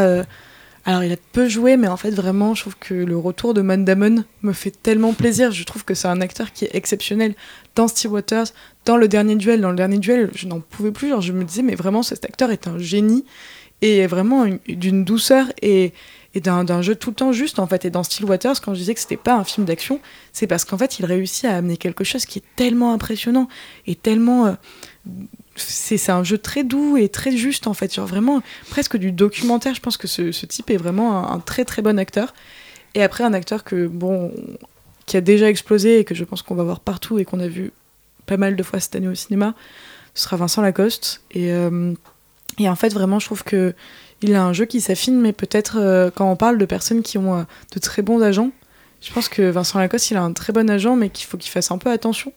[0.85, 3.61] alors, il a peu joué, mais en fait, vraiment, je trouve que le retour de
[3.61, 5.51] Man Damon me fait tellement plaisir.
[5.53, 7.33] Je trouve que c'est un acteur qui est exceptionnel
[7.75, 8.47] dans Steel Waters,
[8.83, 9.61] dans le dernier duel.
[9.61, 11.07] Dans le dernier duel, je n'en pouvais plus.
[11.07, 13.23] Genre, je me disais, mais vraiment, cet acteur est un génie
[13.83, 15.91] et vraiment une- d'une douceur et,
[16.35, 17.85] d'un jeu tout le temps juste en fait.
[17.85, 19.99] Et dans Steel Waters, quand je disais que c'était pas un film d'action,
[20.31, 23.47] c'est parce qu'en fait il réussit à amener quelque chose qui est tellement impressionnant
[23.85, 24.47] et tellement.
[24.47, 24.53] euh,
[25.55, 29.75] c'est un jeu très doux et très juste en fait, genre vraiment presque du documentaire.
[29.75, 32.33] Je pense que ce, type est vraiment un, un très très bon acteur.
[32.95, 34.31] Et après un acteur que bon
[35.05, 37.47] qui a déjà explosé et que je pense qu'on va voir partout et qu'on a
[37.47, 37.71] vu
[38.25, 39.53] pas mal de fois cette année au cinéma,
[40.15, 41.21] ce sera Vincent Lacoste.
[41.31, 41.93] Et euh,
[42.59, 43.73] et en fait, vraiment, je trouve que
[44.21, 47.17] il a un jeu qui s'affine, mais peut-être euh, quand on parle de personnes qui
[47.17, 47.43] ont euh,
[47.73, 48.51] de très bons agents,
[49.01, 51.51] je pense que Vincent Lacoste, il a un très bon agent, mais qu'il faut qu'il
[51.51, 52.31] fasse un peu attention.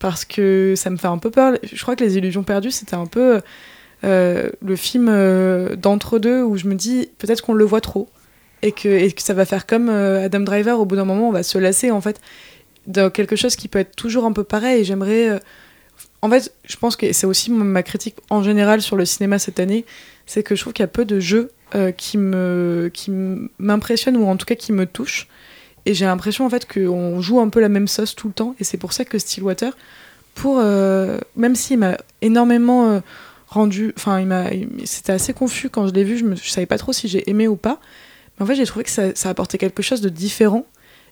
[0.00, 1.56] Parce que ça me fait un peu peur.
[1.62, 3.40] Je crois que Les Illusions perdues, c'était un peu
[4.02, 5.06] euh, le film
[5.76, 8.08] d'entre-deux où je me dis peut-être qu'on le voit trop.
[8.62, 11.56] Et que, ça va faire comme Adam Driver, au bout d'un moment, on va se
[11.58, 12.20] lasser en fait
[12.88, 14.84] dans quelque chose qui peut être toujours un peu pareil.
[14.84, 15.40] J'aimerais.
[16.22, 19.60] En fait, je pense que c'est aussi ma critique en général sur le cinéma cette
[19.60, 19.84] année,
[20.26, 23.10] c'est que je trouve qu'il y a peu de jeux euh, qui me qui
[23.58, 25.28] m'impressionnent ou en tout cas qui me touchent.
[25.84, 28.54] Et j'ai l'impression en fait qu'on joue un peu la même sauce tout le temps.
[28.60, 29.76] Et c'est pour ça que Stillwater,
[30.34, 33.00] pour euh, même s'il m'a énormément euh,
[33.48, 34.24] rendu, enfin
[34.84, 36.18] c'était assez confus quand je l'ai vu.
[36.18, 37.80] Je, je savais pas trop si j'ai aimé ou pas.
[38.36, 40.66] Mais en fait, j'ai trouvé que ça, apportait quelque chose de différent.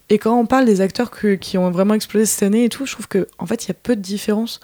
[0.09, 2.93] Et quand on parle des acteurs qui ont vraiment explosé cette année et tout, je
[2.93, 4.61] trouve que en fait il y a peu de différence.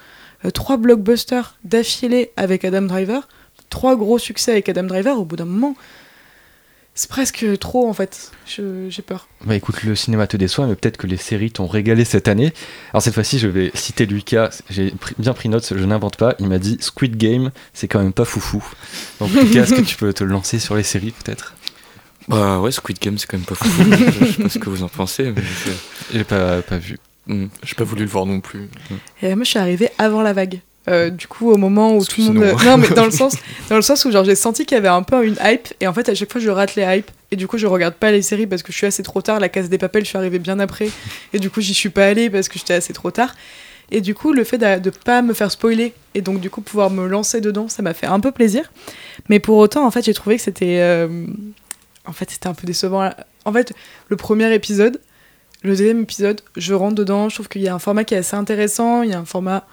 [0.46, 3.28] Euh, trois blockbusters d'affilée avec Adam Driver,
[3.68, 5.76] trois gros succès avec Adam Driver, au bout d'un moment,
[6.94, 8.30] c'est presque trop en fait.
[8.46, 9.28] J'ai peur.
[9.44, 12.54] Bah écoute, le cinéma te déçoit, mais peut-être que les séries t'ont régalé cette année.
[12.92, 16.34] Alors cette fois-ci, je vais citer Lucas, j'ai bien pris note, je n'invente pas.
[16.38, 18.64] Il m'a dit Squid Game, c'est quand même pas foufou.
[19.20, 21.54] Donc Lucas, est-ce que tu peux te lancer sur les séries peut-être?
[22.28, 23.68] Bah ouais, Squid Game, c'est quand même pas fou.
[24.20, 25.42] je sais pas ce que vous en pensez, mais
[26.12, 26.98] J'ai pas, pas vu.
[27.26, 27.46] Hmm.
[27.64, 28.68] J'ai pas voulu le voir non plus.
[29.22, 30.60] Et moi, je suis arrivée avant la vague.
[30.88, 32.54] Euh, du coup, au moment où tout le monde.
[32.64, 33.34] Non, mais dans le sens,
[33.68, 35.88] dans le sens où genre j'ai senti qu'il y avait un peu une hype, et
[35.88, 38.12] en fait, à chaque fois, je rate les hypes, et du coup, je regarde pas
[38.12, 39.40] les séries parce que je suis assez trop tard.
[39.40, 40.88] La case des papels, je suis arrivée bien après,
[41.32, 43.34] et du coup, j'y suis pas allée parce que j'étais assez trop tard.
[43.90, 46.60] Et du coup, le fait de, de pas me faire spoiler, et donc du coup,
[46.60, 48.70] pouvoir me lancer dedans, ça m'a fait un peu plaisir.
[49.28, 50.78] Mais pour autant, en fait, j'ai trouvé que c'était.
[50.82, 51.26] euh,
[52.06, 53.10] En fait, c'était un peu décevant.
[53.44, 53.72] En fait,
[54.08, 55.00] le premier épisode,
[55.66, 58.18] le deuxième épisode, je rentre dedans, je trouve qu'il y a un format qui est
[58.18, 59.66] assez intéressant, il y a un format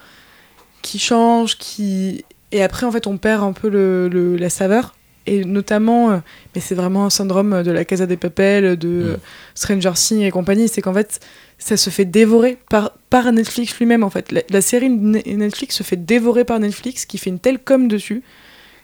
[0.82, 2.24] qui change, qui...
[2.52, 4.94] Et après, en fait, on perd un peu le, le- la saveur.
[5.26, 6.18] Et notamment, euh,
[6.54, 9.16] mais c'est vraiment un syndrome de la Casa des Papel, de euh,
[9.54, 11.20] Stranger Things et compagnie, c'est qu'en fait,
[11.58, 14.30] ça se fait dévorer par, par Netflix lui-même, en fait.
[14.32, 17.88] La, la série Ne- Netflix se fait dévorer par Netflix, qui fait une telle com
[17.88, 18.22] dessus,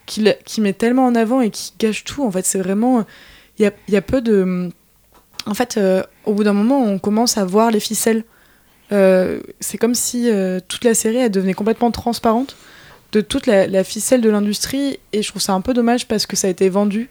[0.07, 2.25] qui, qui met tellement en avant et qui gâche tout.
[2.25, 3.05] En fait, c'est vraiment...
[3.59, 4.71] Il y a, il y a peu de...
[5.47, 8.25] En fait, euh, au bout d'un moment, on commence à voir les ficelles.
[8.93, 12.57] Euh, c'est comme si euh, toute la série elle devenait complètement transparente
[13.13, 16.27] de toute la, la ficelle de l'industrie et je trouve ça un peu dommage parce
[16.27, 17.09] que ça a été vendu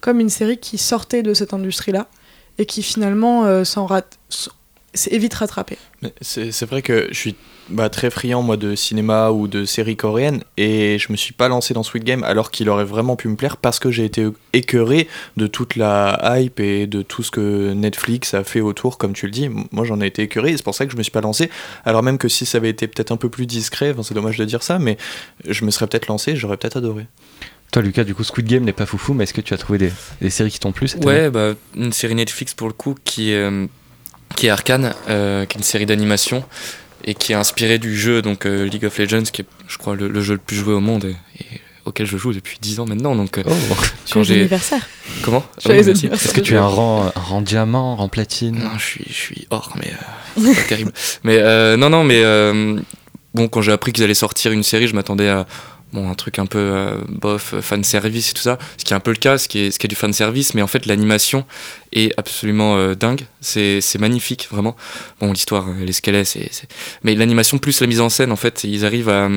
[0.00, 2.08] comme une série qui sortait de cette industrie là
[2.58, 4.18] et qui finalement s'en rate
[4.94, 5.76] c'est vite rattrapé.
[6.20, 7.36] C'est vrai que je suis
[7.68, 11.48] bah, très friand moi de cinéma ou de séries coréennes et je me suis pas
[11.48, 14.26] lancé dans Sweet Game alors qu'il aurait vraiment pu me plaire parce que j'ai été
[14.52, 19.12] écœuré de toute la hype et de tout ce que Netflix a fait autour comme
[19.12, 19.48] tu le dis.
[19.70, 21.50] Moi j'en ai été écœuré et c'est pour ça que je me suis pas lancé
[21.84, 24.38] alors même que si ça avait été peut-être un peu plus discret, enfin, c'est dommage
[24.38, 24.96] de dire ça mais
[25.46, 27.06] je me serais peut-être lancé, j'aurais peut-être adoré.
[27.72, 29.78] Toi, Lucas, du coup, Squid Game n'est pas foufou, mais est-ce que tu as trouvé
[29.78, 31.06] des, des séries qui t'ont plu cette année?
[31.06, 33.66] Ouais, bah, une série Netflix pour le coup qui, euh,
[34.36, 36.44] qui est Arcane, euh, qui est une série d'animation
[37.04, 39.94] et qui est inspirée du jeu donc euh, League of Legends, qui est, je crois,
[39.96, 42.80] le, le jeu le plus joué au monde et, et auquel je joue depuis 10
[42.80, 43.14] ans maintenant.
[43.16, 43.42] Donc, euh,
[44.12, 44.34] quand Joyeux j'ai.
[44.40, 44.86] anniversaire.
[45.22, 45.74] Comment Oui.
[45.76, 48.58] Est-ce que tu es un rang, un rang diamant, un rang platine?
[48.58, 50.92] Non, je suis, je suis or, mais euh, c'est pas terrible.
[51.24, 52.78] Mais euh, non, non, mais euh,
[53.34, 55.46] bon, quand j'ai appris qu'ils allaient sortir une série, je m'attendais à
[55.92, 58.92] bon, un truc un peu euh, bof, euh, fan service et tout ça, ce qui
[58.92, 60.62] est un peu le cas, ce qui est, ce qui est du fan service, mais
[60.62, 61.44] en fait l'animation
[61.92, 64.76] est absolument euh, dingue, c'est magnifique vraiment.
[65.20, 65.92] Bon, l'histoire, les
[66.24, 66.68] c'est, c'est-
[67.02, 69.28] mais l'animation plus la mise en scène, en fait, ils arrivent à,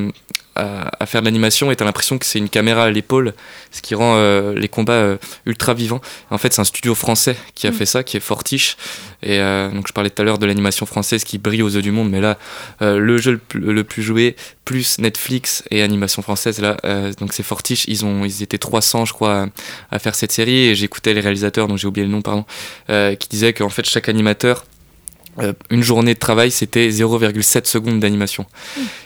[0.55, 3.33] à, à faire de l'animation et t'as l'impression que c'est une caméra à l'épaule,
[3.71, 6.01] ce qui rend euh, les combats euh, ultra vivants.
[6.29, 7.75] En fait, c'est un studio français qui a Mm.
[7.75, 8.77] fait ça, qui est Fortiche.
[9.21, 11.81] Et euh, donc, je parlais tout à l'heure de l'animation française qui brille aux yeux
[11.81, 12.37] du monde, mais là,
[12.81, 14.35] le jeu le plus, le plus joué,
[14.65, 16.77] plus Netflix et animation française, là,
[17.19, 17.85] donc c'est Fortiche.
[17.87, 19.47] Ils, ont, ils étaient 300, je crois, à,
[19.91, 20.67] à faire cette série.
[20.67, 22.45] Et j'écoutais les réalisateurs, dont j'ai oublié le nom, pardon,
[22.87, 24.65] qui disaient qu'en fait, chaque animateur.
[25.39, 28.45] Euh, une journée de travail, c'était 0,7 secondes d'animation.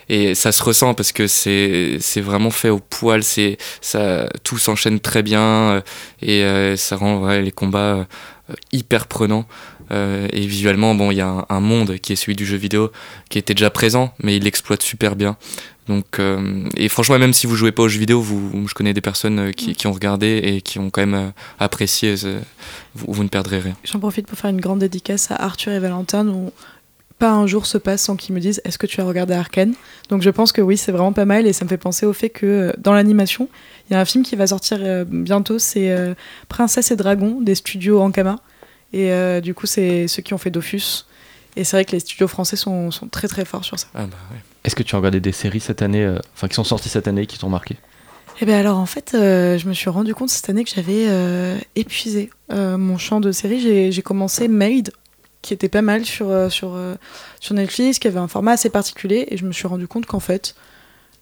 [0.10, 4.58] Et ça se ressent parce que c'est c'est vraiment fait au poil, c'est ça tout
[4.58, 5.82] s'enchaîne très bien euh,
[6.22, 8.08] et euh, ça rend ouais, les combats
[8.50, 9.46] euh, hyper prenants.
[9.92, 12.58] Euh, et visuellement, bon, il y a un, un monde qui est celui du jeu
[12.58, 12.92] vidéo
[13.30, 15.38] qui était déjà présent, mais il l'exploite super bien.
[15.88, 18.94] Donc, euh, et franchement, même si vous jouez pas aux jeux vidéo, vous, je connais
[18.94, 22.16] des personnes euh, qui, qui ont regardé et qui ont quand même euh, apprécié.
[22.96, 23.76] Vous, vous ne perdrez rien.
[23.84, 26.52] J'en profite pour faire une grande dédicace à Arthur et Valentin, dont
[27.20, 29.74] pas un jour se passe sans qu'ils me disent Est-ce que tu as regardé Arkane?
[30.10, 32.14] Donc je pense que oui, c'est vraiment pas mal et ça me fait penser au
[32.14, 33.50] fait que dans l'animation,
[33.90, 35.96] il y a un film qui va sortir bientôt c'est
[36.48, 38.38] Princesse et Dragon des studios Ankama.
[38.94, 41.06] Et euh, du coup, c'est ceux qui ont fait Dofus.
[41.58, 43.88] Et c'est vrai que les studios français sont, sont très très forts sur ça.
[43.96, 44.38] Ah bah ouais.
[44.64, 47.08] Est-ce que tu as regardé des séries cette année, euh, enfin qui sont sorties cette
[47.08, 47.78] année, qui t'ont marqué?
[48.40, 51.08] Eh bien alors en fait, euh, je me suis rendu compte cette année que j'avais
[51.08, 53.60] euh, épuisé euh, mon champ de séries.
[53.60, 54.92] J'ai j'ai commencé Made,
[55.42, 56.78] qui était pas mal sur, sur,
[57.40, 60.20] sur Netflix, qui avait un format assez particulier, et je me suis rendu compte qu'en
[60.20, 60.56] fait,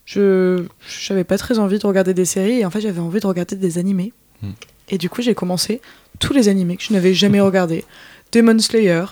[0.04, 3.26] je j'avais pas très envie de regarder des séries, et en fait j'avais envie de
[3.26, 4.12] regarder des animés.
[4.42, 4.52] Hmm.
[4.90, 5.80] Et du coup j'ai commencé
[6.18, 7.84] tous les animés que je n'avais jamais regardés.
[8.32, 9.04] Demon Slayer,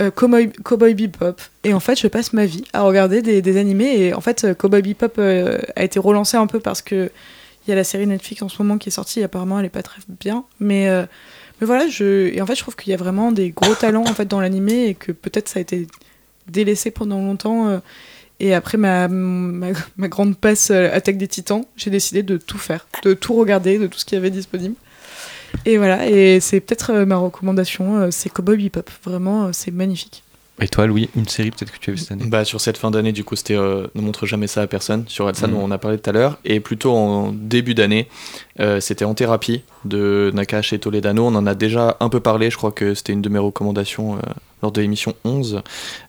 [0.00, 1.36] euh, Cowboy, Cowboy Bebop.
[1.64, 4.00] Et en fait, je passe ma vie à regarder des, animés.
[4.00, 7.10] Et en fait, euh, Cowboy Bebop euh, a été relancé un peu parce que
[7.66, 9.20] il y a la série Netflix en ce moment qui est sortie.
[9.20, 10.44] Et apparemment, elle est pas très bien.
[10.58, 10.88] Mais,
[11.60, 14.02] mais voilà, je, et en fait, je trouve qu'il y a vraiment des gros talents
[14.02, 15.86] en fait dans l'animé et que peut-être ça a été
[16.48, 17.80] délaissé pendant longtemps.
[18.40, 22.88] et après ma, ma, ma grande passe Attaque des Titans, j'ai décidé de tout faire,
[23.04, 24.74] de tout regarder, de tout ce qu'il y avait disponible.
[25.66, 28.90] Et voilà, et c'est peut-être euh, ma recommandation, euh, c'est Cowboy Bebop.
[29.04, 30.22] Vraiment, euh, c'est magnifique.
[30.60, 32.24] Et toi, Louis, une série peut-être que tu as vue cette année?
[32.26, 35.04] Bah, sur cette fin d'année, du coup, c'était euh, Ne montre jamais ça à personne,
[35.08, 35.54] sur Elsa, Mhm.
[35.54, 36.38] dont on a parlé tout à l'heure.
[36.44, 38.06] Et plutôt en début d'année,
[38.60, 41.24] euh, c'était En thérapie de Nakash et Toledano.
[41.26, 44.16] On en a déjà un peu parlé, je crois que c'était une de mes recommandations
[44.16, 44.20] euh,
[44.62, 45.62] lors de l'émission 11,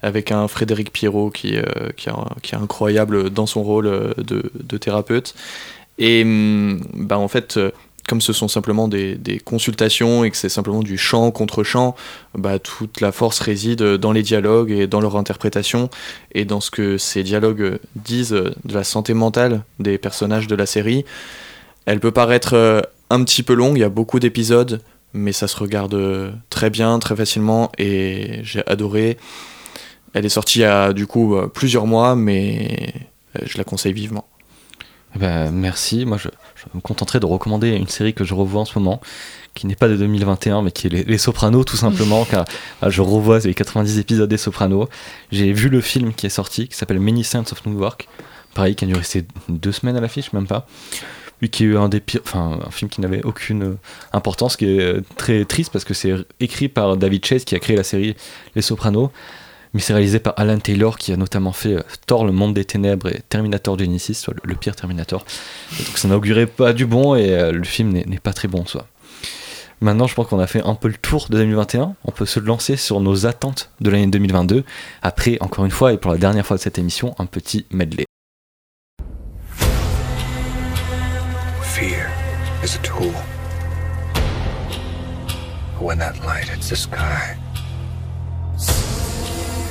[0.03, 1.63] avec un Frédéric Pierrot qui, euh,
[1.95, 2.13] qui, est,
[2.43, 5.33] qui est incroyable dans son rôle euh, de, de thérapeute.
[5.99, 7.71] Et hum, bah, en fait, euh,
[8.07, 11.95] comme ce sont simplement des, consultations et que c'est simplement du chant contre chant,
[12.37, 15.89] bah, toute la force réside dans les dialogues et dans leur interprétation
[16.33, 20.65] et dans ce que ces dialogues disent de la santé mentale des personnages de la
[20.65, 21.05] série.
[21.85, 24.81] Elle peut paraître euh, un petit peu longue, il y a beaucoup d'épisodes,
[25.13, 29.17] mais ça se regarde euh, très bien, très facilement et j'ai adoré.
[30.13, 32.93] Elle est sortie il y a du coup euh, plusieurs mois, mais
[33.43, 34.25] je la conseille vivement.
[35.15, 36.05] Eh ben, merci.
[36.05, 36.29] Moi, je,
[36.71, 39.01] je me contenterai de recommander une série que je revois en ce moment,
[39.53, 42.45] qui n'est pas de 2021, mais qui est Les, Les Sopranos, tout simplement, car
[42.81, 44.87] ah, je revois les 90 épisodes des Sopranos.
[45.31, 48.07] J'ai vu le film qui est sorti, qui s'appelle Many Saints of New York.
[48.53, 50.67] Pareil, qui a dû rester deux semaines à l'affiche, même pas.
[51.41, 53.77] Lui qui est un des pires, enfin, un film qui n'avait aucune
[54.13, 57.59] importance, qui est euh, très triste parce que c'est écrit par David Chase, qui a
[57.59, 58.15] créé la série
[58.55, 59.11] Les Sopranos.
[59.73, 62.65] Mais c'est réalisé par Alan Taylor qui a notamment fait euh, Thor, le monde des
[62.65, 65.25] ténèbres et Terminator Genesis, soit le, pire Terminator.
[65.79, 68.65] Donc ça n'augurait pas du bon et euh, le film n'est pas très bon en
[68.65, 68.87] soi.
[69.81, 71.95] Maintenant, je pense qu'on a fait un peu le tour de 2021.
[72.05, 74.63] On peut se lancer sur nos attentes de l'année 2022.
[75.01, 78.05] Après, encore une fois, et pour la dernière fois de cette émission, un petit medley.
[82.81, 83.11] Tool.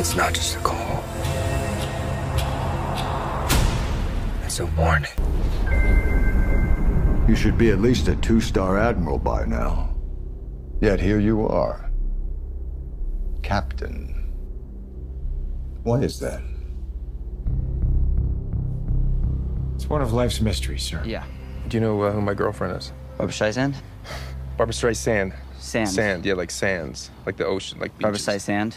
[0.03, 1.05] It's not just a call,
[4.43, 5.13] it's a warning.
[7.29, 9.95] You should be at least a two star admiral by now.
[10.81, 11.89] Yet here you are.
[13.45, 14.33] Captain.
[15.85, 16.43] Why is that?
[19.77, 21.01] It's one of life's mysteries, sir.
[21.07, 21.25] Yeah.
[21.69, 22.93] Do you know uh, who my girlfriend is?
[23.19, 23.77] Barbara Streisand?
[24.57, 25.33] Barbara Streisand.
[25.61, 25.89] Sand.
[25.89, 28.03] Sand, yeah, like sands, like the ocean, like beaches.
[28.03, 28.45] Barbara beaches.
[28.49, 28.75] Streisand?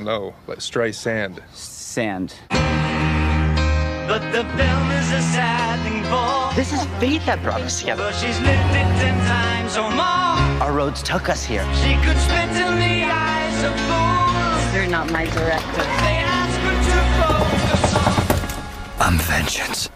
[0.00, 1.42] No, like stray Sand.
[1.52, 2.34] Sand.
[2.50, 6.54] But the film is a sad thing for.
[6.56, 8.02] This is fate that brought us together.
[8.04, 10.62] But she's lived it ten times or more.
[10.62, 11.62] Our roads took us here.
[11.74, 14.74] She could spit in the eyes of fools.
[14.74, 15.84] You're not my director.
[16.02, 19.06] They ask her to focus on.
[19.06, 19.88] I'm vengeance.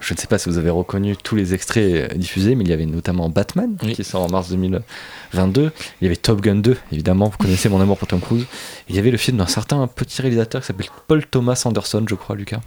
[0.00, 2.70] Je ne sais pas si vous avez reconnu tous les extraits euh, diffusés, mais il
[2.70, 5.72] y avait notamment Batman, qui sort en mars 2022.
[6.00, 8.42] Il y avait Top Gun 2, évidemment, vous connaissez mon amour pour Tom Cruise.
[8.42, 12.04] Et il y avait le film d'un certain petit réalisateur qui s'appelle Paul Thomas Anderson,
[12.08, 12.60] je crois, Lucas.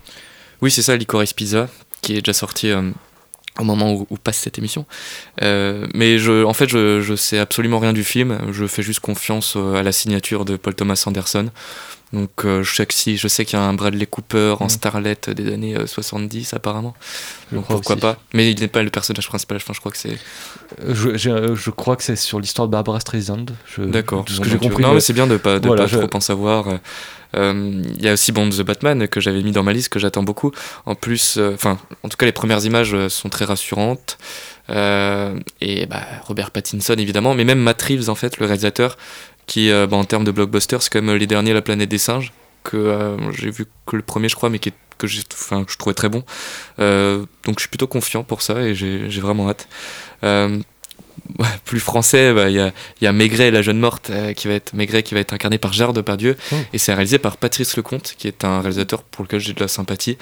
[0.61, 1.67] Oui, c'est ça, Licorice Pizza,
[2.01, 2.91] qui est déjà sorti euh,
[3.59, 4.85] au moment où, où passe cette émission.
[5.41, 8.39] Euh, mais je, en fait, je, je sais absolument rien du film.
[8.51, 11.49] Je fais juste confiance à la signature de Paul Thomas Anderson.
[12.13, 14.65] Donc, euh, je sais que si, je sais qu'il y a un Bradley Cooper en
[14.65, 14.69] Mm.
[14.69, 16.93] Starlet des années euh, 70, apparemment.
[17.51, 18.01] Je Donc, pourquoi aussi.
[18.01, 18.17] pas.
[18.33, 19.57] Mais il n'est pas le personnage principal.
[19.57, 20.17] Enfin, je crois que c'est.
[20.83, 23.45] Euh, Je, j'ai- je crois que c'est sur l'histoire de Barbara Streisand.
[23.77, 24.25] D'accord.
[24.27, 24.83] ce que j'ai compris.
[24.83, 26.67] Non, euh, mais c'est bien de pas, de voilà, pas je- trop en savoir.
[26.67, 26.77] Euh,
[27.37, 29.99] euh, Il y a aussi bon, The Batman que j'avais mis dans ma liste que
[29.99, 30.51] j'attends beaucoup.
[30.85, 34.17] En plus, euh, enfin, en tout cas, les premières images euh, sont très rassurantes.
[34.69, 38.95] Euh, et bah, Robert Pattinson évidemment, mais même Matt Reeves en fait, le réalisateur,
[39.51, 41.97] qui euh, bah, en termes de blockbuster, c'est quand même les derniers La Planète des
[41.97, 42.31] Singes
[42.63, 45.23] que euh, j'ai vu que le premier je crois, mais que, que je
[45.77, 46.23] trouvais très bon.
[46.79, 49.67] Euh, donc je suis plutôt confiant pour ça et j'ai vraiment hâte.
[51.65, 52.71] Plus français, bah, il y, a,
[53.01, 55.57] y a Maigret, la jeune morte, euh, qui va être Maigret, qui va être incarné
[55.57, 56.55] par Gérard Depardieu, Oh.
[56.73, 59.67] et c'est réalisé par Patrice Lecomte, qui est un réalisateur pour lequel j'ai de la
[59.67, 60.17] sympathie.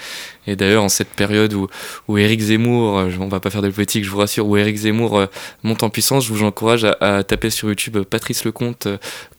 [0.47, 1.67] Et d'ailleurs, en cette période où,
[2.07, 4.75] où Éric Zemmour, euh, on va pas faire de politique, je vous rassure, où Éric
[4.77, 5.25] Zemmour euh,
[5.63, 8.87] monte en puissance, je vous encourage à, à taper sur YouTube euh, Patrice Lecomte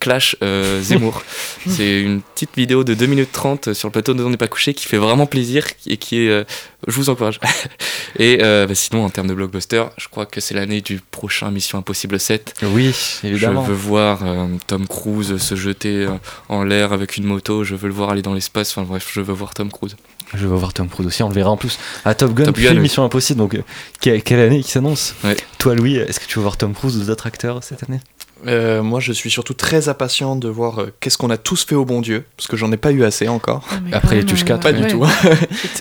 [0.01, 0.37] Clash
[0.83, 1.23] Zemmour.
[1.69, 4.49] c'est une petite vidéo de 2 minutes 30 sur le plateau de On n'est pas
[4.49, 6.45] couché qui fait vraiment plaisir et qui est.
[6.87, 7.39] je vous encourage.
[8.19, 11.51] et euh, bah, sinon, en termes de blockbuster, je crois que c'est l'année du prochain
[11.51, 12.55] Mission Impossible 7.
[12.63, 13.65] Oui, évidemment.
[13.65, 16.11] Je veux voir euh, Tom Cruise se jeter euh,
[16.49, 19.21] en l'air avec une moto, je veux le voir aller dans l'espace, enfin bref, je
[19.21, 19.97] veux voir Tom Cruise.
[20.35, 22.55] Je vais voir Tom Cruise aussi, on le verra en plus à Top Gun, Top
[22.55, 22.81] puis Gun, oui.
[22.81, 23.39] Mission Impossible.
[23.39, 23.61] Donc,
[24.01, 25.15] quelle, quelle année qui s'annonce?
[25.25, 25.37] Ouais.
[25.59, 28.01] Toi, Louis, est-ce que tu veux voir Tom Cruise ou d'autres acteurs cette année?
[28.47, 31.75] Euh, moi, je suis surtout très impatient de voir euh, qu'est-ce qu'on a tous fait
[31.75, 33.63] au bon Dieu, parce que j'en ai pas eu assez encore.
[33.71, 34.89] Ah, Après les tuches même, 4, Pas du ouais.
[34.89, 35.05] tout.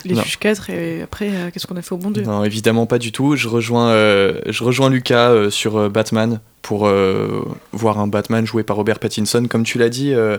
[0.06, 0.22] Les Non.
[0.23, 2.23] tuches 4 et après, euh, qu'est-ce qu'on a fait au bon Dieu?
[2.23, 3.36] Non, évidemment pas du tout.
[3.36, 8.45] Je rejoins, euh, je rejoins Lucas euh, sur euh, Batman pour euh, voir un Batman
[8.45, 9.45] joué par Robert Pattinson.
[9.49, 10.38] Comme tu l'as dit, euh,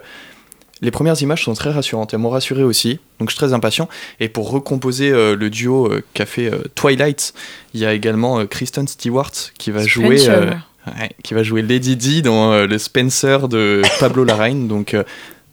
[0.82, 2.12] les premières images sont très rassurantes.
[2.14, 3.88] Elles m'ont rassuré aussi, donc je suis très impatient.
[4.20, 7.32] Et pour recomposer euh, le duo euh, qu'a fait euh, Twilight,
[7.74, 10.18] il y a également euh, Kristen Stewart qui va jouer.
[10.18, 10.42] Spencer.
[10.42, 10.50] euh,
[10.86, 14.68] ouais, qui va jouer Lady Di dans euh, le Spencer de Pablo Larraín.
[14.68, 15.04] Donc euh,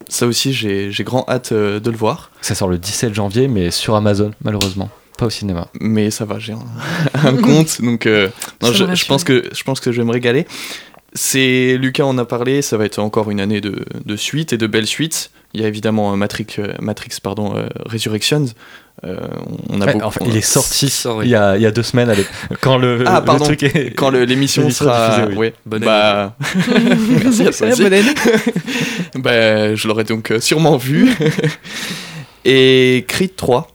[0.10, 2.32] ça aussi, j'ai j'ai grand hâte euh, de le voir.
[2.42, 4.90] Ça sort le 17 janvier, mais sur Amazon, malheureusement.
[5.18, 5.68] Pas au cinéma.
[5.82, 6.60] mais ça va, j'ai un,
[7.26, 8.30] un compte, donc euh,
[8.62, 10.46] non, je, pense que je pense que je vais me régaler.
[11.14, 14.58] C'est Lucas en a parlé, ça va être encore une année de, de suites et
[14.58, 15.32] de belles suites.
[15.54, 16.48] Il y a évidemment Matrix,
[16.80, 18.46] Matrix pardon, euh, Resurrections.
[19.06, 19.16] Euh,
[19.70, 20.06] on a Ouais, beaucoup.
[20.06, 21.26] enfin, il est sorti sort, oui.
[21.26, 22.26] il, y a, il y a deux semaines, avec-
[22.62, 25.38] quand le, Ah le truc est- Quand l'émission sera, diffusée, oui.
[25.38, 25.54] ouais.
[25.68, 26.36] Bonne bah...
[27.24, 27.84] merci à toi aussi.
[27.84, 28.14] Bonne année.
[29.16, 31.12] bah, je l'aurais donc euh, sûrement vu.
[32.46, 33.68] et Creed 3.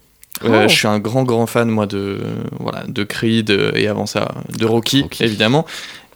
[0.44, 0.66] Euh.
[0.66, 2.18] Je suis un grand grand fan moi de
[2.58, 5.22] voilà de Creed et avant ça de Rocky, Rocky.
[5.22, 5.64] évidemment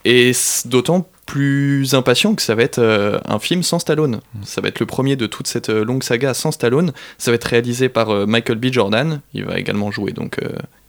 [0.07, 0.31] et
[0.67, 4.21] d'autant plus impatient que ça va être euh, un film sans Stallone.
[4.45, 6.93] Ça va être le premier de toute cette euh, longue saga sans Stallone.
[7.19, 8.67] Ça va être réalisé par euh, Michael B.
[8.71, 9.21] Jordan.
[9.35, 10.39] Il va également jouer donc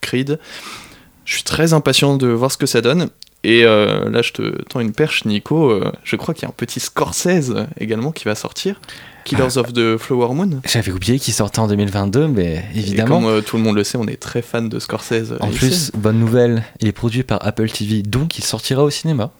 [0.01, 0.39] Creed.
[1.25, 3.09] Je suis très impatient de voir ce que ça donne.
[3.43, 5.81] Et là, je te tends une perche, Nico.
[6.03, 8.79] Je crois qu'il y a un petit Scorsese également qui va sortir.
[9.27, 10.61] Killers of the Flower Moon.
[10.65, 13.19] J'avais oublié qu'il sortait en 2022, mais Et évidemment.
[13.21, 15.33] comme euh, tout le monde le sait, on est très fan de Scorsese.
[15.39, 15.57] En ici.
[15.57, 19.31] plus, bonne nouvelle, il est produit par Apple TV, donc il sortira au cinéma.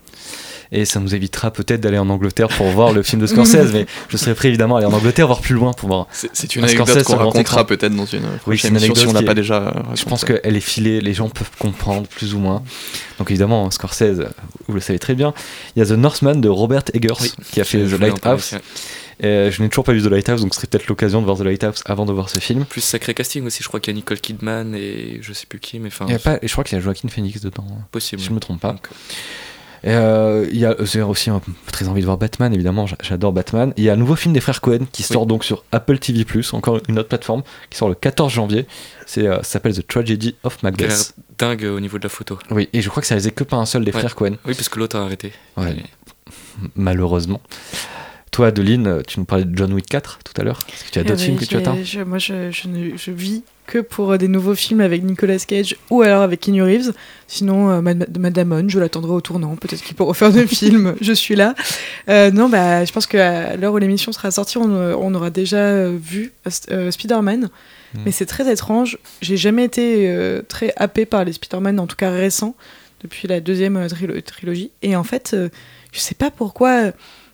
[0.74, 3.86] Et ça nous évitera peut-être d'aller en Angleterre pour voir le film de Scorsese, mais
[4.10, 6.08] je serais prêt évidemment à aller en Angleterre, voir plus loin pour voir.
[6.12, 9.02] c'est une un anecdote qu'on racontera peut-être dans une Oui, prochaine c'est une émission si
[9.04, 9.56] anecdote on pas déjà.
[9.62, 12.64] euh, Je pense qu'elle est filée, les gens peuvent comprendre plus ou moins.
[13.18, 14.26] Donc évidemment, Scorsese,
[14.68, 15.34] vous le savez très bien.
[15.78, 18.56] Il y a The Northman de Robert Eggers Oui, qui a fait The Lighthouse.
[19.24, 21.38] Euh, je n'ai toujours pas vu The Lighthouse, donc ce serait peut-être l'occasion de voir
[21.38, 22.66] The Lighthouse avant de voir ce film.
[22.66, 25.60] Plus sacré casting aussi, je crois qu'il y a Nicole Kidman et je sais plus
[25.60, 27.66] qui, mais enfin, Il y a pas, je crois qu'il y a Joaquin Phoenix dedans,
[27.92, 28.22] possible.
[28.22, 28.76] si je me trompe pas.
[29.84, 31.42] Et, euh, il y a j'ai aussi un-
[31.72, 33.74] très envie de voir Batman, évidemment, j'a- j'adore Batman.
[33.78, 36.26] Il y a un nouveau film des frères Cohen qui sort donc sur Apple TV+,
[36.54, 38.66] encore une autre plateforme, qui sort le 14 janvier.
[39.06, 41.14] C'est, euh, ça s'appelle The Tragedy of Macbeth.
[41.38, 42.40] dingue au niveau de la photo.
[42.50, 44.00] Oui, et je crois que ça réalisé que par un seul des Ouais.
[44.00, 45.32] frères Cohen, Oui, parce que l'autre a arrêté.
[45.56, 45.76] Ouais.
[46.76, 47.40] Malheureusement.
[48.38, 50.60] Toi, Adeline, tu nous parlais de John Wick 4 tout à l'heure.
[50.70, 52.96] Est-ce que tu as d'autres Eh films que tu attends je- Moi, je, je, ne-
[52.96, 56.62] je vis que pour euh, des nouveaux films avec Nicolas Cage ou alors avec Keanu
[56.62, 56.94] Reeves.
[57.28, 59.56] Sinon, euh, Mad- Madame On, je l'attendrai au tournant.
[59.56, 60.94] Peut-être qu'il pourra faire des films.
[61.02, 61.56] Je suis là.
[62.10, 65.90] Euh, non, bah, je pense qu'à l'heure où l'émission sera sortie, on, on aura déjà
[65.90, 66.32] vu
[66.70, 67.50] euh, Spider-Man.
[67.96, 68.00] Mm.
[68.06, 69.00] Mais c'est très étrange.
[69.24, 70.16] J'ai jamais été
[70.48, 72.56] très happé par les Spider-Man, en tout cas récents,
[73.02, 74.70] depuis la deuxième trilo- trilogie.
[74.84, 75.36] Et en fait,
[75.92, 76.92] je sais pas pourquoi.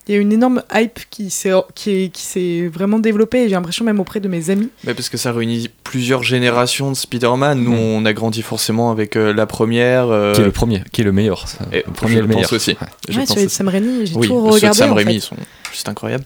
[0.07, 3.85] Il y a une énorme hype qui s'est qui qui vraiment développée et j'ai l'impression
[3.85, 4.69] même auprès de mes amis.
[4.83, 7.63] Mais parce que ça réunit plusieurs générations de Spider-Man.
[7.63, 10.09] Nous, on a grandi forcément avec euh, la première.
[10.09, 11.47] euh, Qui est le premier, qui est le meilleur.
[11.47, 11.59] ça.
[11.71, 12.53] Et le premier je le pense meilleur.
[12.53, 12.71] aussi.
[12.71, 12.77] Ouais.
[13.07, 13.55] Je Ouais, pense celui de aussi.
[13.55, 15.19] Sam Raimi, j'ai oui, tout ceux de regardé, Sam en Raimi fait.
[15.21, 15.35] sont
[15.71, 16.25] juste incroyables.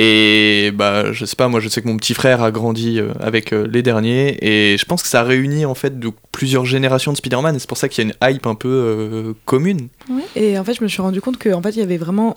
[0.00, 3.10] Et bah, je sais pas, moi je sais que mon petit frère a grandi euh,
[3.18, 5.92] avec euh, les derniers et je pense que ça réunit en fait
[6.30, 8.68] plusieurs générations de Spider-Man et c'est pour ça qu'il y a une hype un peu
[8.68, 9.88] euh, commune.
[10.36, 12.36] Et en fait, je me suis rendu compte qu'en fait, il y avait vraiment.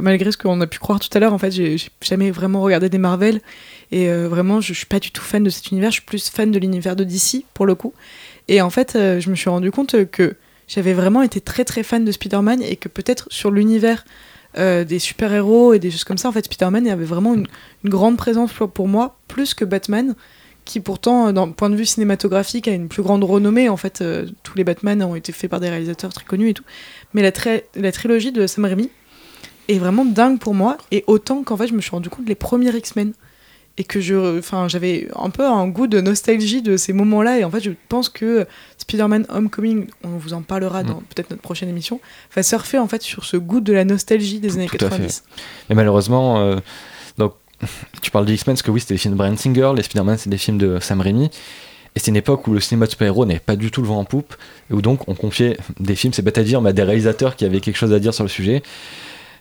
[0.00, 2.88] malgré ce qu'on a pu croire tout à l'heure, en fait, j'ai jamais vraiment regardé
[2.88, 3.42] des Marvel.
[3.90, 5.90] Et vraiment, je, suis pas du tout fan de cet univers.
[5.90, 7.92] Je suis plus fan de l'univers de DC, pour le coup.
[8.48, 10.36] Et en fait, je me suis rendu compte que
[10.68, 14.06] j'avais vraiment été très très fan de Spider-Man et que peut-être sur l'univers
[14.58, 17.46] euh, des super-héros et des choses comme ça, en fait, Spider-Man avait vraiment une,
[17.84, 20.14] grande présence pour, moi, plus que Batman
[20.64, 23.68] qui pourtant, euh, d'un point de vue cinématographique, a une plus grande renommée.
[23.68, 26.54] En fait, euh, tous les Batman ont été faits par des réalisateurs très connus et
[26.54, 26.64] tout.
[27.14, 27.32] Mais la,
[27.74, 28.90] la trilogie de Sam Raimi
[29.68, 30.76] est vraiment dingue pour moi.
[30.90, 33.12] Et autant qu'en fait, je me suis rendu compte les premiers X-Men.
[33.78, 37.38] Et que je, enfin, j'avais un peu un goût de nostalgie de ces moments-là.
[37.38, 38.46] Et en fait, je pense que
[38.76, 42.00] Spider-Man Homecoming, on vous en parlera dans peut-être notre prochaine émission,
[42.34, 45.22] va surfer en fait sur ce goût de la nostalgie des années Tout à 90.
[45.24, 45.42] fait.
[45.70, 46.56] Et malheureusement, euh,
[47.16, 47.32] donc,
[48.02, 50.18] tu parles des X-Men, parce que oui, c'était les films de Bryan Singer, les Spider-Man,
[50.18, 51.30] c'est des films de Sam Raimi.
[51.94, 53.98] Et c'est une époque où le cinéma de super-héros n'avait pas du tout le vent
[53.98, 54.34] en poupe,
[54.70, 57.36] et où donc on confiait des films, c'est bête à dire, mais à des réalisateurs
[57.36, 58.62] qui avaient quelque chose à dire sur le sujet.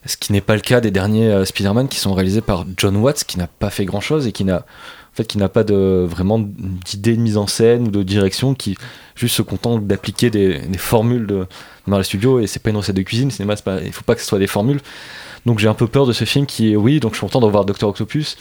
[0.05, 2.95] Ce qui n'est pas le cas des derniers euh, Spider-Man qui sont réalisés par John
[2.97, 4.65] Watts, qui n'a pas fait grand-chose et qui n'a
[5.11, 8.55] en fait, qui n'a pas de, vraiment d'idée de mise en scène ou de direction,
[8.55, 8.77] qui
[9.15, 11.47] juste se contente d'appliquer des, formules de,
[11.85, 14.15] dans les studios, et c'est pas une recette de cuisine, cinéma, pas, il faut pas
[14.15, 14.79] que ce soit des formules.
[15.45, 17.41] Donc j'ai un peu peur de ce film qui est, oui, donc je suis content
[17.41, 18.37] de revoir Doctor Octopus,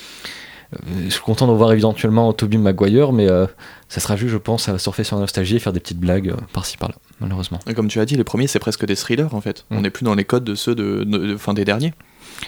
[1.05, 3.47] je suis content de revoir éventuellement Tobey Maguire, mais euh,
[3.89, 6.29] ça sera juste, je pense, à surfer sur la nostalgie et faire des petites blagues
[6.29, 7.59] euh, par-ci par-là, malheureusement.
[7.67, 9.65] Et comme tu as dit, les premiers c'est presque des thrillers en fait.
[9.71, 9.77] Mm.
[9.77, 11.93] On n'est plus dans les codes de ceux de, de- de- fin des derniers.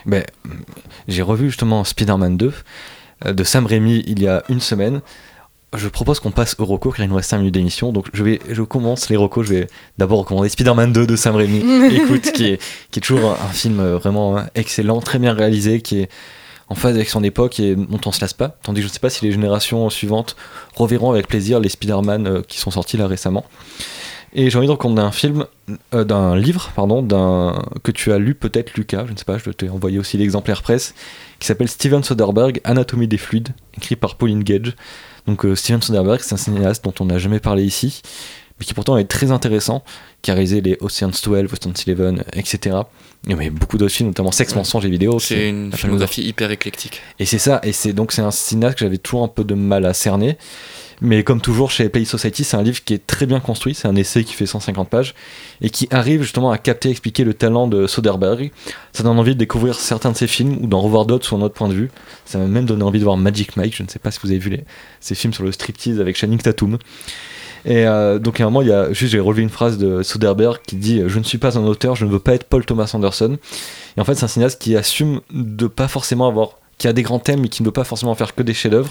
[0.06, 0.24] Ben,
[1.08, 2.52] j'ai revu justement Spider-Man 2
[3.26, 5.00] euh, de Sam Raimi il y a une semaine.
[5.74, 7.92] Je propose qu'on passe au reco car il nous reste 5 minutes d'émission.
[7.92, 9.46] Donc je, vais, je commence les recos.
[9.46, 9.66] Je vais
[9.98, 11.64] d'abord recommander Spider-Man 2 de Sam Raimi.
[11.96, 15.32] Écoute, qui est, qui est toujours un, un film euh, vraiment hein, excellent, très bien
[15.32, 16.08] réalisé, qui est
[16.68, 18.56] en phase avec son époque et dont on se lasse pas.
[18.62, 20.36] Tandis que je ne sais pas si les générations suivantes
[20.74, 23.44] reverront avec plaisir les Spider-Man euh, qui sont sortis là récemment.
[24.34, 25.44] Et j'ai envie de recommander un film,
[25.94, 29.36] euh, d'un livre, pardon, d'un que tu as lu peut-être, Lucas, je ne sais pas,
[29.36, 30.94] je t'ai envoyé aussi l'exemplaire presse,
[31.38, 34.74] qui s'appelle Steven Soderbergh, Anatomie des fluides, écrit par Pauline Gage.
[35.26, 38.00] Donc euh, Steven Soderbergh, c'est un cinéaste dont on n'a jamais parlé ici,
[38.58, 39.84] mais qui pourtant est très intéressant,
[40.22, 42.76] qui a réalisé les Ocean's 12, Ocean's Eleven, etc.
[43.26, 45.18] Il y a beaucoup d'autres films, notamment Sex, mensonges et vidéos.
[45.18, 47.02] C'est une filmographie hyper éclectique.
[47.18, 49.54] et c'est ça, et c'est donc c'est un cinéaste que j'avais toujours un peu de
[49.54, 50.38] mal à cerner.
[51.04, 53.88] Mais comme toujours chez Play Society, c'est un livre qui est très bien construit, c'est
[53.88, 55.16] un essai qui fait 150 pages
[55.60, 58.52] et qui arrive justement à capter, expliquer le talent de Soderbergh.
[58.92, 61.42] Ça donne envie de découvrir certains de ses films ou d'en revoir d'autres sous un
[61.42, 61.90] autre point de vue.
[62.24, 64.30] Ça m'a même donné envie de voir Magic Mike, je ne sais pas si vous
[64.30, 64.64] avez vu les,
[65.00, 66.78] ces films sur le striptease avec Channing Tatum.
[67.64, 70.02] Et euh, donc à un moment, il y a juste j'ai relevé une phrase de
[70.02, 72.64] Soderbergh qui dit Je ne suis pas un auteur, je ne veux pas être Paul
[72.64, 73.38] Thomas Anderson.
[73.96, 77.02] Et en fait, c'est un cinéaste qui assume de pas forcément avoir qui a des
[77.02, 78.90] grands thèmes mais qui ne veut pas forcément faire que des chefs-d'œuvre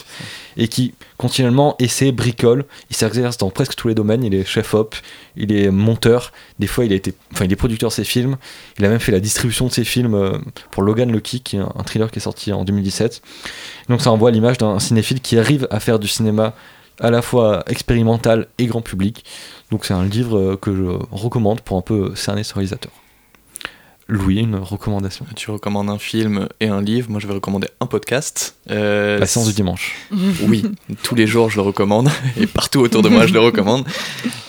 [0.56, 2.64] et qui continuellement essaie, bricole.
[2.90, 4.24] Il s'exerce dans presque tous les domaines.
[4.24, 4.96] Il est chef-op,
[5.36, 6.32] il est monteur.
[6.58, 8.38] Des fois, il a été, enfin, il est producteur de ses films.
[8.80, 10.38] Il a même fait la distribution de ses films euh,
[10.72, 13.22] pour Logan Lucky, qui est un thriller qui est sorti en 2017.
[13.90, 16.54] Donc, ça envoie l'image d'un cinéphile qui arrive à faire du cinéma
[17.02, 19.26] à la fois expérimental et grand public.
[19.72, 22.92] Donc, c'est un livre euh, que je recommande pour un peu cerner ce réalisateur.
[24.12, 25.26] Louis, une recommandation?
[25.38, 27.10] Tu recommandes un film et un livre.
[27.10, 28.58] Moi, je vais recommander un podcast.
[28.70, 29.96] Euh, La séance du dimanche.
[30.42, 30.66] Oui,
[31.02, 32.10] tous les jours, je le recommande.
[32.38, 33.86] Et partout autour de moi, je le recommande.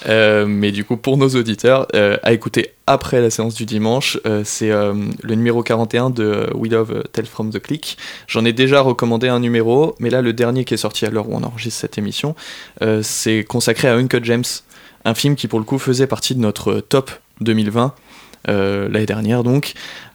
[0.08, 4.18] Euh, mais du coup, pour nos auditeurs, euh, à écouter après la séance du dimanche,
[4.42, 7.96] c'est le numéro 41 de We Love Tell From The Click.
[8.26, 11.28] J'en ai déjà recommandé un numéro, mais là, le dernier qui est sorti à l'heure
[11.28, 12.34] où on enregistre cette émission,
[13.02, 14.42] c'est consacré à Uncut James,
[15.04, 17.88] un film qui, pour le coup, faisait partie de notre top 2020 euh,
[18.46, 19.74] l'année dernière donc,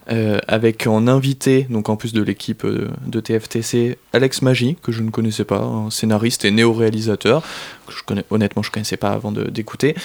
[0.10, 4.94] euh, avec en invité, donc en plus de l'équipe euh, de TFTC, Alex Magie, que
[4.94, 7.44] je ne connaissais pas, un scénariste et néo-réalisateur,
[7.86, 9.96] que je connais, honnêtement je ne connaissais pas avant d'écouter,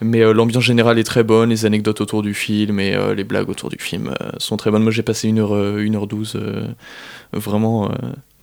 [0.00, 3.24] Mais euh, l'ambiance générale est très bonne, les anecdotes autour du film et euh, les
[3.24, 4.84] blagues autour du film euh, sont très bonnes.
[4.84, 6.68] Moi j'ai passé 1h, euh, 1h12 euh,
[7.32, 7.94] vraiment euh,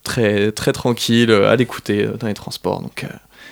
[0.03, 2.82] très, très tranquille euh, à l'écouter euh, dans les transports.
[2.82, 3.07] Donc euh,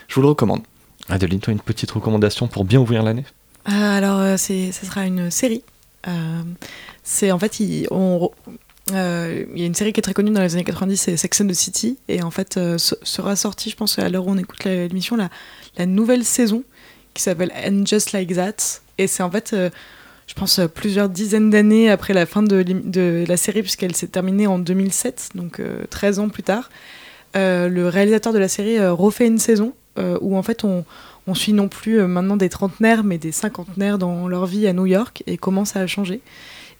[0.10, 0.64] je vous le recommande.
[1.08, 3.26] Adeline, toi, une petite recommandation pour bien ouvrir l'année?
[3.66, 5.64] Ah, alors, euh, ce sera une série.
[6.08, 6.42] Euh,
[7.04, 10.54] c'est en fait, euh, il y a une série qui est très connue dans les
[10.56, 13.76] années 90, c'est Sex and the City, et en fait, euh, se- sera sortie, je
[13.76, 16.64] pense, à l'heure où on écoute l'émission, la, nouvelle saison
[17.14, 21.90] qui s'appelle And Just Like That, et c'est en fait, je pense, plusieurs dizaines d'années
[21.90, 26.20] après la fin de, de la série, puisqu'elle s'est terminée en 2007, donc euh, 13
[26.20, 26.70] ans plus tard.
[27.36, 30.86] Le réalisateur de la série refait une saison où en fait on,
[31.28, 34.74] on suit non plus euh, maintenant des trentenaires mais des cinquantenaires dans leur vie à
[34.74, 36.22] New York et comment ça a changé.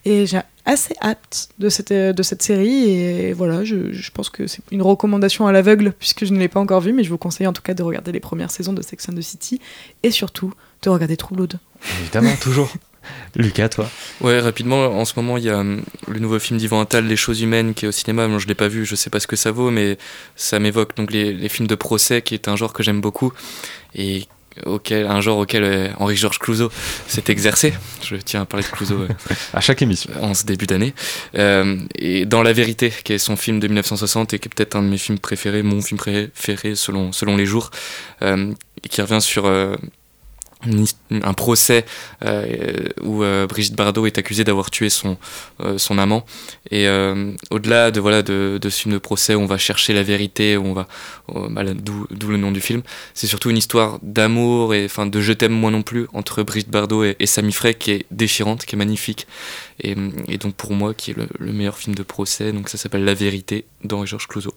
[0.06, 4.28] Et j'ai assez hâte de cette, euh, de cette série et voilà, je, je pense
[4.28, 7.10] que c'est une recommandation à l'aveugle puisque je ne l'ai pas encore vue mais je
[7.10, 9.60] vous conseille en tout cas de regarder les premières saisons de Sex and the City
[10.02, 10.52] et surtout
[10.82, 11.58] de regarder True Blood.
[12.02, 12.70] Évidemment, toujours.
[13.36, 13.88] Lucas, toi?
[14.20, 17.16] Ouais, rapidement, en ce moment, il y a hum, le nouveau film d'Yvan Attal, Les
[17.16, 18.28] choses humaines, qui est au cinéma.
[18.28, 19.98] Moi, je l'ai pas vu, je sais pas ce que ça vaut, mais
[20.36, 23.32] ça m'évoque donc les, les films de procès, qui est un genre que j'aime beaucoup
[23.94, 24.26] et
[24.66, 26.70] auquel, un genre auquel euh, Henri-Georges Clouzot
[27.06, 27.74] s'est exercé.
[28.02, 29.08] Je tiens à parler de Clouzot euh,
[29.54, 30.94] à chaque émission en ce début d'année.
[31.36, 34.76] Euh, et dans La Vérité, qui est son film de 1960 et qui est peut-être
[34.76, 37.70] un de mes films préférés, mon film préféré selon, selon les jours,
[38.22, 38.52] euh,
[38.82, 39.44] et qui revient sur
[41.10, 41.84] un procès
[42.24, 45.16] euh, où euh, Brigitte Bardot est accusée d'avoir tué son,
[45.60, 46.24] euh, son amant.
[46.70, 46.88] Et
[47.50, 50.64] au-delà de, voilà, de, ce film de procès où on va chercher la vérité, où
[50.64, 50.88] on va,
[51.50, 52.82] bah, d'où le nom du film,
[53.12, 56.70] c'est surtout une histoire d'amour et enfin de je t'aime moi non plus entre Brigitte
[56.70, 59.26] Bardot et, Sami Frey qui est déchirante, qui est magnifique.
[59.80, 63.04] Et, donc pour moi, qui est le, le meilleur film de procès, donc ça s'appelle
[63.04, 64.54] La vérité d'Henri-Georges Clouzot.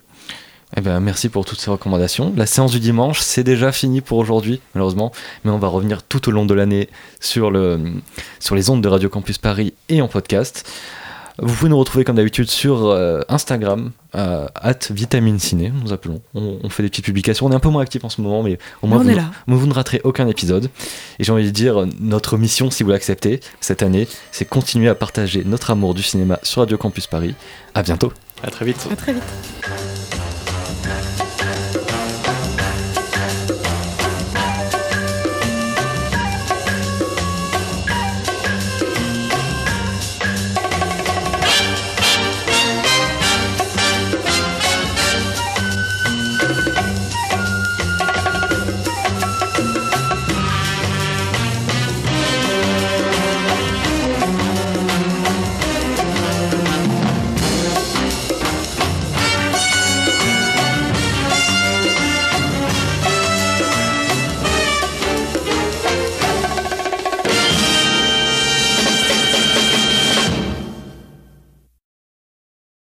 [0.75, 2.33] Eh ben, merci pour toutes ces recommandations.
[2.35, 5.11] La séance du dimanche, c'est déjà fini pour aujourd'hui, malheureusement,
[5.45, 6.89] mais on va revenir tout au long de l'année
[7.21, 7.79] sur, le,
[8.39, 10.69] sur les ondes de Radio Campus Paris et en podcast.
[11.39, 16.19] Vous pouvez nous retrouver comme d'habitude sur euh, Instagram, euh, at Vitamine Ciné, nous appelons.
[16.33, 17.45] On, on fait des petites publications.
[17.45, 19.15] On est un peu moins actifs en ce moment, mais au moins vous, est
[19.47, 20.69] ne- vous ne raterez aucun épisode.
[21.19, 24.95] Et j'ai envie de dire, notre mission, si vous l'acceptez, cette année, c'est continuer à
[24.95, 27.35] partager notre amour du cinéma sur Radio Campus Paris.
[27.75, 28.11] À bientôt.
[28.43, 28.87] À très vite.
[28.91, 29.23] À très vite.